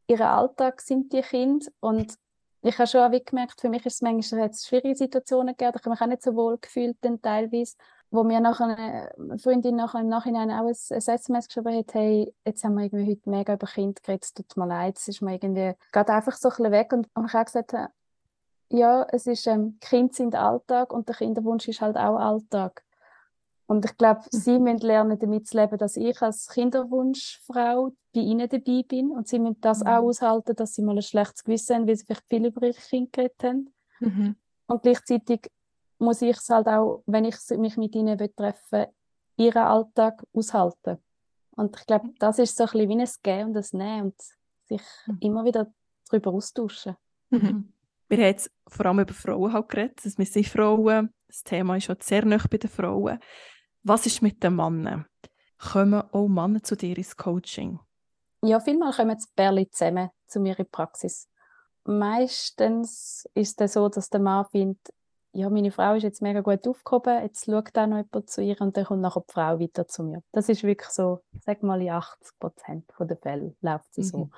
ihren 0.07 0.27
Alltag 0.27 0.81
sind 0.81 1.13
die 1.13 1.21
Kinder. 1.21 1.65
Und 1.79 2.17
ich 2.61 2.77
habe 2.77 2.87
schon 2.87 3.01
auch 3.01 3.25
gemerkt, 3.25 3.61
für 3.61 3.69
mich 3.69 3.85
ist 3.85 3.95
es 3.95 4.01
manchmal 4.01 4.41
jetzt 4.41 4.67
schwierige 4.67 4.95
Situationen 4.95 5.55
gegeben, 5.55 5.77
ich 5.77 5.85
habe 5.85 5.89
mich 5.91 6.01
auch 6.01 6.07
nicht 6.07 6.23
so 6.23 6.35
wohl 6.35 6.57
gefühlt 6.57 6.97
dann 7.01 7.21
teilweise, 7.21 7.75
wo 8.09 8.23
mir 8.23 8.39
nachher 8.39 8.77
eine 9.17 9.37
Freundin 9.37 9.75
nachher 9.75 9.99
im 9.99 10.07
Nachhinein 10.07 10.49
auch 10.51 10.65
ein, 10.65 10.67
ein 10.67 10.97
SMS 10.97 11.47
geschrieben 11.47 11.75
hat, 11.75 11.93
hey, 11.93 12.33
jetzt 12.45 12.63
haben 12.63 12.75
wir 12.75 12.85
irgendwie 12.85 13.11
heute 13.11 13.29
mega 13.29 13.53
über 13.53 13.67
Kinder 13.67 14.01
geredet, 14.01 14.23
es 14.23 14.33
tut 14.33 14.57
mir 14.57 14.67
leid, 14.67 14.97
es 14.97 15.07
ist 15.07 15.21
mir 15.21 15.33
irgendwie, 15.33 15.73
geht 15.91 16.09
einfach 16.09 16.35
so 16.35 16.49
ein 16.49 16.55
bisschen 16.55 16.71
weg. 16.71 16.93
Und, 16.93 17.07
ich 17.07 17.33
habe 17.33 17.45
gesagt, 17.45 17.73
ja, 18.69 19.05
es 19.11 19.27
ist, 19.27 19.47
ähm, 19.47 19.77
Kinder 19.81 20.13
sind 20.13 20.35
Alltag 20.35 20.91
und 20.91 21.07
der 21.07 21.15
Kinderwunsch 21.15 21.67
ist 21.67 21.81
halt 21.81 21.97
auch 21.97 22.17
Alltag. 22.17 22.83
Und 23.67 23.83
ich 23.85 23.97
glaube, 23.97 24.21
mhm. 24.21 24.37
sie 24.37 24.59
müssen 24.59 24.79
lernen, 24.79 25.19
damit 25.19 25.47
zu 25.47 25.57
leben, 25.57 25.77
dass 25.77 25.97
ich 25.97 26.21
als 26.21 26.47
Kinderwunschfrau 26.47 27.91
bei 28.13 28.21
ihnen 28.21 28.47
dabei 28.49 28.83
bin. 28.87 29.11
Und 29.11 29.27
sie 29.27 29.39
müssen 29.39 29.61
das 29.61 29.81
mhm. 29.81 29.87
auch 29.87 30.03
aushalten, 30.03 30.55
dass 30.55 30.73
sie 30.73 30.81
mal 30.81 30.95
ein 30.95 31.01
schlechtes 31.01 31.43
Gewissen 31.43 31.75
haben, 31.75 31.87
weil 31.87 31.97
sie 31.97 32.05
vielleicht 32.05 32.27
viel 32.29 32.45
über 32.45 32.65
ihre 32.65 32.73
Kinder 32.73 33.09
geredet 33.11 33.43
haben. 33.43 33.73
Mhm. 33.99 34.35
Und 34.67 34.81
gleichzeitig 34.83 35.51
muss 35.99 36.21
ich 36.21 36.37
es 36.37 36.49
halt 36.49 36.67
auch, 36.67 37.03
wenn 37.05 37.25
ich 37.25 37.35
mich 37.57 37.77
mit 37.77 37.95
ihnen 37.95 38.17
treffen 38.35 38.87
ihren 39.37 39.63
Alltag 39.63 40.23
aushalten. 40.33 40.97
Und 41.51 41.77
ich 41.77 41.85
glaube, 41.85 42.09
das 42.19 42.39
ist 42.39 42.57
so 42.57 42.63
ein 42.63 42.69
bisschen 42.71 42.89
wie 42.89 43.01
ein 43.01 43.09
Gehen 43.23 43.47
und 43.47 43.57
ein 43.57 43.77
Nehmen 43.77 44.01
und 44.03 44.21
sich 44.65 44.81
mhm. 45.07 45.17
immer 45.21 45.45
wieder 45.45 45.71
darüber 46.09 46.31
austauschen. 46.31 46.95
Mhm. 47.29 47.73
Wir 48.09 48.17
haben 48.17 48.25
jetzt 48.25 48.51
vor 48.67 48.85
allem 48.85 48.99
über 48.99 49.13
Frauen 49.13 49.53
halt 49.53 49.69
geredet. 49.69 50.01
Also 50.03 50.17
wir 50.17 50.25
sind 50.25 50.47
Frauen. 50.47 51.13
Das 51.27 51.43
Thema 51.43 51.75
ist 51.75 51.89
auch 51.89 51.95
sehr 51.99 52.25
nah 52.25 52.41
bei 52.49 52.57
den 52.57 52.69
Frauen. 52.69 53.19
Was 53.87 54.05
ist 54.05 54.21
mit 54.21 54.43
den 54.43 54.57
Männern? 54.57 55.05
Kommen 55.71 56.03
auch 56.11 56.27
Männer 56.27 56.61
zu 56.61 56.75
dir 56.75 56.97
ins 56.97 57.15
Coaching? 57.15 57.79
Ja, 58.43 58.59
vielmal 58.59 58.91
kommen 58.91 59.17
die 59.17 59.25
Bärli 59.33 59.69
zusammen 59.69 60.09
zu 60.27 60.41
mir 60.41 60.59
in 60.59 60.65
die 60.65 60.69
Praxis. 60.69 61.29
Meistens 61.85 63.25
ist 63.33 63.61
es 63.61 63.73
so, 63.73 63.87
dass 63.87 64.09
der 64.09 64.19
Mann 64.19 64.45
findet, 64.51 64.93
ja, 65.31 65.49
meine 65.49 65.71
Frau 65.71 65.93
ist 65.93 66.03
jetzt 66.03 66.21
mega 66.21 66.41
gut 66.41 66.67
aufgehoben, 66.67 67.23
jetzt 67.23 67.45
schaut 67.45 67.77
auch 67.77 67.87
noch 67.87 67.95
jemand 67.95 68.29
zu 68.29 68.41
ihr 68.41 68.59
und 68.59 68.75
dann 68.75 68.83
kommt 68.83 68.99
nachher 68.99 69.23
die 69.25 69.31
Frau 69.31 69.57
weiter 69.57 69.87
zu 69.87 70.03
mir. 70.03 70.21
Das 70.33 70.49
ist 70.49 70.63
wirklich 70.63 70.89
so, 70.89 71.21
sag 71.45 71.63
mal, 71.63 71.81
in 71.81 71.91
80 71.91 72.39
Prozent 72.39 72.91
der 72.99 73.15
Fälle 73.15 73.55
läuft 73.61 73.97
es 73.97 74.09
so. 74.09 74.29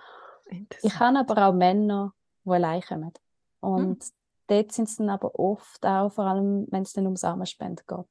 Mhm. 0.52 0.68
Ich 0.84 1.00
habe 1.00 1.18
aber 1.18 1.48
auch 1.48 1.54
Männer, 1.54 2.14
die 2.46 2.52
allein 2.52 2.82
kommen. 2.82 3.14
Und 3.62 3.98
mhm. 3.98 4.14
dort 4.46 4.72
sind 4.74 4.90
es 4.90 4.98
dann 4.98 5.10
aber 5.10 5.34
oft 5.40 5.84
auch, 5.88 6.12
vor 6.12 6.26
allem 6.26 6.68
wenn 6.70 6.84
es 6.84 6.94
dann 6.94 7.08
um 7.08 7.16
Samenspende 7.16 7.82
geht 7.88 8.06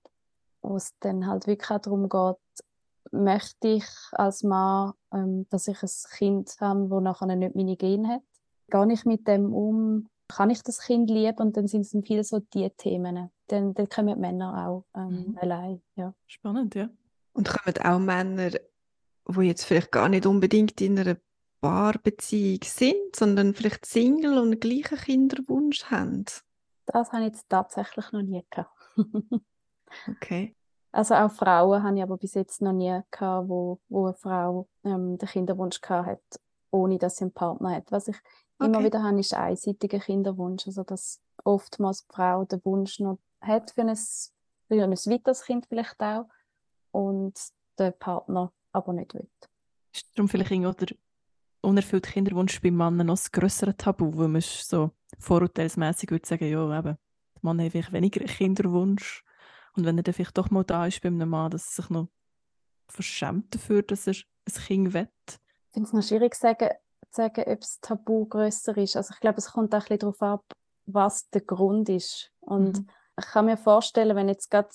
wo 0.62 0.77
es 0.77 0.92
dann 1.01 1.27
halt 1.27 1.47
wirklich 1.47 1.71
auch 1.71 1.81
darum 1.81 2.09
geht, 2.09 2.64
möchte 3.12 3.68
ich 3.68 3.87
als 4.12 4.42
Mann, 4.42 4.92
ähm, 5.12 5.47
dass 5.51 5.68
ich 5.68 5.83
ein 5.83 5.90
Kind 6.16 6.55
habe, 6.61 6.88
das 6.88 7.03
nachher 7.03 7.37
nicht 7.37 7.55
meine 7.55 7.77
Gene 7.77 8.09
hat? 8.09 8.23
Gehe 8.71 8.92
ich 8.92 9.05
mit 9.05 9.27
dem 9.27 9.53
um? 9.53 10.09
Kann 10.29 10.51
ich 10.51 10.62
das 10.62 10.81
Kind 10.81 11.09
lieben? 11.09 11.38
Und 11.38 11.57
dann 11.57 11.66
sind 11.68 11.83
es 11.83 11.90
dann 11.90 12.03
viele 12.03 12.23
so 12.23 12.40
die 12.40 12.68
Themen. 12.71 13.31
Dann, 13.47 13.73
dann 13.73 13.88
kommen 13.88 14.14
die 14.14 14.21
Männer 14.21 14.68
auch 14.68 14.85
ähm, 14.94 15.29
mhm. 15.29 15.38
allein. 15.40 15.83
Ja. 15.94 16.14
Spannend, 16.27 16.75
ja. 16.75 16.90
Und 17.33 17.49
kommen 17.49 17.79
auch 17.83 17.99
Männer, 17.99 18.51
die 18.51 19.40
jetzt 19.40 19.64
vielleicht 19.64 19.90
gar 19.90 20.09
nicht 20.09 20.27
unbedingt 20.27 20.81
in 20.83 20.99
einer 20.99 21.16
Paarbeziehung 21.61 22.61
sind, 22.62 23.16
sondern 23.16 23.55
vielleicht 23.55 23.87
Single 23.87 24.38
und 24.38 24.61
gleichen 24.61 24.99
Kinderwunsch 24.99 25.85
haben? 25.85 26.27
Das 26.87 27.13
habe 27.13 27.23
ich 27.25 27.29
jetzt 27.29 27.48
tatsächlich 27.48 28.13
noch 28.13 28.23
nie 28.23 28.44
gehabt. 28.50 28.71
Okay. 30.08 30.54
Also 30.92 31.14
auch 31.14 31.30
Frauen 31.30 31.82
habe 31.82 31.96
ich 31.96 32.02
aber 32.02 32.16
bis 32.16 32.34
jetzt 32.34 32.62
noch 32.62 32.72
nie 32.72 33.00
gehabt, 33.10 33.48
wo, 33.48 33.78
wo 33.88 34.06
eine 34.06 34.14
Frau 34.14 34.68
ähm, 34.84 35.18
den 35.18 35.28
Kinderwunsch 35.28 35.80
gehabt 35.80 36.08
hat, 36.08 36.40
ohne 36.70 36.98
dass 36.98 37.16
sie 37.16 37.24
einen 37.24 37.32
Partner 37.32 37.76
hat. 37.76 37.92
Was 37.92 38.08
ich 38.08 38.16
okay. 38.58 38.66
immer 38.66 38.84
wieder 38.84 39.02
habe, 39.02 39.20
ist 39.20 39.34
einseitiger 39.34 39.98
Kinderwunsch. 39.98 40.66
Also 40.66 40.84
dass 40.84 41.20
oftmals 41.44 42.06
die 42.06 42.14
Frau 42.14 42.44
den 42.44 42.64
Wunsch 42.64 43.00
noch 43.00 43.18
hat 43.40 43.70
für 43.70 43.82
ein, 43.82 43.96
für 43.96 44.82
ein 44.82 44.90
weiteres 44.90 45.44
Kind 45.44 45.66
vielleicht 45.66 46.00
auch 46.00 46.26
und 46.90 47.38
der 47.78 47.90
Partner 47.92 48.52
aber 48.72 48.92
nicht 48.92 49.14
will. 49.14 49.28
Ist 49.92 50.06
darum 50.14 50.28
vielleicht 50.28 50.50
der 50.50 50.96
unerfüllte 51.60 52.10
Kinderwunsch 52.10 52.60
beim 52.60 52.74
Mann 52.74 52.96
noch 52.96 53.18
ein 53.18 53.28
grösseres 53.32 53.76
Tabu, 53.76 54.16
wo 54.16 54.28
man 54.28 54.40
so 54.40 54.90
vorurteilsmäßig 55.18 56.10
würde 56.10 56.26
sagen, 56.26 56.48
ja, 56.48 56.78
eben, 56.78 56.96
der 57.34 57.40
Mann 57.42 57.60
hat 57.60 57.72
vielleicht 57.72 57.92
weniger 57.92 58.24
Kinderwunsch 58.24 59.24
und 59.79 59.85
wenn 59.85 59.96
er 59.96 60.02
dann 60.02 60.12
vielleicht 60.12 60.37
doch 60.37 60.50
mal 60.50 60.64
da 60.64 60.87
ist 60.87 61.00
bei 61.00 61.08
einem 61.08 61.29
Mann, 61.29 61.50
dass 61.52 61.68
er 61.68 61.83
sich 61.83 61.90
noch 61.90 62.08
verschämt 62.88 63.54
dafür, 63.54 63.83
dass 63.83 64.08
er 64.08 64.14
ein 64.14 64.62
Kind 64.66 64.92
will. 64.92 65.08
Ich 65.29 65.72
finde 65.72 65.87
es 65.87 65.92
noch 65.92 66.02
schwierig 66.02 66.35
zu 66.35 66.40
sagen, 66.40 66.68
zu 67.10 67.22
sagen, 67.22 67.44
ob 67.46 67.60
das 67.60 67.79
Tabu 67.81 68.26
grösser 68.26 68.76
ist. 68.76 68.96
Also 68.96 69.14
ich 69.14 69.20
glaube, 69.20 69.38
es 69.38 69.52
kommt 69.52 69.72
auch 69.74 69.79
ein 69.79 69.83
bisschen 69.85 69.98
darauf 70.00 70.22
ab, 70.22 70.44
was 70.87 71.31
der 71.31 71.42
Grund 71.42 71.88
ist. 71.88 72.33
Und 72.40 72.79
mhm. 72.79 72.88
ich 73.18 73.26
kann 73.26 73.44
mir 73.44 73.56
vorstellen, 73.56 74.16
wenn 74.16 74.29
jetzt 74.29 74.50
gerade 74.50 74.68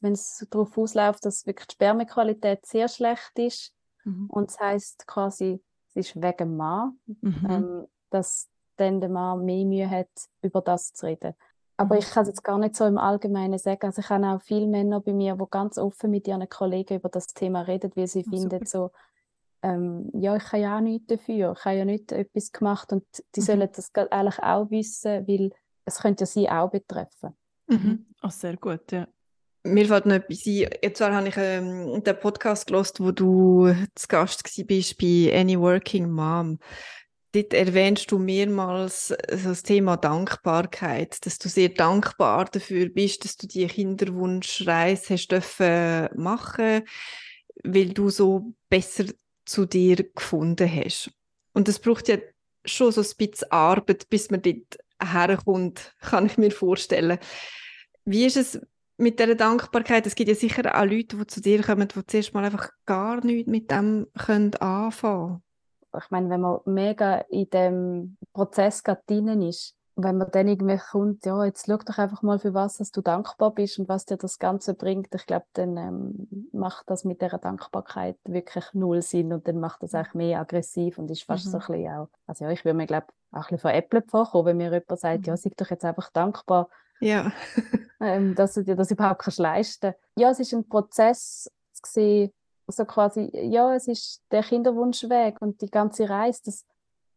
wenn 0.00 0.12
es 0.12 0.46
darauf 0.50 0.76
ausläuft, 0.76 1.24
dass 1.24 1.46
wirklich 1.46 1.66
die 1.68 1.74
Spermequalität 1.74 2.66
sehr 2.66 2.88
schlecht 2.88 3.32
ist 3.38 3.72
Mhm. 4.04 4.26
und 4.28 4.50
das 4.50 4.60
heißt 4.60 5.06
quasi, 5.06 5.62
es 5.88 5.96
ist 5.96 6.16
wegen 6.22 6.56
Mann, 6.56 6.98
Mhm. 7.06 7.46
ähm, 7.48 7.86
dass 8.10 8.50
dann 8.76 9.00
der 9.00 9.08
Mann 9.08 9.42
mehr 9.44 9.64
Mühe 9.64 9.88
hat, 9.88 10.10
über 10.42 10.60
das 10.60 10.92
zu 10.92 11.06
reden. 11.06 11.34
Aber 11.76 11.94
Mhm. 11.96 12.00
ich 12.00 12.10
kann 12.10 12.22
es 12.22 12.28
jetzt 12.28 12.44
gar 12.44 12.58
nicht 12.58 12.76
so 12.76 12.84
im 12.84 12.98
Allgemeinen 12.98 13.58
sagen. 13.58 13.86
Also 13.86 14.00
ich 14.00 14.08
habe 14.08 14.26
auch 14.26 14.40
viele 14.42 14.66
Männer 14.66 15.00
bei 15.00 15.12
mir, 15.12 15.34
die 15.36 15.44
ganz 15.50 15.76
offen 15.78 16.10
mit 16.10 16.28
ihren 16.28 16.48
Kollegen 16.48 16.96
über 16.98 17.08
das 17.08 17.26
Thema 17.28 17.62
reden, 17.62 17.90
weil 17.96 18.06
sie 18.06 18.20
Ah, 18.26 18.30
finden 18.30 18.64
super. 18.64 18.66
so, 18.66 18.90
ähm, 19.62 20.10
ja, 20.12 20.36
ich 20.36 20.44
habe 20.52 20.58
ja 20.58 20.76
auch 20.76 20.80
nichts 20.80 21.06
dafür, 21.08 21.54
ich 21.58 21.64
habe 21.64 21.76
ja 21.76 21.84
nicht 21.84 22.12
etwas 22.12 22.52
gemacht 22.52 22.92
und 22.92 23.04
die 23.34 23.40
Mhm. 23.40 23.44
sollen 23.44 23.68
das 23.74 23.90
eigentlich 23.94 24.38
auch 24.42 24.70
wissen, 24.70 25.26
weil 25.26 25.50
es 25.84 25.98
könnte 26.00 26.22
ja 26.22 26.26
sie 26.26 26.48
auch 26.48 26.70
betreffen. 26.70 27.34
Mhm. 27.66 28.06
Oh, 28.22 28.28
sehr 28.28 28.56
gut, 28.56 28.92
ja. 28.92 29.08
Mir 29.66 29.86
fällt 29.86 30.04
noch 30.04 30.16
etwas 30.16 30.44
ein. 30.46 30.68
Jetzt 30.82 31.00
habe 31.00 31.28
ich 31.28 31.34
ähm, 31.38 32.04
den 32.04 32.20
Podcast 32.20 32.66
gelost, 32.66 33.00
wo 33.00 33.10
du 33.10 33.72
zu 33.94 34.06
Gast 34.08 34.44
gsi 34.44 34.62
bist 34.64 34.98
bei 34.98 35.32
Any 35.34 35.58
Working 35.58 36.10
Mom. 36.10 36.58
Dort 37.34 37.52
erwähnst 37.52 38.12
du 38.12 38.20
mehrmals 38.20 39.08
so 39.08 39.48
das 39.48 39.64
Thema 39.64 39.96
Dankbarkeit, 39.96 41.26
dass 41.26 41.38
du 41.38 41.48
sehr 41.48 41.70
dankbar 41.70 42.44
dafür 42.44 42.88
bist, 42.88 43.24
dass 43.24 43.36
du 43.36 43.48
die 43.48 43.66
Kinderwunschreise 43.66 45.14
hast 45.14 45.28
dürfen 45.28 46.10
machen, 46.14 46.84
weil 47.64 47.88
du 47.88 48.08
so 48.10 48.54
besser 48.68 49.06
zu 49.44 49.66
dir 49.66 49.96
gefunden 50.14 50.70
hast. 50.72 51.10
Und 51.54 51.68
es 51.68 51.80
braucht 51.80 52.06
ja 52.06 52.18
schon 52.64 52.92
so 52.92 53.00
ein 53.00 53.16
bisschen 53.18 53.50
Arbeit, 53.50 54.08
bis 54.08 54.30
man 54.30 54.40
dort 54.40 54.78
herkommt, 55.02 55.92
kann 56.02 56.26
ich 56.26 56.38
mir 56.38 56.52
vorstellen. 56.52 57.18
Wie 58.04 58.26
ist 58.26 58.36
es 58.36 58.60
mit 58.96 59.18
dieser 59.18 59.34
Dankbarkeit? 59.34 60.06
Es 60.06 60.14
gibt 60.14 60.28
ja 60.28 60.36
sicher 60.36 60.72
auch 60.72 60.84
Leute, 60.84 61.16
die 61.16 61.26
zu 61.26 61.40
dir 61.40 61.64
kommen, 61.64 61.88
die 61.88 62.06
zuerst 62.06 62.32
mal 62.32 62.44
einfach 62.44 62.70
gar 62.86 63.24
nichts 63.24 63.50
mit 63.50 63.72
dem 63.72 64.06
können 64.16 64.54
anfangen 64.54 65.42
Ich 65.98 66.10
meine, 66.10 66.30
wenn 66.30 66.40
man 66.40 66.60
mega 66.64 67.18
in 67.30 67.48
dem 67.50 68.16
Prozess 68.32 68.82
gerade 68.82 69.02
drin 69.06 69.42
ist, 69.42 69.76
wenn 69.96 70.18
man 70.18 70.30
dann 70.32 70.48
irgendwie 70.48 70.76
kommt, 70.78 71.24
ja, 71.24 71.44
jetzt 71.44 71.66
schau 71.66 71.76
doch 71.76 71.98
einfach 71.98 72.22
mal, 72.22 72.40
für 72.40 72.52
was 72.52 72.78
dass 72.78 72.90
du 72.90 73.00
dankbar 73.00 73.52
bist 73.54 73.78
und 73.78 73.88
was 73.88 74.04
dir 74.04 74.16
das 74.16 74.40
Ganze 74.40 74.74
bringt, 74.74 75.14
ich 75.14 75.24
glaube, 75.26 75.46
dann 75.52 75.76
ähm, 75.76 76.48
macht 76.52 76.90
das 76.90 77.04
mit 77.04 77.22
dieser 77.22 77.38
Dankbarkeit 77.38 78.16
wirklich 78.24 78.64
null 78.72 79.02
Sinn 79.02 79.32
und 79.32 79.46
dann 79.46 79.60
macht 79.60 79.84
das 79.84 79.94
eigentlich 79.94 80.14
mehr 80.14 80.40
aggressiv 80.40 80.98
und 80.98 81.10
ist 81.12 81.22
fast 81.22 81.46
Mhm. 81.46 81.50
so 81.50 81.58
ein 81.58 81.66
bisschen 81.66 81.92
auch, 81.92 82.08
also 82.26 82.44
ja, 82.44 82.50
ich 82.50 82.64
würde 82.64 82.76
mir, 82.76 82.86
glaube 82.86 83.06
auch 83.30 83.36
ein 83.38 83.42
bisschen 83.42 83.58
veräppelt 83.58 84.10
vorkommen, 84.10 84.46
wenn 84.46 84.56
mir 84.56 84.72
jemand 84.72 84.98
sagt, 84.98 85.20
Mhm. 85.20 85.24
ja, 85.26 85.36
sei 85.36 85.50
doch 85.56 85.70
jetzt 85.70 85.84
einfach 85.84 86.10
dankbar, 86.10 86.68
Ja. 87.00 87.32
ähm, 88.00 88.34
dass 88.34 88.54
du 88.54 88.64
dir 88.64 88.74
das 88.76 88.90
überhaupt 88.90 89.22
kannst 89.22 89.38
leisten 89.38 89.94
Ja, 90.18 90.30
es 90.30 90.40
ist 90.40 90.52
ein 90.54 90.68
Prozess 90.68 91.48
zu 91.72 91.82
sehen, 91.92 92.32
so 92.66 92.84
quasi, 92.84 93.30
ja, 93.32 93.74
es 93.74 93.88
ist 93.88 94.22
der 94.30 94.42
Kinderwunschweg 94.42 95.40
und 95.40 95.60
die 95.60 95.70
ganze 95.70 96.08
Reise, 96.08 96.42
das, 96.44 96.64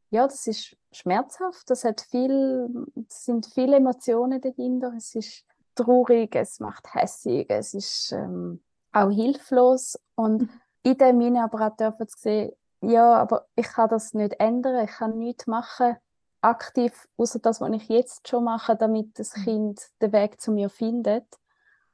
ja, 0.10 0.26
das 0.26 0.48
ist 0.48 0.76
schmerzhaft, 0.91 1.70
das 1.70 1.84
hat 1.84 2.02
viel, 2.02 2.70
es 3.08 3.26
sind 3.26 3.45
viele 3.45 3.78
Emotionen 3.78 4.41
dahinter, 4.41 4.93
es 4.95 5.16
ist 5.16 5.45
traurig, 5.76 6.36
es 6.36 6.60
macht 6.60 6.93
hässig, 6.93 7.50
es 7.50 7.74
ist 7.74 8.12
ähm, 8.12 8.62
auch 8.93 9.10
hilflos 9.12 10.00
und 10.16 10.43
Mhm. 10.43 10.50
in 10.84 10.98
dem 10.98 11.22
Sinne 11.22 11.43
aber 11.43 11.68
auch 11.68 11.76
dürfen 11.76 12.08
zu 12.08 12.18
sehen, 12.20 12.52
ja, 12.82 13.16
aber 13.16 13.48
ich 13.56 13.68
kann 13.68 13.89
das 13.89 14.14
nicht 14.14 14.39
ändern, 14.39 14.84
ich 14.86 14.91
kann 14.91 15.18
nichts 15.18 15.48
machen, 15.48 15.98
aktiv, 16.41 17.08
außer 17.18 17.39
das, 17.39 17.60
was 17.62 17.72
ich 17.72 17.89
jetzt 17.89 18.28
schon 18.28 18.43
mache, 18.43 18.76
damit 18.76 19.18
das 19.20 19.36
Mhm. 19.36 19.41
Kind 19.43 19.88
den 20.02 20.14
Weg 20.14 20.39
zu 20.39 20.52
mir 20.52 20.70
findet. 20.70 21.26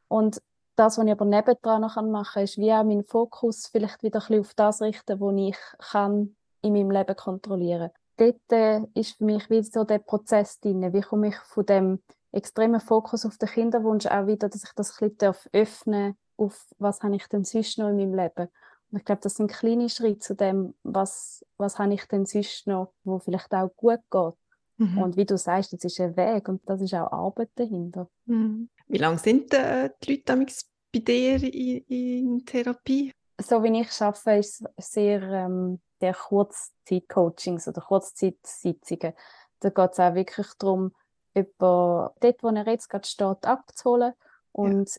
Und 0.07 0.41
das, 0.75 0.97
was 0.97 1.05
ich 1.05 1.11
aber 1.11 1.25
nebendran 1.25 1.81
noch 1.81 2.01
machen 2.01 2.33
kann, 2.33 2.43
ist 2.43 2.57
wie 2.57 2.73
auch 2.73 2.83
meinen 2.83 3.03
Fokus 3.03 3.67
vielleicht 3.67 4.03
wieder 4.03 4.19
ein 4.19 4.27
bisschen 4.27 4.41
auf 4.41 4.53
das 4.55 4.81
richten, 4.81 5.19
was 5.19 5.35
ich 5.37 5.57
kann 5.91 6.35
in 6.61 6.73
meinem 6.73 6.91
Leben 6.91 7.15
kontrollieren. 7.15 7.91
Dort 8.17 8.51
äh, 8.51 8.81
ist 8.93 9.17
für 9.17 9.25
mich 9.25 9.49
wie 9.49 9.63
so 9.63 9.83
der 9.83 9.99
Prozess 9.99 10.59
drin. 10.59 10.93
Wie 10.93 11.01
komme 11.01 11.29
ich 11.29 11.35
von 11.37 11.65
dem 11.65 11.99
extremen 12.31 12.79
Fokus 12.79 13.25
auf 13.25 13.37
den 13.37 13.49
Kinderwunsch 13.49 14.05
auch 14.05 14.27
wieder, 14.27 14.49
dass 14.49 14.63
ich 14.63 14.71
das 14.75 14.91
ein 14.91 15.09
bisschen 15.09 15.17
darf 15.17 15.49
öffnen 15.51 16.17
auf 16.37 16.67
was 16.79 17.01
habe 17.01 17.15
ich 17.15 17.27
denn 17.27 17.43
sonst 17.43 17.77
noch 17.77 17.89
in 17.89 17.97
meinem 17.97 18.15
Leben. 18.15 18.49
Und 18.91 18.99
ich 18.99 19.05
glaube, 19.05 19.21
das 19.21 19.35
sind 19.35 19.51
kleine 19.51 19.89
Schritte 19.89 20.19
zu 20.19 20.35
dem, 20.35 20.73
was, 20.83 21.45
was 21.57 21.79
habe 21.79 21.93
ich 21.93 22.05
denn 22.07 22.25
sonst 22.25 22.67
noch, 22.67 22.93
wo 23.03 23.19
vielleicht 23.19 23.53
auch 23.53 23.69
gut 23.75 23.99
geht. 24.11 24.33
Mhm. 24.77 24.97
Und 24.97 25.17
wie 25.17 25.25
du 25.25 25.37
sagst, 25.37 25.73
das 25.73 25.83
ist 25.83 25.99
ein 25.99 26.15
Weg 26.15 26.47
und 26.47 26.61
das 26.67 26.81
ist 26.81 26.93
auch 26.93 27.11
Arbeit 27.11 27.49
dahinter. 27.55 28.07
Mhm. 28.25 28.69
Wie 28.93 28.99
lange 28.99 29.17
sind 29.17 29.51
äh, 29.55 29.89
die 30.03 30.11
Leute 30.11 30.23
damals 30.25 30.69
bei 30.93 30.99
dir 30.99 31.41
in, 31.41 31.83
in 31.87 32.45
Therapie? 32.45 33.11
So 33.41 33.63
wie 33.63 33.81
ich 33.81 33.99
arbeite, 33.99 34.33
ist 34.33 34.63
es 34.75 34.91
sehr, 34.91 35.23
ähm, 35.23 35.81
sehr 35.99 36.13
Kurzzeit-Coachings 36.13 37.67
oder 37.67 37.81
Kurzzeitsitzungen. 37.81 39.13
Da 39.61 39.69
geht 39.69 39.91
es 39.93 39.99
auch 39.99 40.13
wirklich 40.13 40.45
darum, 40.59 40.93
jemanden 41.33 41.55
dort, 41.57 42.43
wo 42.43 42.49
er 42.49 42.67
jetzt 42.67 42.87
gerade 42.87 43.07
steht, 43.07 43.45
abzuholen 43.47 44.13
und 44.51 44.91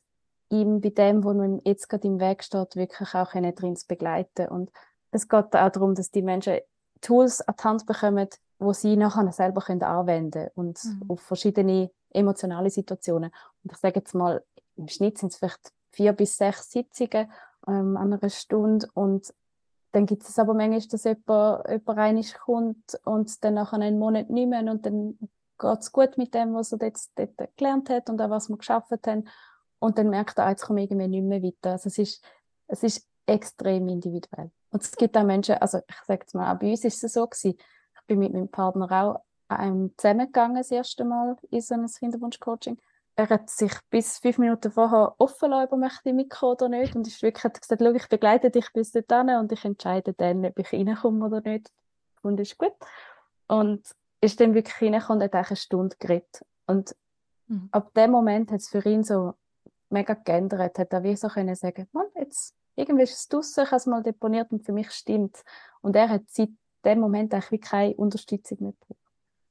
ihm 0.49 0.81
bei 0.81 0.91
dem, 0.91 1.23
wo 1.23 1.33
man 1.33 1.61
jetzt 1.65 1.89
gerade 1.89 2.09
im 2.09 2.19
Weg 2.19 2.43
steht, 2.43 2.75
wirklich 2.75 3.15
auch 3.15 3.31
können 3.31 3.55
drin 3.55 3.77
zu 3.77 3.87
begleiten. 3.87 4.49
Und 4.49 4.73
es 5.13 5.29
geht 5.29 5.55
auch 5.55 5.71
darum, 5.71 5.95
dass 5.95 6.11
die 6.11 6.23
Menschen 6.23 6.59
Tools 7.01 7.43
an 7.43 7.55
die 7.61 7.63
Hand 7.63 7.87
bekommen, 7.87 8.29
wo 8.59 8.73
sie 8.73 8.97
nachher 8.97 9.31
selber 9.31 9.61
können 9.61 9.85
anwenden 9.85 10.49
und 10.57 10.83
Mhm. 10.83 11.05
auf 11.07 11.21
verschiedene 11.21 11.93
emotionale 12.15 12.71
Situationen. 12.71 13.31
Und 13.63 13.73
ich 13.73 13.79
sage 13.79 14.01
jetzt 14.01 14.15
mal, 14.15 14.43
im 14.77 14.89
Schnitt 14.89 15.19
sind 15.19 15.33
es 15.33 15.39
vielleicht 15.39 15.73
vier 15.91 16.13
bis 16.13 16.37
sechs 16.37 16.71
Sitzungen 16.71 17.31
ähm, 17.69 17.97
an 17.97 18.13
einer 18.13 18.31
Stunde 18.31 18.89
und 18.95 19.33
dann 19.93 20.07
gibt 20.07 20.25
es 20.25 20.39
aber 20.41 20.55
manchmal, 20.55 20.81
dass 20.89 21.05
jemand, 21.05 21.69
jemand 21.69 21.99
einig 21.99 22.35
kommt 22.35 23.01
und 23.05 23.45
dann 23.45 23.55
nachher 23.55 23.77
einen 23.77 23.99
Monat 23.99 24.29
nicht 24.29 24.49
mehr 24.49 24.61
und 24.63 24.85
dann 24.85 25.17
geht 25.59 25.79
es 25.81 25.93
gut 25.93 26.19
mit 26.19 26.35
dem, 26.35 26.55
was 26.55 26.73
er 26.73 26.81
jetzt 26.83 27.13
dort 27.15 27.57
gelernt 27.57 27.89
hat 27.91 28.11
und 28.11 28.21
auch 28.21 28.31
was 28.31 28.49
wir 28.49 28.57
geschafft 28.57 28.91
haben. 29.07 29.29
Und 29.79 29.99
dann 29.99 30.11
merkt 30.11 30.39
er, 30.39 30.47
ah, 30.47 30.51
jetzt 30.51 30.67
komme 30.67 30.83
ich 30.83 30.91
irgendwie 30.91 31.09
nicht 31.09 31.23
mehr 31.23 31.43
weiter. 31.43 31.73
Also 31.73 31.89
es 31.89 31.99
ist, 31.99 32.25
es 32.67 32.83
ist 32.83 33.09
extrem 33.27 33.89
individuell. 33.89 34.51
Und 34.71 34.83
es 34.83 34.91
gibt 34.93 35.17
auch 35.17 35.23
Menschen, 35.23 35.57
also 35.57 35.79
ich 35.89 35.97
sage 36.07 36.23
jetzt 36.23 36.35
mal, 36.35 36.53
auch 36.53 36.59
bei 36.59 36.71
uns 36.71 36.85
ist 36.85 37.05
es 37.05 37.13
so 37.13 37.27
gewesen, 37.27 37.57
ich 37.57 38.07
bin 38.07 38.19
mit 38.19 38.33
meinem 38.33 38.49
Partner 38.49 38.91
auch 38.91 39.21
ähm, 39.51 39.93
zusammengegangen 39.97 40.57
das 40.57 40.71
erste 40.71 41.05
Mal 41.05 41.37
in 41.51 41.61
so 41.61 41.75
ein 41.75 41.87
Kinderwunsch-Coaching. 41.87 42.79
Er 43.17 43.29
hat 43.29 43.49
sich 43.49 43.73
bis 43.91 44.19
fünf 44.19 44.39
Minuten 44.39 44.73
vorher 44.73 45.15
offen 45.19 45.51
lassen, 45.51 45.67
ob 45.67 45.73
er 45.73 45.79
möchte 45.79 46.13
mitkommen 46.13 46.53
oder 46.55 46.69
nicht. 46.69 46.97
Und 46.97 47.07
ist 47.07 47.23
wirklich 47.23 47.45
hat 47.45 47.61
gesagt, 47.61 47.81
ich 47.81 48.09
begleite 48.09 48.51
dich 48.51 48.73
bis 48.73 48.91
dorthin 48.91 49.37
und 49.37 49.53
ich 49.53 49.65
entscheide 49.65 50.13
dann, 50.15 50.45
ob 50.45 50.59
ich 50.59 50.73
reinkomme 50.73 51.27
oder 51.27 51.41
nicht. 51.41 51.71
Und 52.23 52.41
ist 52.41 52.59
gut. 52.59 52.75
Und 53.47 53.87
ist 54.21 54.41
dann 54.41 54.55
wirklich 54.55 54.83
reingekommen 54.83 55.23
und 55.23 55.35
hat 55.35 55.47
eine 55.49 55.57
Stunde 55.57 55.97
geredet. 55.99 56.45
Und 56.67 56.97
Mhm. 57.47 57.69
ab 57.73 57.93
dem 57.95 58.11
Moment 58.11 58.51
hat 58.51 58.61
es 58.61 58.69
für 58.69 58.85
ihn 58.89 59.05
so 59.05 59.35
mega 59.91 60.15
geändert. 60.15 60.79
Hat 60.79 60.93
er 60.93 61.03
wie 61.03 61.17
so 61.17 61.29
können 61.29 61.55
sagen, 61.55 61.89
Mann, 61.93 62.07
jetzt, 62.15 62.55
irgendwie 62.75 63.05
ist 63.05 63.17
es 63.17 63.29
draussen, 63.29 63.65
ich 63.65 63.71
habe 63.71 63.77
es 63.77 63.87
mal 63.87 64.03
deponiert 64.03 64.51
und 64.51 64.65
für 64.65 64.73
mich 64.73 64.91
stimmt. 64.91 65.43
Und 65.81 65.97
er 65.97 66.09
hat 66.09 66.23
seit 66.29 66.51
dem 66.85 67.01
Moment 67.01 67.33
eigentlich 67.33 67.51
wie 67.51 67.61
keine 67.61 67.95
Unterstützung 67.95 68.59
mehr 68.61 68.73
gebraucht. 68.73 69.01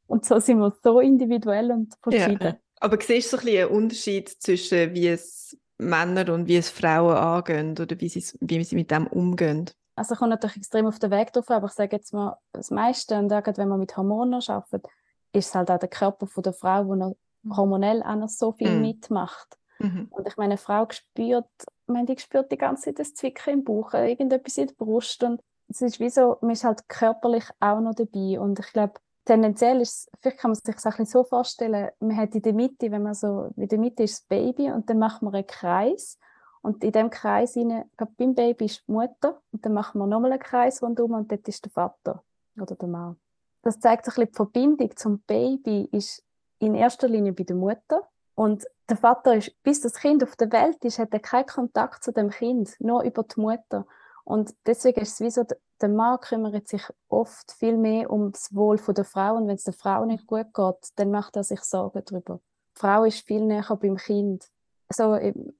Und 0.07 0.25
so 0.25 0.39
sind 0.39 0.59
wir 0.59 0.73
so 0.83 0.99
individuell 0.99 1.71
und 1.71 1.93
verschieden. 2.01 2.57
Aber 2.79 2.97
siehst 3.01 3.31
du 3.33 3.37
so 3.37 3.41
ein 3.41 3.45
bisschen 3.45 3.67
einen 3.67 3.75
Unterschied 3.75 4.29
zwischen 4.29 4.93
wie 4.93 5.07
es 5.07 5.57
Männer 5.77 6.33
und 6.33 6.47
wie 6.47 6.57
es 6.57 6.69
Frauen 6.69 7.15
angehen 7.15 7.71
oder 7.71 7.99
wie 7.99 8.09
sie, 8.09 8.23
wie 8.41 8.63
sie 8.63 8.75
mit 8.75 8.91
dem 8.91 9.07
umgehen? 9.07 9.69
Also 9.95 10.15
kommt 10.15 10.31
natürlich 10.31 10.57
extrem 10.57 10.87
auf 10.87 10.99
den 10.99 11.11
Weg 11.11 11.31
drauf, 11.33 11.49
aber 11.49 11.67
ich 11.67 11.73
sage 11.73 11.95
jetzt 11.95 12.13
mal, 12.13 12.37
das 12.51 12.71
meiste, 12.71 13.17
und 13.17 13.31
auch 13.31 13.43
wenn 13.57 13.69
man 13.69 13.79
mit 13.79 13.95
Hormonen 13.95 14.41
arbeitet, 14.47 14.87
ist 15.33 15.49
es 15.49 15.55
halt 15.55 15.69
auch 15.69 15.77
der 15.79 15.89
Körper 15.89 16.25
von 16.27 16.43
der 16.43 16.53
Frau, 16.53 16.83
der 16.83 16.95
noch 16.95 17.15
Mhm. 17.43 17.57
hormonell 17.57 18.01
auch 18.03 18.15
noch 18.15 18.29
so 18.29 18.53
viel 18.53 18.71
Mhm. 18.71 18.81
mitmacht. 18.81 19.57
Mhm. 19.79 20.07
Und 20.09 20.27
ich 20.27 20.37
meine, 20.37 20.53
eine 20.53 20.57
Frau 20.57 20.87
spürt, 20.89 21.45
ich 21.59 21.93
meine, 21.93 22.05
die 22.05 22.17
spürt 22.19 22.51
die 22.51 22.57
ganze 22.57 22.85
Zeit 22.85 22.99
das 22.99 23.13
Zwicken 23.13 23.53
im 23.53 23.63
Bauch, 23.63 23.93
äh, 23.93 24.09
irgendetwas 24.09 24.57
in 24.57 24.67
der 24.67 24.75
Brust 24.75 25.23
und 25.23 25.41
es 25.67 25.81
ist 25.81 25.99
wie 25.99 26.09
so, 26.09 26.37
man 26.41 26.51
ist 26.51 26.63
halt 26.63 26.87
körperlich 26.87 27.45
auch 27.59 27.79
noch 27.79 27.93
dabei 27.95 28.39
und 28.39 28.59
ich 28.59 28.71
glaube, 28.73 28.93
tendenziell 29.25 29.81
ist 29.81 29.89
es, 29.89 30.11
vielleicht 30.19 30.39
kann 30.39 30.51
man 30.51 30.55
sich 30.55 30.75
das 30.75 30.85
ein 30.85 31.05
so 31.05 31.23
vorstellen, 31.23 31.89
man 31.99 32.17
hat 32.17 32.35
in 32.35 32.41
der 32.41 32.53
Mitte, 32.53 32.91
wenn 32.91 33.03
man 33.03 33.13
so, 33.13 33.51
in 33.55 33.67
der 33.67 33.79
Mitte 33.79 34.03
ist 34.03 34.19
das 34.19 34.27
Baby 34.27 34.71
und 34.71 34.89
dann 34.89 34.99
macht 34.99 35.21
man 35.21 35.33
einen 35.33 35.47
Kreis 35.47 36.19
und 36.61 36.83
in 36.83 36.91
dem 36.91 37.09
Kreis 37.09 37.55
rein, 37.57 37.85
gerade 37.97 38.11
beim 38.17 38.35
Baby 38.35 38.65
ist 38.65 38.83
die 38.87 38.91
Mutter 38.91 39.41
und 39.51 39.65
dann 39.65 39.73
machen 39.73 39.99
wir 39.99 40.07
nochmal 40.07 40.31
einen 40.31 40.41
Kreis 40.41 40.81
rundum 40.81 41.13
und 41.13 41.31
dort 41.31 41.47
ist 41.47 41.65
der 41.65 41.71
Vater 41.71 42.23
oder 42.59 42.75
der 42.75 42.87
Mann. 42.87 43.17
Das 43.61 43.79
zeigt 43.79 44.05
bisschen 44.05 44.27
die 44.27 44.33
Verbindung 44.33 44.95
zum 44.95 45.19
Baby 45.21 45.87
ist 45.91 46.23
in 46.59 46.75
erster 46.75 47.07
Linie 47.07 47.33
bei 47.33 47.43
der 47.43 47.55
Mutter 47.55 48.07
und 48.35 48.65
der 48.89 48.97
Vater 48.97 49.35
ist, 49.35 49.51
bis 49.63 49.81
das 49.81 49.93
Kind 49.93 50.23
auf 50.23 50.35
der 50.35 50.51
Welt 50.51 50.83
ist, 50.83 50.99
hat 50.99 51.13
er 51.13 51.19
keinen 51.19 51.45
Kontakt 51.45 52.03
zu 52.03 52.11
dem 52.11 52.29
Kind, 52.29 52.75
nur 52.79 53.03
über 53.03 53.23
die 53.23 53.39
Mutter. 53.39 53.85
Und 54.25 54.53
deswegen 54.65 55.01
ist 55.01 55.13
es 55.13 55.21
wie 55.21 55.31
so, 55.31 55.45
der 55.83 55.89
Mann 55.89 56.17
kümmert 56.21 56.67
sich 56.69 56.81
oft 57.09 57.51
viel 57.51 57.77
mehr 57.77 58.09
um 58.09 58.31
das 58.31 58.55
Wohl 58.55 58.77
der 58.77 59.03
Frau 59.03 59.35
und 59.35 59.47
wenn 59.47 59.55
es 59.55 59.65
der 59.65 59.73
Frau 59.73 60.05
nicht 60.05 60.25
gut 60.25 60.53
geht, 60.53 60.89
dann 60.95 61.11
macht 61.11 61.35
er 61.35 61.43
sich 61.43 61.59
Sorgen 61.61 62.01
darüber. 62.05 62.39
Die 62.75 62.79
Frau 62.79 63.03
ist 63.03 63.25
viel 63.27 63.45
näher 63.45 63.77
beim 63.79 63.97
Kind. 63.97 64.47
So, 64.91 65.15
ähm, 65.15 65.53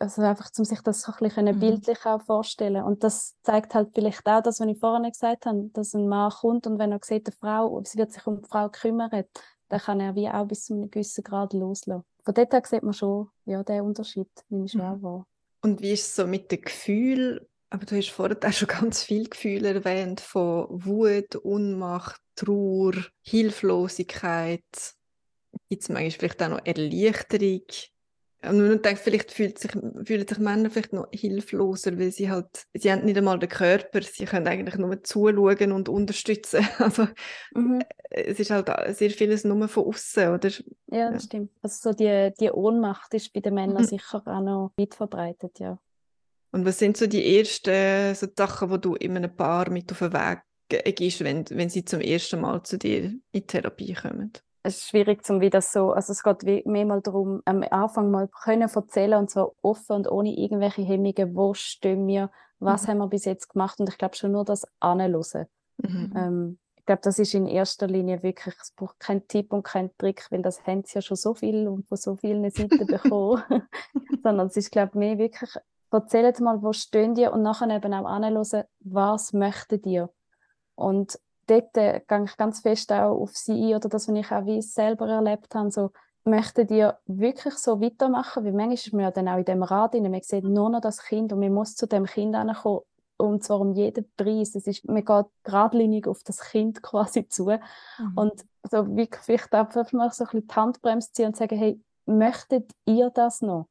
also 0.00 0.22
einfach, 0.22 0.50
um 0.58 0.64
sich 0.64 0.80
das 0.80 1.02
so 1.02 1.12
ein 1.12 1.18
bisschen 1.20 1.44
Mhm. 1.44 1.60
bildlich 1.60 2.04
auch 2.06 2.20
vorstellen 2.22 2.82
Und 2.82 3.04
das 3.04 3.36
zeigt 3.42 3.74
halt 3.74 3.90
vielleicht 3.94 4.26
auch 4.26 4.42
das, 4.42 4.58
was 4.58 4.66
ich 4.66 4.78
vorhin 4.80 5.08
gesagt 5.10 5.46
habe, 5.46 5.70
dass 5.74 5.94
ein 5.94 6.08
Mann 6.08 6.32
kommt 6.32 6.66
und 6.66 6.78
wenn 6.80 6.90
er 6.90 6.98
sieht, 7.02 7.28
eine 7.28 7.36
Frau, 7.38 7.80
sie 7.84 7.98
wird 7.98 8.10
sich 8.12 8.26
um 8.26 8.42
die 8.42 8.48
Frau 8.48 8.68
kümmern, 8.68 9.24
dann 9.68 9.80
kann 9.80 10.00
er 10.00 10.14
wie 10.16 10.28
auch 10.28 10.46
bis 10.46 10.64
zu 10.64 10.74
einem 10.74 10.90
gewissen 10.90 11.22
Grad 11.22 11.52
loslassen. 11.52 12.04
Von 12.24 12.34
dort 12.34 12.52
her 12.52 12.62
sieht 12.64 12.82
man 12.82 12.94
schon, 12.94 13.28
ja, 13.44 13.62
den 13.62 13.82
Unterschied 13.82 14.28
nehme 14.48 14.64
ich 14.64 14.72
schon 14.72 14.80
Mhm. 14.80 15.02
wahr. 15.02 15.26
Und 15.62 15.80
wie 15.80 15.92
ist 15.92 16.08
es 16.08 16.16
so 16.16 16.26
mit 16.26 16.50
den 16.50 16.62
Gefühlen? 16.62 17.46
Aber 17.70 17.84
du 17.84 17.96
hast 17.96 18.10
vorhin 18.10 18.38
auch 18.42 18.52
schon 18.52 18.68
ganz 18.68 19.02
viele 19.02 19.28
Gefühle 19.28 19.74
erwähnt, 19.74 20.20
von 20.20 20.66
Wut, 20.70 21.34
Unmacht, 21.36 22.20
Trauer, 22.36 22.92
Hilflosigkeit. 23.22 24.62
Gibt 25.68 25.82
es 25.82 25.88
manchmal 25.88 26.10
vielleicht 26.10 26.42
auch 26.42 26.48
noch 26.50 26.64
Erleichterung? 26.64 27.62
Und 28.42 28.58
man 28.58 28.82
denkt, 28.82 29.00
vielleicht 29.00 29.32
fühlt 29.32 29.58
sich, 29.58 29.72
fühlen 29.72 30.28
sich 30.28 30.38
Männer 30.38 30.70
vielleicht 30.70 30.92
noch 30.92 31.08
hilfloser, 31.12 31.98
weil 31.98 32.12
sie 32.12 32.30
halt, 32.30 32.46
sie 32.74 32.92
haben 32.92 33.04
nicht 33.04 33.16
einmal 33.16 33.38
den 33.38 33.48
Körper, 33.48 34.02
sie 34.02 34.26
können 34.26 34.46
eigentlich 34.46 34.76
nur 34.76 35.02
zuschauen 35.02 35.72
und 35.72 35.88
unterstützen. 35.88 36.66
Also 36.78 37.08
Mhm. 37.54 37.80
es 38.10 38.38
ist 38.38 38.50
halt 38.50 38.70
sehr 38.96 39.10
vieles 39.10 39.44
nur 39.44 39.66
von 39.68 39.86
außen, 39.86 40.28
oder? 40.28 40.50
Ja, 40.88 41.10
das 41.10 41.24
stimmt. 41.24 41.50
Also 41.62 41.90
so 41.90 41.96
die, 41.96 42.32
die 42.38 42.50
Ohnmacht 42.50 43.12
ist 43.14 43.32
bei 43.32 43.40
den 43.40 43.54
Männern 43.54 43.82
Mhm. 43.82 43.88
sicher 43.88 44.22
auch 44.24 44.40
noch 44.40 44.72
weit 44.76 44.94
verbreitet, 44.94 45.58
ja. 45.58 45.78
Und 46.56 46.64
was 46.64 46.78
sind 46.78 46.96
so 46.96 47.06
die 47.06 47.38
ersten 47.38 48.14
so 48.14 48.26
Sachen, 48.34 48.70
die 48.70 48.80
du 48.80 48.94
in 48.94 49.14
einem 49.14 49.36
Paar 49.36 49.68
mit 49.68 49.92
auf 49.92 49.98
den 49.98 50.14
Weg 50.14 50.96
gibst, 50.96 51.22
wenn, 51.22 51.44
wenn 51.50 51.68
sie 51.68 51.84
zum 51.84 52.00
ersten 52.00 52.40
Mal 52.40 52.62
zu 52.62 52.78
dir 52.78 53.04
in 53.04 53.22
die 53.34 53.46
Therapie 53.46 53.92
kommen? 53.92 54.32
Es 54.62 54.78
ist 54.78 54.88
schwierig, 54.88 55.22
zum 55.22 55.38
das 55.50 55.70
so, 55.70 55.92
also 55.92 56.12
es 56.12 56.22
geht 56.22 56.46
wie 56.46 56.62
mehr 56.64 56.86
mal 56.86 57.02
darum, 57.02 57.42
am 57.44 57.62
Anfang 57.70 58.10
mal 58.10 58.28
können 58.28 58.70
erzählen 58.74 59.18
und 59.18 59.30
zwar 59.30 59.52
offen 59.60 59.96
und 59.96 60.10
ohne 60.10 60.34
irgendwelche 60.34 60.80
Hemmungen, 60.80 61.36
wo 61.36 61.52
stehen 61.52 62.06
wir, 62.06 62.30
was 62.58 62.84
Mhm. 62.84 62.88
haben 62.88 62.98
wir 62.98 63.08
bis 63.08 63.26
jetzt 63.26 63.50
gemacht 63.50 63.78
und 63.78 63.90
ich 63.90 63.98
glaube 63.98 64.16
schon 64.16 64.32
nur 64.32 64.46
das 64.46 64.66
Anhören. 64.80 65.46
Mhm. 65.76 66.12
Ähm, 66.16 66.58
ich 66.78 66.86
glaube, 66.86 67.02
das 67.02 67.18
ist 67.18 67.34
in 67.34 67.46
erster 67.46 67.86
Linie 67.86 68.22
wirklich, 68.22 68.54
es 68.62 68.72
braucht 68.72 68.98
keinen 68.98 69.28
Tipp 69.28 69.52
und 69.52 69.62
keinen 69.62 69.90
Trick, 69.98 70.26
weil 70.30 70.40
das 70.40 70.66
haben 70.66 70.84
sie 70.86 70.94
ja 70.94 71.02
schon 71.02 71.18
so 71.18 71.34
viel 71.34 71.68
und 71.68 71.86
von 71.86 71.98
so 71.98 72.16
vielen 72.16 72.50
Seiten 72.50 72.68
bekommen. 72.86 73.42
Sondern 74.22 74.46
es 74.46 74.56
ist, 74.56 74.72
glaube 74.72 74.92
ich, 74.94 74.94
mehr 74.94 75.18
wirklich, 75.18 75.50
erzählt 75.96 76.40
mal, 76.40 76.62
wo 76.62 76.72
stehen 76.72 77.14
die 77.14 77.26
und 77.26 77.42
nachher 77.42 77.68
eben 77.70 77.92
auch 77.94 78.06
anhören, 78.06 78.64
was 78.80 79.32
möchtet 79.32 79.86
ihr? 79.86 80.10
Und 80.74 81.18
dort 81.46 81.76
äh, 81.76 82.00
gehe 82.06 82.24
ich 82.24 82.36
ganz 82.36 82.60
fest 82.60 82.92
auch 82.92 83.20
auf 83.20 83.36
sie 83.36 83.52
ein 83.52 83.76
oder 83.76 83.88
das, 83.88 84.08
was 84.08 84.16
ich 84.16 84.32
auch 84.32 84.46
wie 84.46 84.62
selber 84.62 85.08
erlebt 85.08 85.54
habe, 85.54 85.70
so, 85.70 85.90
möchtet 86.24 86.70
ihr 86.70 86.98
wirklich 87.06 87.54
so 87.54 87.80
weitermachen? 87.80 88.44
Weil 88.44 88.52
manchmal 88.52 88.74
ist 88.74 88.92
man 88.92 89.02
ja 89.02 89.10
dann 89.10 89.28
auch 89.28 89.38
in 89.38 89.44
dem 89.44 89.62
Rad 89.62 89.94
drin, 89.94 90.10
man 90.10 90.22
sieht 90.22 90.44
nur 90.44 90.70
noch 90.70 90.80
das 90.80 91.02
Kind 91.02 91.32
und 91.32 91.40
man 91.40 91.54
muss 91.54 91.74
zu 91.74 91.86
dem 91.86 92.04
Kind 92.04 92.34
ankommen 92.34 92.80
und 93.18 93.44
zwar 93.44 93.60
um 93.60 93.72
jeden 93.72 94.10
Preis. 94.16 94.54
Es 94.54 94.66
ist, 94.66 94.86
man 94.86 95.04
geht 95.04 95.26
geradlinig 95.44 96.06
auf 96.06 96.22
das 96.24 96.40
Kind 96.40 96.82
quasi 96.82 97.28
zu 97.28 97.46
Mhm. 97.46 98.12
und 98.16 98.44
so 98.70 98.96
wie 98.96 99.08
vielleicht 99.22 99.54
einfach 99.54 99.90
mal 99.92 100.10
so 100.10 100.24
ein 100.24 100.30
bisschen 100.30 100.48
die 100.48 100.54
Handbremse 100.54 101.12
ziehen 101.12 101.26
und 101.26 101.36
sagen, 101.36 101.56
hey, 101.56 101.80
möchtet 102.04 102.70
ihr 102.84 103.10
das 103.10 103.40
noch? 103.40 103.68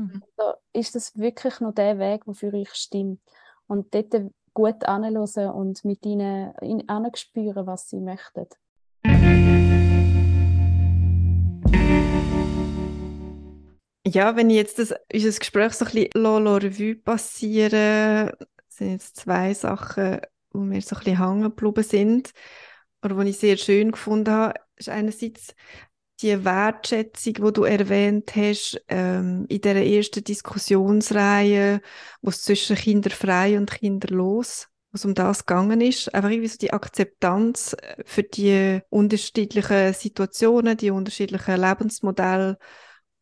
Mhm. 0.00 0.22
Oder 0.36 0.58
ist 0.72 0.94
das 0.94 1.18
wirklich 1.18 1.60
noch 1.60 1.74
der 1.74 1.98
Weg, 1.98 2.24
der 2.24 2.32
für 2.32 2.54
euch 2.54 2.72
stimmt? 2.72 3.20
Und 3.66 3.94
dort 3.94 4.14
gut 4.54 4.82
anhören 4.86 5.50
und 5.50 5.84
mit 5.84 6.06
ihnen 6.06 6.54
in- 6.62 6.88
spüren, 7.14 7.66
was 7.66 7.90
sie 7.90 8.00
möchten. 8.00 8.46
Ja, 14.06 14.34
wenn 14.36 14.48
ich 14.48 14.56
jetzt 14.56 14.78
das, 14.78 14.94
unser 15.12 15.38
Gespräch 15.38 15.74
so 15.74 15.84
ein 15.84 15.90
bisschen 15.92 16.46
Revue 16.46 16.96
passieren, 16.96 18.30
sind 18.68 18.92
jetzt 18.92 19.16
zwei 19.16 19.52
Sachen, 19.52 20.22
wo 20.52 20.60
mir 20.60 20.80
so 20.80 20.96
ein 20.96 21.00
bisschen 21.04 21.18
hängen 21.18 21.42
geblieben 21.42 21.84
sind, 21.84 22.32
oder 23.04 23.22
die 23.22 23.30
ich 23.30 23.38
sehr 23.38 23.58
schön 23.58 23.92
gefunden 23.92 24.32
habe, 24.32 24.60
ist 24.76 24.88
einerseits 24.88 25.54
die 26.22 26.44
Wertschätzung, 26.44 27.34
die 27.34 27.52
du 27.52 27.64
erwähnt 27.64 28.34
hast, 28.36 28.80
ähm, 28.88 29.46
in 29.48 29.60
dieser 29.60 29.84
ersten 29.84 30.24
Diskussionsreihe, 30.24 31.80
wo 32.22 32.30
es 32.30 32.42
zwischen 32.42 32.76
kinderfrei 32.76 33.58
und 33.58 33.70
kinderlos, 33.70 34.68
wo 34.92 34.96
es 34.96 35.04
um 35.04 35.14
das 35.14 35.46
gegangen 35.46 35.80
ist, 35.80 36.14
einfach 36.14 36.30
irgendwie 36.30 36.48
so 36.48 36.58
die 36.58 36.72
Akzeptanz 36.72 37.74
äh, 37.74 38.02
für 38.04 38.22
die 38.22 38.80
unterschiedlichen 38.90 39.94
Situationen, 39.94 40.76
die 40.76 40.90
unterschiedlichen 40.90 41.60
Lebensmodelle 41.60 42.58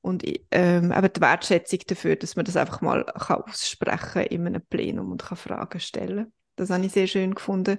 und 0.01 0.25
ähm, 0.51 0.93
eben 0.93 1.13
die 1.13 1.21
Wertschätzung 1.21 1.81
dafür, 1.87 2.17
dass 2.17 2.37
man 2.37 2.45
das 2.45 2.57
einfach 2.57 2.81
mal 2.81 3.05
kann 3.05 3.43
aussprechen 3.43 4.23
in 4.23 4.47
einem 4.47 4.63
Plenum 4.63 5.13
und 5.13 5.25
kann 5.25 5.37
Fragen 5.37 5.81
stellen. 5.81 6.33
Das 6.57 6.71
habe 6.71 6.85
ich 6.85 6.93
sehr 6.93 7.07
schön 7.07 7.35
gefunden. 7.35 7.79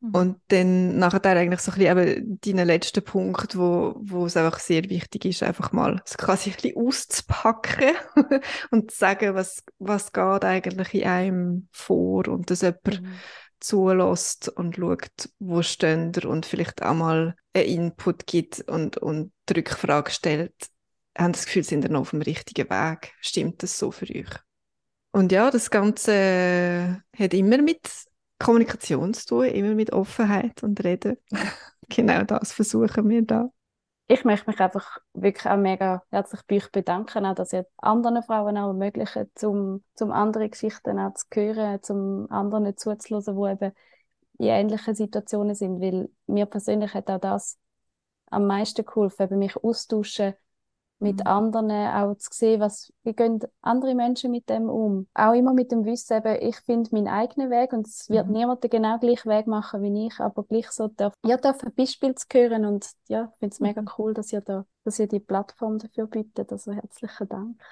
Mhm. 0.00 0.10
Und 0.14 0.40
dann 0.48 0.98
nachher 0.98 1.24
eigentlich 1.24 1.60
so 1.60 1.72
ein 1.72 1.78
bisschen 1.78 1.98
eben 1.98 2.40
deinen 2.40 2.66
letzten 2.66 3.02
Punkt, 3.02 3.56
wo, 3.56 3.96
wo 4.00 4.26
es 4.26 4.36
einfach 4.36 4.60
sehr 4.60 4.88
wichtig 4.88 5.24
ist, 5.24 5.42
einfach 5.42 5.72
mal 5.72 6.00
so 6.04 6.16
quasi 6.16 6.50
ein 6.50 6.56
bisschen 6.56 6.76
auszupacken 6.76 7.94
und 8.70 8.90
zu 8.90 8.96
sagen, 8.96 9.34
was, 9.34 9.64
was 9.78 10.12
geht 10.12 10.44
eigentlich 10.44 10.94
in 10.94 11.04
einem 11.04 11.68
vor 11.72 12.28
und 12.28 12.50
dass 12.50 12.62
jemand 12.62 13.02
Mhm. 13.02 13.24
zulässt 13.60 14.48
und 14.48 14.76
schaut, 14.76 15.30
wo 15.40 15.62
stehen 15.62 16.12
ihr 16.14 16.28
und 16.28 16.46
vielleicht 16.46 16.82
auch 16.82 16.94
mal 16.94 17.34
einen 17.54 17.66
Input 17.66 18.26
gibt 18.26 18.60
und, 18.68 18.98
und 18.98 19.32
die 19.48 19.54
Rückfrage 19.54 20.10
stellt, 20.12 20.54
haben 21.16 21.32
das 21.32 21.46
Gefühl, 21.46 21.64
sind 21.64 21.84
ihr 21.84 21.90
noch 21.90 22.02
auf 22.02 22.10
dem 22.10 22.22
richtigen 22.22 22.70
Weg? 22.70 23.14
Stimmt 23.20 23.62
das 23.64 23.78
so 23.78 23.90
für 23.90 24.06
euch? 24.06 24.30
Und 25.10 25.32
ja, 25.32 25.50
das 25.50 25.70
Ganze 25.70 27.02
hat 27.16 27.34
immer 27.34 27.58
mit 27.58 27.80
Kommunikation 28.38 29.14
zu 29.14 29.26
tun, 29.26 29.44
immer 29.46 29.74
mit 29.74 29.92
Offenheit 29.92 30.62
und 30.62 30.82
Reden. 30.84 31.16
genau 31.88 32.22
das 32.24 32.52
versuchen 32.52 33.08
wir 33.08 33.22
da. 33.22 33.50
Ich 34.10 34.24
möchte 34.24 34.48
mich 34.48 34.58
einfach 34.58 34.98
wirklich 35.12 35.46
auch 35.46 35.58
mega 35.58 36.02
herzlich 36.10 36.40
bei 36.46 36.56
euch 36.56 36.72
bedanken, 36.72 37.26
auch, 37.26 37.34
dass 37.34 37.52
ihr 37.52 37.66
anderen 37.76 38.22
Frauen 38.22 38.56
auch 38.56 38.68
ermöglicht, 38.68 39.18
zum, 39.34 39.84
zum 39.94 40.12
andere 40.12 40.48
Geschichten 40.48 40.98
auch 40.98 41.12
zu 41.12 41.26
hören, 41.30 41.82
zum 41.82 42.30
anderen 42.30 42.74
zuzuhören, 42.74 43.58
die 43.58 43.66
eben 43.66 43.72
in 44.38 44.46
ähnlichen 44.46 44.94
Situationen 44.94 45.54
sind, 45.54 45.80
weil 45.82 46.08
mir 46.26 46.46
persönlich 46.46 46.94
hat 46.94 47.10
auch 47.10 47.20
das 47.20 47.58
am 48.30 48.46
meisten 48.46 48.86
geholfen, 48.86 49.24
eben 49.24 49.38
mich 49.40 49.56
austauschen 49.56 50.34
mit 51.00 51.20
Mhm. 51.20 51.26
anderen, 51.26 51.70
auch 51.70 52.14
zu 52.16 52.28
sehen, 52.32 52.60
was, 52.60 52.92
wie 53.04 53.12
gehen 53.12 53.40
andere 53.62 53.94
Menschen 53.94 54.30
mit 54.30 54.48
dem 54.48 54.68
um. 54.68 55.06
Auch 55.14 55.32
immer 55.32 55.54
mit 55.54 55.70
dem 55.72 55.84
Wissen, 55.84 56.16
eben, 56.16 56.36
ich 56.48 56.56
finde 56.60 56.90
meinen 56.92 57.08
eigenen 57.08 57.50
Weg 57.50 57.72
und 57.72 57.86
es 57.86 58.08
wird 58.08 58.26
Mhm. 58.26 58.32
niemand 58.32 58.64
den 58.64 58.70
genau 58.70 58.98
gleichen 58.98 59.30
Weg 59.30 59.46
machen 59.46 59.82
wie 59.82 60.06
ich, 60.06 60.18
aber 60.20 60.42
gleich 60.44 60.70
so 60.70 60.88
darf, 60.88 61.14
ja, 61.24 61.36
darf 61.36 61.62
ein 61.62 61.74
Beispiel 61.74 62.14
zu 62.14 62.26
hören 62.32 62.64
und 62.64 62.90
ja, 63.08 63.30
ich 63.32 63.38
finde 63.38 63.54
es 63.54 63.60
mega 63.60 63.82
Mhm. 63.82 63.88
cool, 63.98 64.14
dass 64.14 64.32
ihr 64.32 64.40
da, 64.40 64.66
dass 64.84 64.98
ihr 64.98 65.06
die 65.06 65.20
Plattform 65.20 65.78
dafür 65.78 66.06
bietet, 66.06 66.50
also 66.52 66.72
herzlichen 66.72 67.28
Dank. 67.28 67.62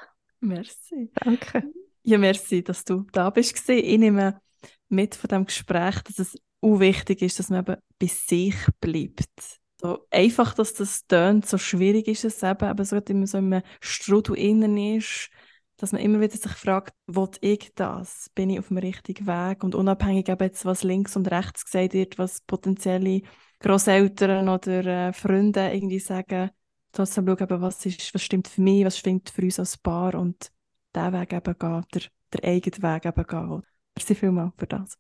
Merci. 0.41 1.11
Danke. 1.15 1.73
Ja, 2.05 2.19
merci, 2.19 2.63
dass 2.63 2.85
du 2.85 3.05
da 3.13 3.31
bist. 3.31 3.55
gewesen. 3.55 3.85
Ich 3.85 3.99
nehme 3.99 4.41
mit 4.89 5.17
von 5.17 5.29
dem 5.29 5.45
Gespräch, 5.47 6.01
dass 6.03 6.19
es 6.21 6.39
auch 6.61 6.79
wichtig 6.79 7.23
ist, 7.23 7.39
dass 7.39 7.51
man 7.51 7.61
eben 7.61 7.77
bei 7.99 8.07
sich 8.07 8.55
bleibt. 8.81 9.59
So 9.79 10.07
einfach, 10.11 10.55
dass 10.55 10.73
das 10.75 11.07
tönt, 11.07 11.47
so 11.47 11.59
schwierig 11.59 12.09
ist 12.09 12.25
es 12.25 12.43
eben, 12.43 12.65
aber 12.65 12.85
so 12.85 12.97
immer 12.97 13.27
so 13.27 13.39
im 13.39 13.61
Strudel 13.81 14.37
innen 14.37 14.77
ist, 14.79 15.31
dass 15.77 15.93
man 15.93 16.01
immer 16.01 16.21
wieder 16.21 16.37
sich 16.37 16.53
fragt, 16.53 16.95
will 17.07 17.29
ich 17.43 17.73
das? 17.75 18.31
Bin 18.35 18.49
ich 18.49 18.59
auf 18.59 18.69
dem 18.69 18.79
richtigen 18.79 19.27
Weg? 19.27 19.63
Und 19.63 19.75
unabhängig 19.75 20.29
eben 20.29 20.43
jetzt, 20.43 20.65
was 20.65 20.83
links 20.83 21.17
und 21.17 21.31
rechts 21.31 21.65
gesagt 21.65 21.93
wird, 21.93 22.19
was 22.19 22.41
potenzielle 22.41 23.21
Grosseltern 23.61 24.49
oder 24.49 25.09
äh, 25.09 25.13
Freunde 25.13 25.71
irgendwie 25.73 25.99
sagen, 25.99 26.51
trotzdem 26.93 27.27
schauen, 27.27 27.43
eben, 27.43 27.61
was, 27.61 27.85
ist, 27.85 28.15
was 28.15 28.23
stimmt 28.23 28.49
für 28.49 28.63
mich, 28.63 28.85
was 28.85 28.99
stimmt 28.99 29.29
für 29.29 29.43
uns 29.43 29.59
als 29.59 29.77
Paar 29.77 30.15
und 30.15 30.51
diesen 30.95 31.13
Weg 31.13 31.33
eben 31.33 31.59
gehen, 31.59 31.85
der, 31.93 32.03
der 32.33 32.45
eigene 32.45 32.83
Weg 32.83 33.05
eben 33.05 33.27
gehen. 33.27 33.63
Merci 33.95 34.15
vielmals 34.15 34.53
für 34.57 34.67
das. 34.67 34.99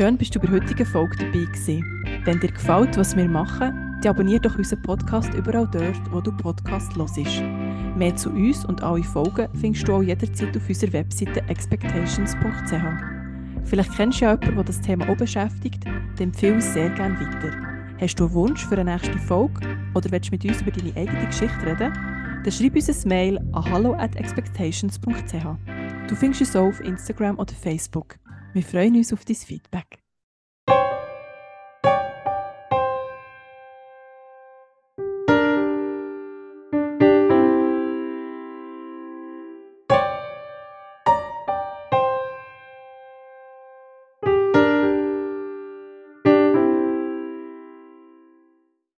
Schön, 0.00 0.16
bist 0.16 0.34
du 0.34 0.40
bei 0.40 0.46
der 0.46 0.56
heutigen 0.56 0.86
Folge 0.86 1.14
dabei 1.18 1.44
gewesen. 1.44 1.84
Wenn 2.24 2.40
dir 2.40 2.50
gefällt, 2.50 2.96
was 2.96 3.14
wir 3.14 3.28
machen, 3.28 3.98
dann 4.00 4.12
abonniere 4.12 4.40
doch 4.40 4.56
unseren 4.56 4.80
Podcast 4.80 5.34
überall 5.34 5.68
dort, 5.70 6.00
wo 6.10 6.22
du 6.22 6.32
Podcast 6.32 6.96
hörst. 6.96 7.18
Mehr 7.98 8.16
zu 8.16 8.30
uns 8.30 8.64
und 8.64 8.82
alle 8.82 9.02
Folgen 9.02 9.46
findest 9.60 9.86
du 9.86 9.92
auch 9.92 10.02
jederzeit 10.02 10.56
auf 10.56 10.66
unserer 10.66 10.94
Webseite 10.94 11.42
expectations.ch. 11.48 12.72
Vielleicht 13.64 13.94
kennst 13.94 14.22
du 14.22 14.24
ja 14.24 14.30
jemanden, 14.30 14.54
der 14.54 14.64
das 14.64 14.80
Thema 14.80 15.06
auch 15.06 15.18
beschäftigt, 15.18 15.84
dann 15.84 16.28
empfehle 16.28 16.54
uns 16.54 16.72
sehr 16.72 16.88
gerne 16.88 17.20
weiter. 17.20 17.54
Hast 18.00 18.18
du 18.18 18.24
einen 18.24 18.32
Wunsch 18.32 18.64
für 18.64 18.78
eine 18.78 18.90
nächste 18.90 19.18
Folge 19.18 19.60
oder 19.94 20.10
willst 20.10 20.28
du 20.28 20.32
mit 20.32 20.46
uns 20.46 20.62
über 20.62 20.70
deine 20.70 20.96
eigene 20.96 21.26
Geschichte 21.26 21.66
reden? 21.66 21.92
Dann 22.42 22.50
schreib 22.50 22.74
uns 22.74 22.88
ein 22.88 23.06
Mail 23.06 23.38
an 23.52 23.70
hallo 23.70 23.92
at 23.96 24.16
expectations.ch. 24.16 25.44
Du 26.08 26.16
findest 26.16 26.40
uns 26.40 26.56
auch 26.56 26.68
auf 26.68 26.80
Instagram 26.80 27.38
oder 27.38 27.52
Facebook. 27.52 28.16
Wir 28.52 28.64
freuen 28.64 28.96
uns 28.96 29.12
auf 29.12 29.24
dein 29.24 29.36
Feedback. 29.36 30.02